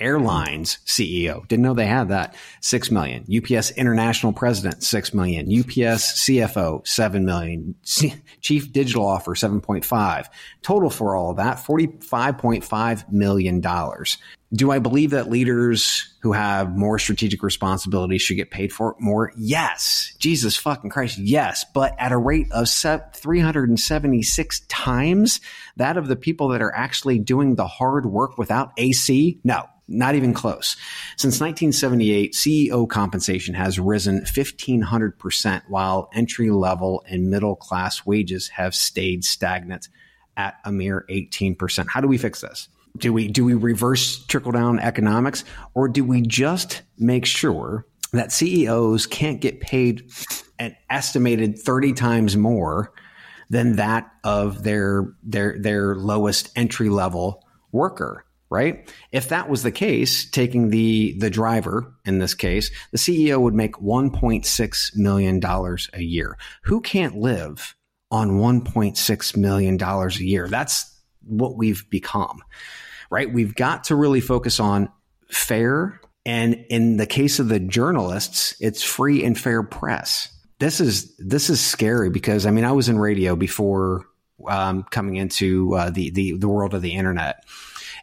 Airlines 0.01 0.79
CEO. 0.85 1.47
Didn't 1.47 1.63
know 1.63 1.73
they 1.73 1.85
had 1.85 2.09
that. 2.09 2.35
Six 2.59 2.91
million. 2.91 3.23
UPS 3.33 3.71
International 3.71 4.33
President, 4.33 4.83
six 4.83 5.13
million. 5.13 5.45
UPS 5.47 6.25
CFO, 6.25 6.85
seven 6.85 7.23
million. 7.23 7.75
C- 7.83 8.15
Chief 8.41 8.73
Digital 8.73 9.05
Officer, 9.05 9.47
7.5. 9.47 10.25
Total 10.63 10.89
for 10.89 11.15
all 11.15 11.31
of 11.31 11.37
that, 11.37 11.57
$45.5 11.57 13.11
million. 13.11 13.61
Do 14.53 14.71
I 14.71 14.79
believe 14.79 15.11
that 15.11 15.29
leaders 15.29 16.13
who 16.19 16.33
have 16.33 16.75
more 16.75 16.99
strategic 16.99 17.41
responsibilities 17.41 18.21
should 18.21 18.35
get 18.35 18.51
paid 18.51 18.73
for 18.73 18.91
it 18.91 18.97
more? 18.99 19.31
Yes. 19.37 20.13
Jesus 20.19 20.57
fucking 20.57 20.89
Christ. 20.89 21.17
Yes. 21.17 21.63
But 21.73 21.95
at 21.97 22.11
a 22.11 22.17
rate 22.17 22.51
of 22.51 22.67
376 22.67 24.59
times 24.67 25.39
that 25.77 25.95
of 25.95 26.07
the 26.09 26.17
people 26.17 26.49
that 26.49 26.61
are 26.61 26.75
actually 26.75 27.17
doing 27.17 27.55
the 27.55 27.67
hard 27.67 28.05
work 28.05 28.37
without 28.37 28.73
AC? 28.75 29.39
No. 29.45 29.67
Not 29.87 30.15
even 30.15 30.33
close. 30.33 30.77
Since 31.17 31.39
1978, 31.39 32.33
CEO 32.33 32.87
compensation 32.87 33.55
has 33.55 33.79
risen 33.79 34.21
1500%, 34.21 35.63
while 35.67 36.09
entry 36.13 36.49
level 36.49 37.03
and 37.07 37.29
middle 37.29 37.55
class 37.55 38.05
wages 38.05 38.49
have 38.49 38.73
stayed 38.75 39.25
stagnant 39.25 39.89
at 40.37 40.55
a 40.63 40.71
mere 40.71 41.05
18%. 41.09 41.87
How 41.89 41.99
do 41.99 42.07
we 42.07 42.17
fix 42.17 42.41
this? 42.41 42.69
Do 42.97 43.13
we, 43.13 43.27
do 43.27 43.45
we 43.45 43.53
reverse 43.53 44.23
trickle 44.25 44.51
down 44.51 44.79
economics 44.79 45.43
or 45.73 45.87
do 45.87 46.03
we 46.03 46.21
just 46.21 46.81
make 46.97 47.25
sure 47.25 47.85
that 48.13 48.31
CEOs 48.31 49.07
can't 49.07 49.39
get 49.39 49.61
paid 49.61 50.11
an 50.59 50.75
estimated 50.89 51.57
30 51.57 51.93
times 51.93 52.35
more 52.35 52.93
than 53.49 53.77
that 53.77 54.11
of 54.23 54.63
their, 54.63 55.13
their, 55.23 55.57
their 55.59 55.95
lowest 55.95 56.51
entry 56.55 56.89
level 56.89 57.45
worker? 57.71 58.25
right? 58.51 58.93
If 59.13 59.29
that 59.29 59.49
was 59.49 59.63
the 59.63 59.71
case, 59.71 60.29
taking 60.29 60.69
the 60.69 61.15
the 61.17 61.31
driver 61.31 61.95
in 62.05 62.19
this 62.19 62.35
case, 62.35 62.69
the 62.91 62.97
CEO 62.97 63.39
would 63.39 63.55
make 63.55 63.75
1.6 63.77 64.95
million 64.95 65.39
dollars 65.39 65.89
a 65.93 66.03
year. 66.03 66.37
Who 66.63 66.81
can't 66.81 67.15
live 67.15 67.75
on 68.11 68.31
1.6 68.31 69.37
million 69.37 69.77
dollars 69.77 70.19
a 70.19 70.25
year? 70.25 70.47
That's 70.49 70.90
what 71.25 71.57
we've 71.57 71.89
become. 71.89 72.43
Right? 73.09 73.31
We've 73.31 73.55
got 73.55 73.85
to 73.85 73.95
really 73.95 74.21
focus 74.21 74.59
on 74.59 74.89
fair 75.29 75.99
and 76.25 76.65
in 76.69 76.97
the 76.97 77.07
case 77.07 77.39
of 77.39 77.49
the 77.49 77.59
journalists, 77.59 78.55
it's 78.59 78.83
free 78.83 79.23
and 79.23 79.37
fair 79.37 79.63
press. 79.63 80.29
This 80.59 80.79
is 80.79 81.15
this 81.17 81.49
is 81.49 81.59
scary 81.59 82.09
because 82.09 82.45
I 82.45 82.51
mean 82.51 82.65
I 82.65 82.73
was 82.73 82.89
in 82.89 82.99
radio 82.99 83.35
before 83.35 84.05
um, 84.47 84.83
coming 84.83 85.15
into 85.15 85.73
uh, 85.75 85.89
the, 85.89 86.11
the 86.11 86.37
the 86.37 86.47
world 86.47 86.75
of 86.75 86.83
the 86.83 86.93
internet, 86.93 87.43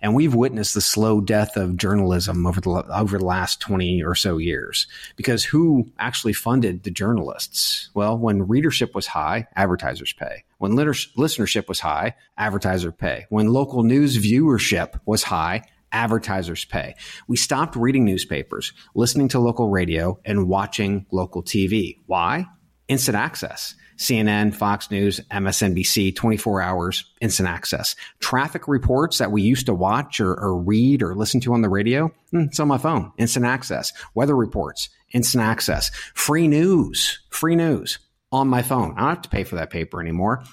and 0.03 0.15
we've 0.15 0.35
witnessed 0.35 0.75
the 0.75 0.81
slow 0.81 1.21
death 1.21 1.57
of 1.57 1.77
journalism 1.77 2.47
over 2.47 2.61
the 2.61 2.71
over 2.71 3.19
the 3.19 3.25
last 3.25 3.61
20 3.61 4.03
or 4.03 4.15
so 4.15 4.39
years. 4.39 4.87
Because 5.17 5.45
who 5.45 5.91
actually 5.99 6.33
funded 6.33 6.83
the 6.83 6.91
journalists? 6.91 7.91
Well, 7.95 8.19
when 8.19 8.49
readership 8.49 8.95
was 8.95 9.07
high, 9.07 9.47
advertisers 9.57 10.13
pay. 10.13 10.45
When 10.59 10.73
listenership 10.73 11.69
was 11.69 11.81
high, 11.81 12.15
advertiser 12.37 12.93
pay. 12.93 13.27
When 13.29 13.49
local 13.49 13.83
news 13.83 14.19
viewership 14.19 15.01
was 15.07 15.23
high, 15.23 15.63
advertisers 15.93 16.65
pay. 16.65 16.95
We 17.27 17.37
stopped 17.37 17.77
reading 17.77 18.05
newspapers, 18.05 18.73
listening 18.95 19.29
to 19.29 19.39
local 19.39 19.71
radio, 19.71 20.19
and 20.25 20.49
watching 20.49 21.07
local 21.11 21.43
TV. 21.43 21.97
Why? 22.07 22.47
Instant 22.89 23.17
access. 23.17 23.75
CNN, 23.99 24.55
Fox 24.55 24.91
News, 24.91 25.21
MSNBC, 25.31 26.15
24 26.15 26.63
hours, 26.63 27.05
instant 27.21 27.49
access. 27.49 27.97
Traffic 28.21 28.69
reports 28.69 29.19
that 29.19 29.33
we 29.33 29.43
used 29.43 29.67
to 29.67 29.75
watch 29.75 30.21
or, 30.21 30.35
or 30.35 30.57
read 30.57 31.03
or 31.03 31.15
listen 31.15 31.41
to 31.41 31.53
on 31.53 31.63
the 31.63 31.69
radio, 31.69 32.09
hmm, 32.31 32.43
it's 32.43 32.61
on 32.61 32.69
my 32.69 32.79
phone, 32.79 33.13
instant 33.19 33.45
access. 33.45 33.93
Weather 34.15 34.37
reports, 34.37 34.89
instant 35.13 35.43
access. 35.43 35.91
Free 36.15 36.47
news, 36.47 37.19
free 37.31 37.57
news 37.57 37.99
on 38.31 38.49
my 38.49 38.63
phone. 38.63 38.95
I 38.97 39.01
don't 39.01 39.09
have 39.11 39.23
to 39.23 39.29
pay 39.29 39.45
for 39.45 39.57
that 39.57 39.71
paper 39.71 40.01
anymore. 40.01 40.45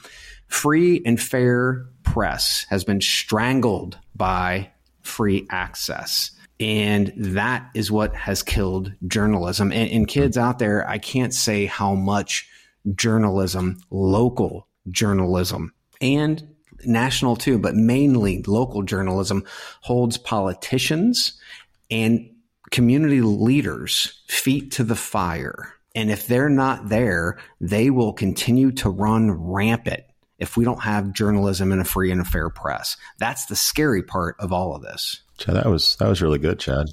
Free 0.48 1.02
and 1.06 1.22
fair 1.22 1.86
press 2.04 2.66
has 2.70 2.84
been 2.84 3.02
strangled 3.02 3.98
by 4.16 4.72
free 5.02 5.46
access. 5.52 6.32
And 6.60 7.14
that 7.18 7.70
is 7.76 7.91
what 7.91 8.16
has 8.16 8.41
killed 8.41 8.93
journalism. 9.08 9.72
And, 9.72 9.91
and 9.91 10.08
kids 10.08 10.38
out 10.38 10.58
there, 10.58 10.88
I 10.88 10.98
can't 10.98 11.34
say 11.34 11.66
how 11.66 11.93
much 11.96 12.48
journalism, 12.94 13.80
local 13.90 14.68
journalism, 14.90 15.74
and 16.02 16.56
national 16.86 17.36
too, 17.36 17.58
but 17.58 17.76
mainly 17.76 18.44
local 18.44 18.84
journalism 18.84 19.44
holds 19.82 20.18
politicians 20.18 21.40
and 21.90 22.30
community 22.72 23.22
leaders 23.22 24.22
feet 24.28 24.72
to 24.72 24.84
the 24.84 24.96
fire. 24.96 25.74
And 25.96 26.12
if 26.12 26.28
they're 26.28 26.50
not 26.50 26.90
there, 26.90 27.38
they 27.62 27.90
will 27.90 28.14
continue 28.14 28.72
to 28.74 28.90
run 28.90 29.32
rampant 29.32 30.04
if 30.40 30.58
we 30.58 30.66
don't 30.66 30.82
have 30.82 31.14
journalism 31.14 31.72
in 31.72 31.80
a 31.80 31.86
free 31.86 32.12
and 32.12 32.20
a 32.22 32.26
fair 32.26 32.50
press. 32.50 32.98
That's 33.20 33.46
the 33.46 33.56
scary 33.56 34.04
part 34.04 34.36
of 34.40 34.52
all 34.52 34.76
of 34.76 34.82
this. 34.82 35.22
Chad, 35.38 35.56
that 35.56 35.68
was 35.68 35.96
that 35.98 36.10
was 36.10 36.22
really 36.22 36.40
good, 36.40 36.60
Chad. 36.60 36.90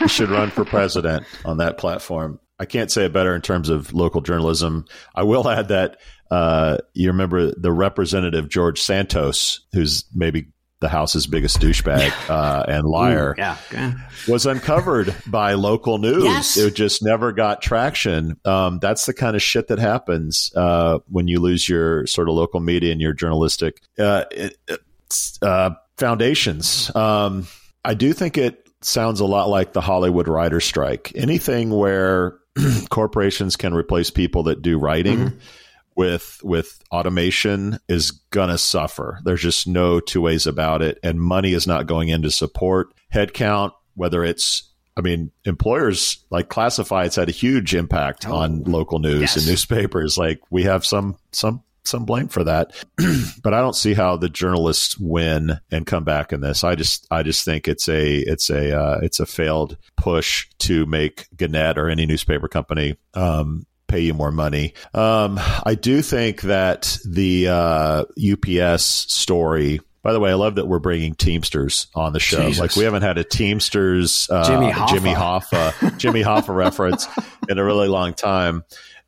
You 0.00 0.08
should, 0.08 0.30
run 0.30 0.50
for 0.50 0.64
president 0.64 1.24
on 1.44 1.58
that 1.58 1.78
platform. 1.78 2.40
I 2.58 2.64
can't 2.64 2.90
say 2.90 3.04
it 3.04 3.12
better 3.12 3.34
in 3.34 3.42
terms 3.42 3.68
of 3.68 3.92
local 3.92 4.22
journalism. 4.22 4.86
I 5.14 5.24
will 5.24 5.48
add 5.48 5.68
that 5.68 5.98
uh, 6.30 6.78
you 6.94 7.08
remember 7.08 7.52
the 7.54 7.72
representative 7.72 8.48
George 8.48 8.80
Santos, 8.80 9.60
who's 9.72 10.04
maybe 10.14 10.48
the 10.80 10.88
House's 10.88 11.26
biggest 11.26 11.60
douchebag 11.60 12.12
uh, 12.30 12.64
and 12.68 12.86
liar, 12.86 13.34
Ooh, 13.38 13.40
yeah. 13.40 13.94
Was 14.28 14.46
uncovered 14.46 15.14
by 15.26 15.54
local 15.54 15.98
news. 15.98 16.24
Yes. 16.24 16.56
It 16.56 16.74
just 16.74 17.02
never 17.02 17.32
got 17.32 17.62
traction. 17.62 18.38
Um, 18.44 18.78
that's 18.78 19.06
the 19.06 19.14
kind 19.14 19.36
of 19.36 19.42
shit 19.42 19.68
that 19.68 19.78
happens 19.78 20.52
uh, 20.54 20.98
when 21.08 21.28
you 21.28 21.40
lose 21.40 21.68
your 21.68 22.06
sort 22.06 22.28
of 22.28 22.34
local 22.34 22.60
media 22.60 22.92
and 22.92 23.00
your 23.00 23.14
journalistic 23.14 23.80
uh, 23.98 24.24
it, 24.30 24.56
uh, 25.40 25.70
foundations. 25.96 26.94
Um, 26.94 27.46
I 27.84 27.94
do 27.94 28.12
think 28.12 28.36
it 28.36 28.65
sounds 28.82 29.20
a 29.20 29.26
lot 29.26 29.48
like 29.48 29.72
the 29.72 29.80
Hollywood 29.80 30.28
writer 30.28 30.60
strike. 30.60 31.12
Anything 31.14 31.70
where 31.70 32.38
corporations 32.90 33.56
can 33.56 33.74
replace 33.74 34.10
people 34.10 34.44
that 34.44 34.62
do 34.62 34.78
writing. 34.78 35.18
Mm-hmm 35.18 35.38
with 35.98 36.42
with 36.44 36.78
automation 36.92 37.78
is 37.88 38.10
to 38.50 38.58
suffer. 38.58 39.18
There's 39.24 39.40
just 39.40 39.66
no 39.66 39.98
two 39.98 40.20
ways 40.20 40.46
about 40.46 40.82
it 40.82 40.98
and 41.02 41.18
money 41.18 41.54
is 41.54 41.66
not 41.66 41.86
going 41.86 42.10
in 42.10 42.20
to 42.20 42.30
support 42.30 42.92
headcount 43.14 43.72
whether 43.96 44.22
it's 44.22 44.62
I 44.98 45.02
mean, 45.02 45.30
employers 45.44 46.24
like 46.30 46.48
classifieds 46.48 47.16
had 47.16 47.28
a 47.28 47.32
huge 47.32 47.74
impact 47.74 48.26
oh, 48.26 48.34
on 48.34 48.64
local 48.64 48.98
news 48.98 49.20
yes. 49.20 49.36
and 49.36 49.46
newspapers. 49.46 50.16
Like 50.16 50.40
we 50.48 50.62
have 50.62 50.86
some 50.86 51.18
some 51.32 51.62
some 51.86 52.04
blame 52.04 52.28
for 52.28 52.44
that, 52.44 52.72
but 53.42 53.54
I 53.54 53.60
don't 53.60 53.76
see 53.76 53.94
how 53.94 54.16
the 54.16 54.28
journalists 54.28 54.98
win 54.98 55.60
and 55.70 55.86
come 55.86 56.04
back 56.04 56.32
in 56.32 56.40
this. 56.40 56.64
I 56.64 56.74
just 56.74 57.06
I 57.10 57.22
just 57.22 57.44
think 57.44 57.68
it's 57.68 57.88
a 57.88 58.18
it's 58.18 58.50
a 58.50 58.78
uh, 58.78 59.00
it's 59.02 59.20
a 59.20 59.26
failed 59.26 59.76
push 59.96 60.48
to 60.60 60.86
make 60.86 61.28
Gannett 61.36 61.78
or 61.78 61.88
any 61.88 62.06
newspaper 62.06 62.48
company 62.48 62.96
um, 63.14 63.66
pay 63.86 64.00
you 64.00 64.14
more 64.14 64.32
money. 64.32 64.74
Um, 64.94 65.38
I 65.64 65.74
do 65.74 66.02
think 66.02 66.42
that 66.42 66.98
the 67.06 67.48
uh, 67.48 68.04
UPS 68.18 68.84
story. 68.84 69.80
By 70.02 70.12
the 70.12 70.20
way, 70.20 70.30
I 70.30 70.34
love 70.34 70.54
that 70.54 70.68
we're 70.68 70.78
bringing 70.78 71.16
Teamsters 71.16 71.88
on 71.92 72.12
the 72.12 72.20
show. 72.20 72.46
Jesus. 72.46 72.60
Like 72.60 72.76
we 72.76 72.84
haven't 72.84 73.02
had 73.02 73.18
a 73.18 73.24
Teamsters 73.24 74.28
uh, 74.30 74.44
Jimmy 74.46 74.70
Hoffa, 74.70 74.88
Jimmy 74.88 75.14
Hoffa, 75.14 75.98
Jimmy 75.98 76.22
Hoffa 76.22 76.54
reference 76.54 77.08
in 77.48 77.58
a 77.58 77.64
really 77.64 77.88
long 77.88 78.14
time, 78.14 78.62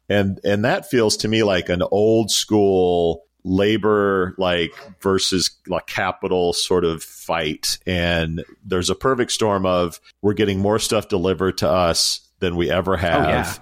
and 0.09 0.41
and 0.45 0.65
that 0.65 0.89
feels 0.89 1.17
to 1.19 1.29
me 1.29 1.43
like 1.43 1.69
an 1.69 1.83
old 1.91 2.31
school 2.31 3.25
labor 3.45 4.35
like 4.37 4.73
versus 5.01 5.51
like 5.67 5.87
capital 5.87 6.53
sort 6.53 6.85
of 6.85 7.03
fight. 7.03 7.79
And 7.87 8.45
there's 8.65 8.91
a 8.91 8.95
perfect 8.95 9.33
storm 9.33 9.65
of 9.65 10.01
we're 10.23 10.35
getting 10.35 10.59
more 10.59 10.79
stuff 10.79 11.09
delivered 11.09 11.59
to 11.59 11.69
us 11.69 12.21
than 12.41 12.57
we 12.57 12.71
ever 12.71 12.97
have 12.97 13.27
oh, 13.27 13.29
yeah 13.29 13.55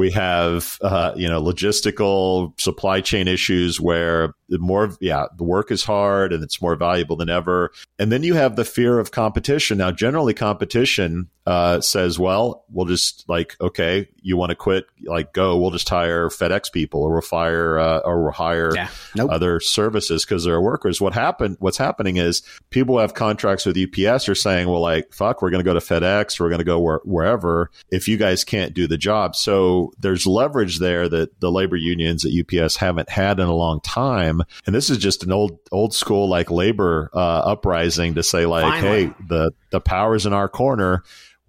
we 0.00 0.10
have, 0.12 0.78
uh, 0.80 1.12
you 1.14 1.28
know, 1.28 1.42
logistical 1.42 2.58
supply 2.58 3.02
chain 3.02 3.28
issues 3.28 3.78
where 3.78 4.32
more, 4.48 4.96
yeah, 4.98 5.26
the 5.36 5.44
work 5.44 5.70
is 5.70 5.84
hard 5.84 6.32
and 6.32 6.42
it's 6.42 6.62
more 6.62 6.74
valuable 6.74 7.16
than 7.16 7.28
ever. 7.28 7.70
And 7.98 8.10
then 8.10 8.22
you 8.22 8.32
have 8.32 8.56
the 8.56 8.64
fear 8.64 8.98
of 8.98 9.10
competition. 9.10 9.76
Now, 9.76 9.90
generally, 9.90 10.32
competition 10.32 11.28
uh, 11.46 11.80
says, 11.80 12.18
well, 12.18 12.64
we'll 12.70 12.86
just 12.86 13.28
like, 13.28 13.56
okay, 13.60 14.08
you 14.22 14.36
want 14.36 14.50
to 14.50 14.56
quit, 14.56 14.86
like, 15.04 15.32
go. 15.32 15.58
We'll 15.58 15.70
just 15.70 15.88
hire 15.88 16.28
FedEx 16.28 16.72
people, 16.72 17.02
or 17.02 17.12
we'll 17.12 17.20
fire, 17.22 17.78
uh, 17.78 17.98
or 17.98 18.22
we'll 18.22 18.32
hire 18.32 18.74
yeah. 18.74 18.88
nope. 19.14 19.30
other 19.30 19.60
services 19.60 20.24
because 20.24 20.44
they're 20.44 20.60
workers. 20.60 21.00
What 21.00 21.12
happened? 21.12 21.56
What's 21.60 21.78
happening 21.78 22.16
is 22.16 22.42
people 22.70 22.94
who 22.94 23.00
have 23.00 23.14
contracts 23.14 23.66
with 23.66 23.76
UPS 23.76 24.28
are 24.28 24.34
saying, 24.34 24.68
well, 24.68 24.80
like, 24.80 25.12
fuck, 25.12 25.42
we're 25.42 25.50
going 25.50 25.64
to 25.64 25.68
go 25.68 25.78
to 25.78 25.80
FedEx, 25.80 26.38
we're 26.40 26.48
going 26.48 26.58
to 26.60 26.64
go 26.64 26.78
where, 26.78 27.00
wherever 27.04 27.70
if 27.90 28.08
you 28.08 28.16
guys 28.16 28.44
can't 28.44 28.74
do 28.74 28.86
the 28.86 28.98
job. 28.98 29.34
So 29.34 29.89
so 29.90 29.94
there's 29.98 30.26
leverage 30.26 30.78
there 30.78 31.08
that 31.08 31.40
the 31.40 31.50
labor 31.50 31.76
unions 31.76 32.24
at 32.24 32.32
UPS 32.32 32.76
haven't 32.76 33.08
had 33.08 33.40
in 33.40 33.46
a 33.46 33.54
long 33.54 33.80
time. 33.80 34.42
And 34.66 34.74
this 34.74 34.90
is 34.90 34.98
just 34.98 35.24
an 35.24 35.32
old 35.32 35.58
old 35.72 35.94
school 35.94 36.28
like 36.28 36.50
labor 36.50 37.10
uh, 37.14 37.18
uprising 37.18 38.14
to 38.14 38.22
say 38.22 38.46
like, 38.46 38.64
Finally. 38.64 39.06
hey, 39.06 39.14
the 39.28 39.52
the 39.70 39.80
power's 39.80 40.26
in 40.26 40.32
our 40.32 40.48
corner. 40.48 41.02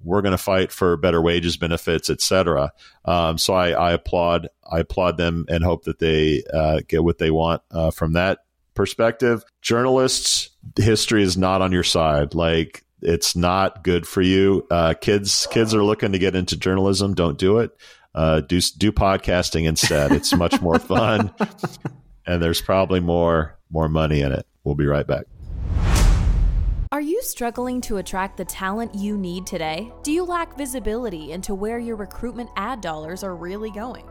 We're 0.03 0.23
going 0.23 0.31
to 0.31 0.37
fight 0.39 0.71
for 0.71 0.97
better 0.97 1.21
wages, 1.21 1.57
benefits, 1.57 2.09
etc. 2.09 2.71
Um, 3.05 3.37
so 3.37 3.53
I, 3.53 3.69
I 3.71 3.91
applaud 3.93 4.47
I 4.69 4.79
applaud 4.79 5.17
them 5.17 5.45
and 5.47 5.63
hope 5.63 5.83
that 5.83 5.99
they 5.99 6.43
uh, 6.51 6.81
get 6.87 7.03
what 7.03 7.19
they 7.19 7.29
want 7.29 7.61
uh, 7.69 7.91
from 7.91 8.13
that 8.13 8.39
perspective. 8.73 9.43
Journalists, 9.61 10.49
history 10.77 11.21
is 11.21 11.37
not 11.37 11.61
on 11.61 11.71
your 11.71 11.83
side. 11.83 12.33
Like 12.33 12.83
it's 13.01 13.35
not 13.35 13.83
good 13.83 14.07
for 14.07 14.21
you. 14.21 14.65
Uh, 14.69 14.93
kids, 14.99 15.47
kids 15.51 15.73
are 15.73 15.83
looking 15.83 16.11
to 16.11 16.19
get 16.19 16.35
into 16.35 16.57
journalism. 16.57 17.13
Don't 17.13 17.37
do 17.37 17.59
it. 17.59 17.71
Uh, 18.13 18.41
do 18.41 18.59
do 18.59 18.91
podcasting 18.91 19.65
instead. 19.65 20.11
It's 20.11 20.35
much 20.35 20.61
more 20.61 20.79
fun, 20.79 21.33
and 22.25 22.41
there's 22.41 22.61
probably 22.61 22.99
more 22.99 23.57
more 23.69 23.87
money 23.87 24.21
in 24.21 24.31
it. 24.31 24.45
We'll 24.63 24.75
be 24.75 24.85
right 24.85 25.07
back. 25.07 25.25
Are 26.93 26.99
you 26.99 27.21
struggling 27.23 27.79
to 27.81 27.97
attract 27.97 28.35
the 28.35 28.43
talent 28.43 28.93
you 28.93 29.17
need 29.17 29.47
today? 29.47 29.93
Do 30.03 30.11
you 30.11 30.25
lack 30.25 30.57
visibility 30.57 31.31
into 31.31 31.55
where 31.55 31.79
your 31.79 31.95
recruitment 31.95 32.49
ad 32.57 32.81
dollars 32.81 33.23
are 33.23 33.33
really 33.33 33.71
going? 33.71 34.10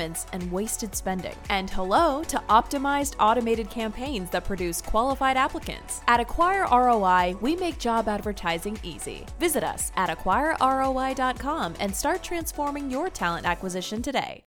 and 0.00 0.50
wasted 0.50 0.94
spending. 0.94 1.34
And 1.48 1.68
hello 1.68 2.22
to 2.24 2.38
optimized 2.48 3.14
automated 3.20 3.68
campaigns 3.68 4.30
that 4.30 4.44
produce 4.44 4.80
qualified 4.80 5.36
applicants. 5.36 6.00
At 6.08 6.20
Acquire 6.20 6.66
ROI, 6.70 7.36
we 7.40 7.56
make 7.56 7.78
job 7.78 8.08
advertising 8.08 8.78
easy. 8.82 9.26
Visit 9.38 9.64
us 9.64 9.92
at 9.96 10.08
acquireroi.com 10.08 11.74
and 11.80 11.94
start 11.94 12.22
transforming 12.22 12.90
your 12.90 13.10
talent 13.10 13.46
acquisition 13.46 14.02
today. 14.02 14.44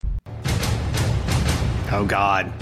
Oh 1.92 2.06
God. 2.08 2.52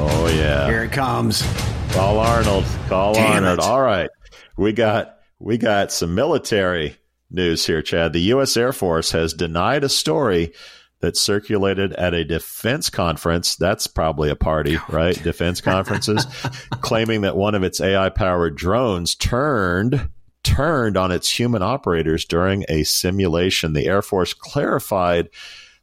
Oh 0.00 0.32
yeah. 0.34 0.66
Here 0.66 0.84
it 0.84 0.92
comes. 0.92 1.42
Call 1.90 2.18
Arnold. 2.18 2.64
Call 2.88 3.14
Damn 3.14 3.44
Arnold. 3.44 3.58
it. 3.58 3.64
All 3.64 3.80
right. 3.82 4.10
We 4.56 4.72
got 4.72 5.18
we 5.38 5.58
got 5.58 5.92
some 5.92 6.14
military 6.14 6.96
news 7.30 7.66
here, 7.66 7.82
Chad. 7.82 8.12
The 8.12 8.32
US 8.32 8.56
Air 8.56 8.72
Force 8.72 9.12
has 9.12 9.32
denied 9.34 9.84
a 9.84 9.88
story 9.88 10.52
that 11.00 11.16
circulated 11.16 11.92
at 11.94 12.14
a 12.14 12.24
defense 12.24 12.90
conference. 12.90 13.56
That's 13.56 13.86
probably 13.86 14.30
a 14.30 14.36
party, 14.36 14.78
right? 14.88 15.20
Defense 15.22 15.60
conferences, 15.60 16.26
claiming 16.80 17.22
that 17.22 17.36
one 17.36 17.54
of 17.54 17.62
its 17.62 17.80
AI 17.80 18.08
powered 18.08 18.56
drones 18.56 19.14
turned 19.14 20.08
turned 20.44 20.96
on 20.96 21.10
its 21.10 21.28
human 21.28 21.62
operators 21.62 22.24
during 22.24 22.64
a 22.68 22.84
simulation. 22.84 23.72
The 23.72 23.86
Air 23.86 24.02
Force 24.02 24.32
clarified 24.32 25.28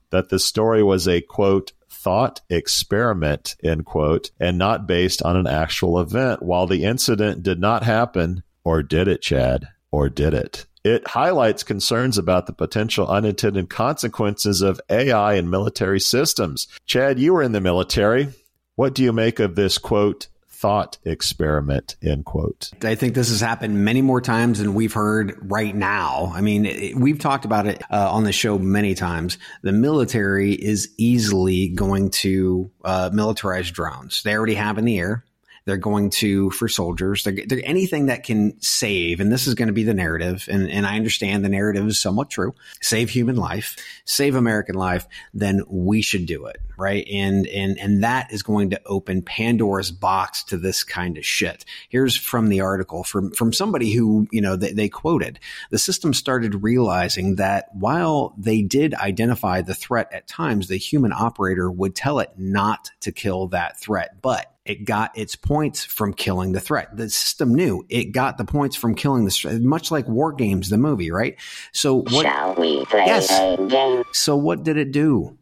that 0.10 0.30
the 0.30 0.40
story 0.40 0.82
was 0.82 1.08
a 1.08 1.22
quote 1.22 1.74
thought 1.90 2.42
experiment 2.50 3.56
end 3.64 3.86
quote 3.86 4.30
and 4.40 4.58
not 4.58 4.88
based 4.88 5.24
on 5.24 5.36
an 5.36 5.48
actual 5.48 6.00
event 6.00 6.42
while 6.42 6.68
the 6.68 6.84
incident 6.84 7.42
did 7.42 7.60
not 7.60 7.84
happen 7.84 8.44
or 8.64 8.84
did 8.84 9.08
it 9.08 9.22
chad 9.22 9.68
or 9.92 10.08
did 10.08 10.34
it 10.34 10.66
it 10.86 11.08
highlights 11.08 11.64
concerns 11.64 12.18
about 12.18 12.46
the 12.46 12.54
potential 12.54 13.08
unintended 13.08 13.70
consequences 13.70 14.62
of 14.62 14.80
ai 14.90 15.34
in 15.34 15.50
military 15.50 16.00
systems 16.00 16.68
chad 16.86 17.20
you 17.20 17.34
were 17.34 17.44
in 17.44 17.52
the 17.52 17.60
military 17.60 18.30
what 18.76 18.94
do 18.94 19.04
you 19.04 19.12
make 19.12 19.40
of 19.40 19.56
this 19.56 19.78
quote 19.78 20.28
thought 20.48 20.98
experiment 21.04 21.96
end 22.02 22.24
quote 22.24 22.72
I 22.84 22.96
think 22.96 23.14
this 23.14 23.30
has 23.30 23.42
happened 23.42 23.84
many 23.84 24.02
more 24.02 24.22
times 24.22 24.60
than 24.60 24.74
we've 24.74 24.94
heard 24.94 25.38
right 25.42 25.76
now. 25.76 26.32
I 26.34 26.42
mean, 26.42 26.66
it, 26.66 26.96
we've 26.96 27.20
talked 27.20 27.46
about 27.46 27.68
it 27.68 27.82
uh, 27.92 28.12
on 28.12 28.24
the 28.24 28.32
show 28.32 28.58
many 28.58 28.96
times. 28.96 29.38
The 29.64 29.74
military 29.74 30.54
is 30.54 30.90
easily 30.98 31.70
going 31.70 32.10
to 32.12 32.72
uh, 32.84 33.10
militarize 33.12 33.72
drones. 33.72 34.24
They 34.24 34.36
already 34.36 34.56
have 34.56 34.78
in 34.78 34.86
the 34.86 34.98
air. 34.98 35.26
They're 35.66 35.78
going 35.78 36.12
to 36.12 36.52
for 36.52 36.68
soldiers. 36.68 37.24
They're, 37.24 37.38
they're 37.48 37.62
anything 37.64 38.06
that 38.06 38.24
can 38.24 38.60
save, 38.62 39.20
and 39.20 39.32
this 39.32 39.48
is 39.48 39.56
going 39.56 39.68
to 39.68 39.74
be 39.74 39.84
the 39.84 39.94
narrative. 39.94 40.48
And, 40.50 40.70
and 40.70 40.86
I 40.86 40.96
understand 40.96 41.44
the 41.44 41.50
narrative 41.50 41.88
is 41.88 42.00
somewhat 42.00 42.30
true. 42.30 42.54
Save 42.82 43.10
human 43.10 43.36
life, 43.36 43.76
save 44.06 44.36
American 44.36 44.76
life. 44.76 45.08
Then 45.34 45.64
we 45.68 46.02
should 46.02 46.28
do 46.28 46.46
it, 46.46 46.58
right? 46.78 47.08
And 47.12 47.48
and 47.48 47.80
and 47.80 48.04
that 48.04 48.32
is 48.32 48.44
going 48.44 48.70
to 48.70 48.82
open 48.86 49.24
Pandora's 49.24 49.92
box 49.92 50.44
to 50.46 50.58
this 50.58 50.84
kind 50.84 51.18
of 51.18 51.26
shit. 51.26 51.66
Here's 51.90 52.16
from 52.16 52.50
the 52.50 52.62
article 52.62 53.04
from 53.04 53.32
from 53.32 53.52
somebody 53.52 53.92
who 53.92 54.28
you 54.32 54.42
know 54.42 54.56
they, 54.56 54.72
they 54.72 54.90
quoted 54.90 55.40
the 55.72 55.80
system 55.80 56.14
started 56.14 56.64
realizing 56.64 57.36
that 57.36 57.70
while 57.74 58.34
they 58.38 58.62
did 58.62 58.94
identify 58.94 59.62
the 59.62 59.74
threat 59.76 60.12
at 60.14 60.28
times, 60.28 60.68
the 60.68 60.78
human 60.78 61.12
operator 61.12 61.72
would 61.72 61.96
tell 61.96 62.20
it 62.20 62.32
not 62.38 62.92
to 63.02 63.12
kill 63.12 63.48
that 63.48 63.80
threat, 63.80 64.22
but 64.22 64.55
it 64.66 64.84
got 64.86 65.16
its 65.18 65.36
points 65.36 65.84
from 65.86 66.14
killing 66.14 66.52
the 66.54 66.60
threat. 66.60 66.96
The 66.98 67.10
system 67.10 67.54
knew 67.54 67.86
it 67.90 68.06
got 68.12 68.38
the 68.38 68.46
points 68.46 68.76
from 68.76 68.96
killing 68.96 69.26
the 69.26 69.32
threat, 69.32 69.62
much 69.62 69.92
like 69.92 70.08
War 70.08 70.34
Games, 70.34 70.70
the 70.70 70.78
movie, 70.78 71.12
right? 71.12 71.36
So 71.72 72.02
what? 72.02 72.26
Shall 72.26 72.56
we 72.56 72.84
play 72.86 73.04
Yes. 73.06 73.30
a 73.32 73.58
game? 73.68 74.04
So 74.14 74.36
what 74.36 74.64
did 74.64 74.78
it 74.78 74.92
do? 74.92 75.38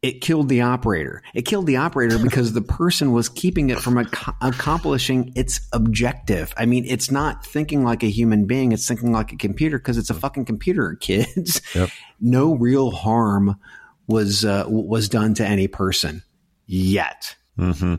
It 0.00 0.20
killed 0.20 0.48
the 0.48 0.60
operator. 0.60 1.24
It 1.34 1.42
killed 1.42 1.66
the 1.66 1.78
operator 1.78 2.18
because 2.22 2.52
the 2.52 2.62
person 2.62 3.10
was 3.12 3.28
keeping 3.28 3.70
it 3.70 3.80
from 3.80 3.98
ac- 3.98 4.30
accomplishing 4.40 5.32
its 5.34 5.60
objective. 5.72 6.54
I 6.56 6.66
mean, 6.66 6.84
it's 6.86 7.10
not 7.10 7.44
thinking 7.44 7.82
like 7.82 8.04
a 8.04 8.08
human 8.10 8.46
being. 8.46 8.70
It's 8.70 8.86
thinking 8.86 9.10
like 9.10 9.32
a 9.32 9.36
computer 9.36 9.76
because 9.76 9.98
it's 9.98 10.10
a 10.10 10.14
fucking 10.14 10.44
computer, 10.44 10.94
kids. 11.00 11.60
Yep. 11.74 11.90
No 12.20 12.54
real 12.54 12.92
harm 12.92 13.58
was 14.06 14.44
uh, 14.44 14.66
was 14.68 15.08
done 15.08 15.34
to 15.34 15.44
any 15.44 15.66
person 15.66 16.22
yet. 16.66 17.34
Hmm 17.58 17.94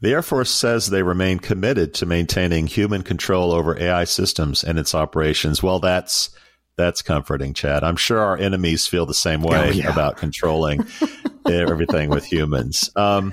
The 0.00 0.10
Air 0.10 0.22
Force 0.22 0.50
says 0.50 0.88
they 0.88 1.02
remain 1.02 1.38
committed 1.38 1.94
to 1.94 2.06
maintaining 2.06 2.66
human 2.66 3.02
control 3.02 3.52
over 3.52 3.78
AI 3.78 4.04
systems 4.04 4.64
and 4.64 4.78
its 4.78 4.94
operations. 4.94 5.62
Well, 5.62 5.78
that's 5.78 6.30
that's 6.76 7.00
comforting, 7.02 7.54
Chad. 7.54 7.82
I'm 7.84 7.96
sure 7.96 8.18
our 8.18 8.36
enemies 8.36 8.86
feel 8.86 9.06
the 9.06 9.14
same 9.14 9.42
way 9.42 9.68
Oh, 9.68 9.70
yeah. 9.70 9.90
about 9.90 10.16
controlling 10.18 10.86
everything 11.48 12.10
with 12.10 12.24
humans. 12.24 12.90
Um, 12.96 13.32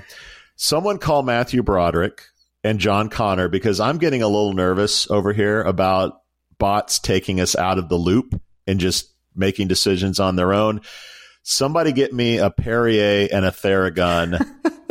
someone 0.56 0.96
call 0.98 1.22
Matthew 1.22 1.62
Broderick 1.62 2.22
and 2.62 2.78
John 2.78 3.10
Connor 3.10 3.48
because 3.48 3.80
I'm 3.80 3.98
getting 3.98 4.22
a 4.22 4.28
little 4.28 4.54
nervous 4.54 5.10
over 5.10 5.32
here 5.34 5.60
about 5.62 6.20
bots 6.58 6.98
taking 6.98 7.38
us 7.40 7.54
out 7.54 7.76
of 7.78 7.88
the 7.90 7.96
loop 7.98 8.40
and 8.66 8.80
just 8.80 9.12
making 9.36 9.68
decisions 9.68 10.20
on 10.20 10.36
their 10.36 10.54
own. 10.54 10.80
Somebody 11.42 11.92
get 11.92 12.14
me 12.14 12.38
a 12.38 12.48
Perrier 12.48 13.28
and 13.30 13.44
a 13.44 13.50
Theragun. 13.50 14.40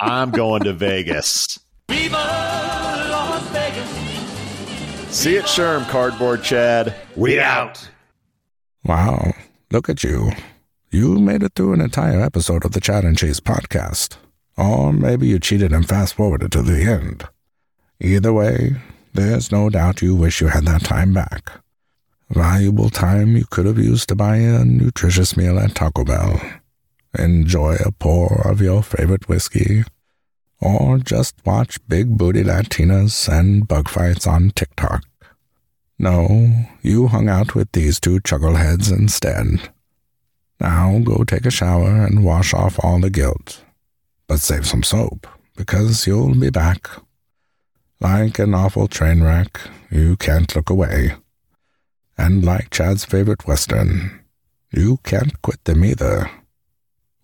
I'm 0.00 0.30
going 0.30 0.62
to 0.64 0.72
Vegas. 0.72 1.58
See 5.10 5.36
it, 5.36 5.44
SHRM, 5.46 5.88
Cardboard 5.88 6.42
Chad. 6.42 6.94
We 7.16 7.40
out. 7.40 7.88
Wow, 8.84 9.32
look 9.70 9.88
at 9.88 10.04
you. 10.04 10.30
You 10.90 11.18
made 11.18 11.42
it 11.42 11.52
through 11.54 11.72
an 11.72 11.80
entire 11.80 12.20
episode 12.20 12.64
of 12.64 12.72
the 12.72 12.80
Chad 12.80 13.04
and 13.04 13.16
Cheese 13.16 13.40
podcast. 13.40 14.16
Or 14.56 14.92
maybe 14.92 15.26
you 15.26 15.38
cheated 15.38 15.72
and 15.72 15.88
fast 15.88 16.14
forwarded 16.14 16.52
to 16.52 16.62
the 16.62 16.82
end. 16.82 17.24
Either 18.00 18.32
way, 18.32 18.76
there's 19.14 19.50
no 19.50 19.70
doubt 19.70 20.02
you 20.02 20.14
wish 20.14 20.40
you 20.40 20.48
had 20.48 20.66
that 20.66 20.84
time 20.84 21.12
back. 21.14 21.50
Valuable 22.30 22.90
time 22.90 23.36
you 23.36 23.44
could 23.50 23.66
have 23.66 23.78
used 23.78 24.08
to 24.08 24.14
buy 24.14 24.36
a 24.36 24.64
nutritious 24.64 25.36
meal 25.36 25.58
at 25.58 25.74
Taco 25.74 26.04
Bell, 26.04 26.40
enjoy 27.18 27.76
a 27.84 27.92
pour 27.92 28.46
of 28.48 28.60
your 28.60 28.82
favorite 28.82 29.28
whiskey, 29.28 29.84
or 30.60 30.98
just 30.98 31.34
watch 31.44 31.78
big 31.88 32.16
booty 32.16 32.42
Latinas 32.42 33.28
and 33.28 33.66
bug 33.68 33.88
fights 33.88 34.26
on 34.26 34.50
TikTok. 34.50 35.04
No, 35.98 36.66
you 36.82 37.08
hung 37.08 37.28
out 37.28 37.54
with 37.54 37.72
these 37.72 37.98
two 37.98 38.20
chuckleheads 38.20 38.92
instead. 38.92 39.70
Now 40.60 40.98
go 40.98 41.24
take 41.24 41.46
a 41.46 41.50
shower 41.50 42.04
and 42.04 42.24
wash 42.24 42.54
off 42.54 42.78
all 42.82 43.00
the 43.00 43.10
guilt. 43.10 43.62
But 44.26 44.40
save 44.40 44.66
some 44.66 44.82
soap, 44.82 45.26
because 45.56 46.06
you'll 46.06 46.34
be 46.34 46.50
back. 46.50 46.88
Like 48.00 48.38
an 48.38 48.54
awful 48.54 48.88
train 48.88 49.22
wreck, 49.22 49.60
you 49.90 50.16
can't 50.16 50.54
look 50.54 50.68
away. 50.68 51.14
And 52.18 52.44
like 52.44 52.70
Chad's 52.70 53.04
favorite 53.04 53.46
Western, 53.46 54.20
you 54.72 54.98
can't 55.04 55.40
quit 55.42 55.64
them 55.64 55.84
either. 55.84 56.30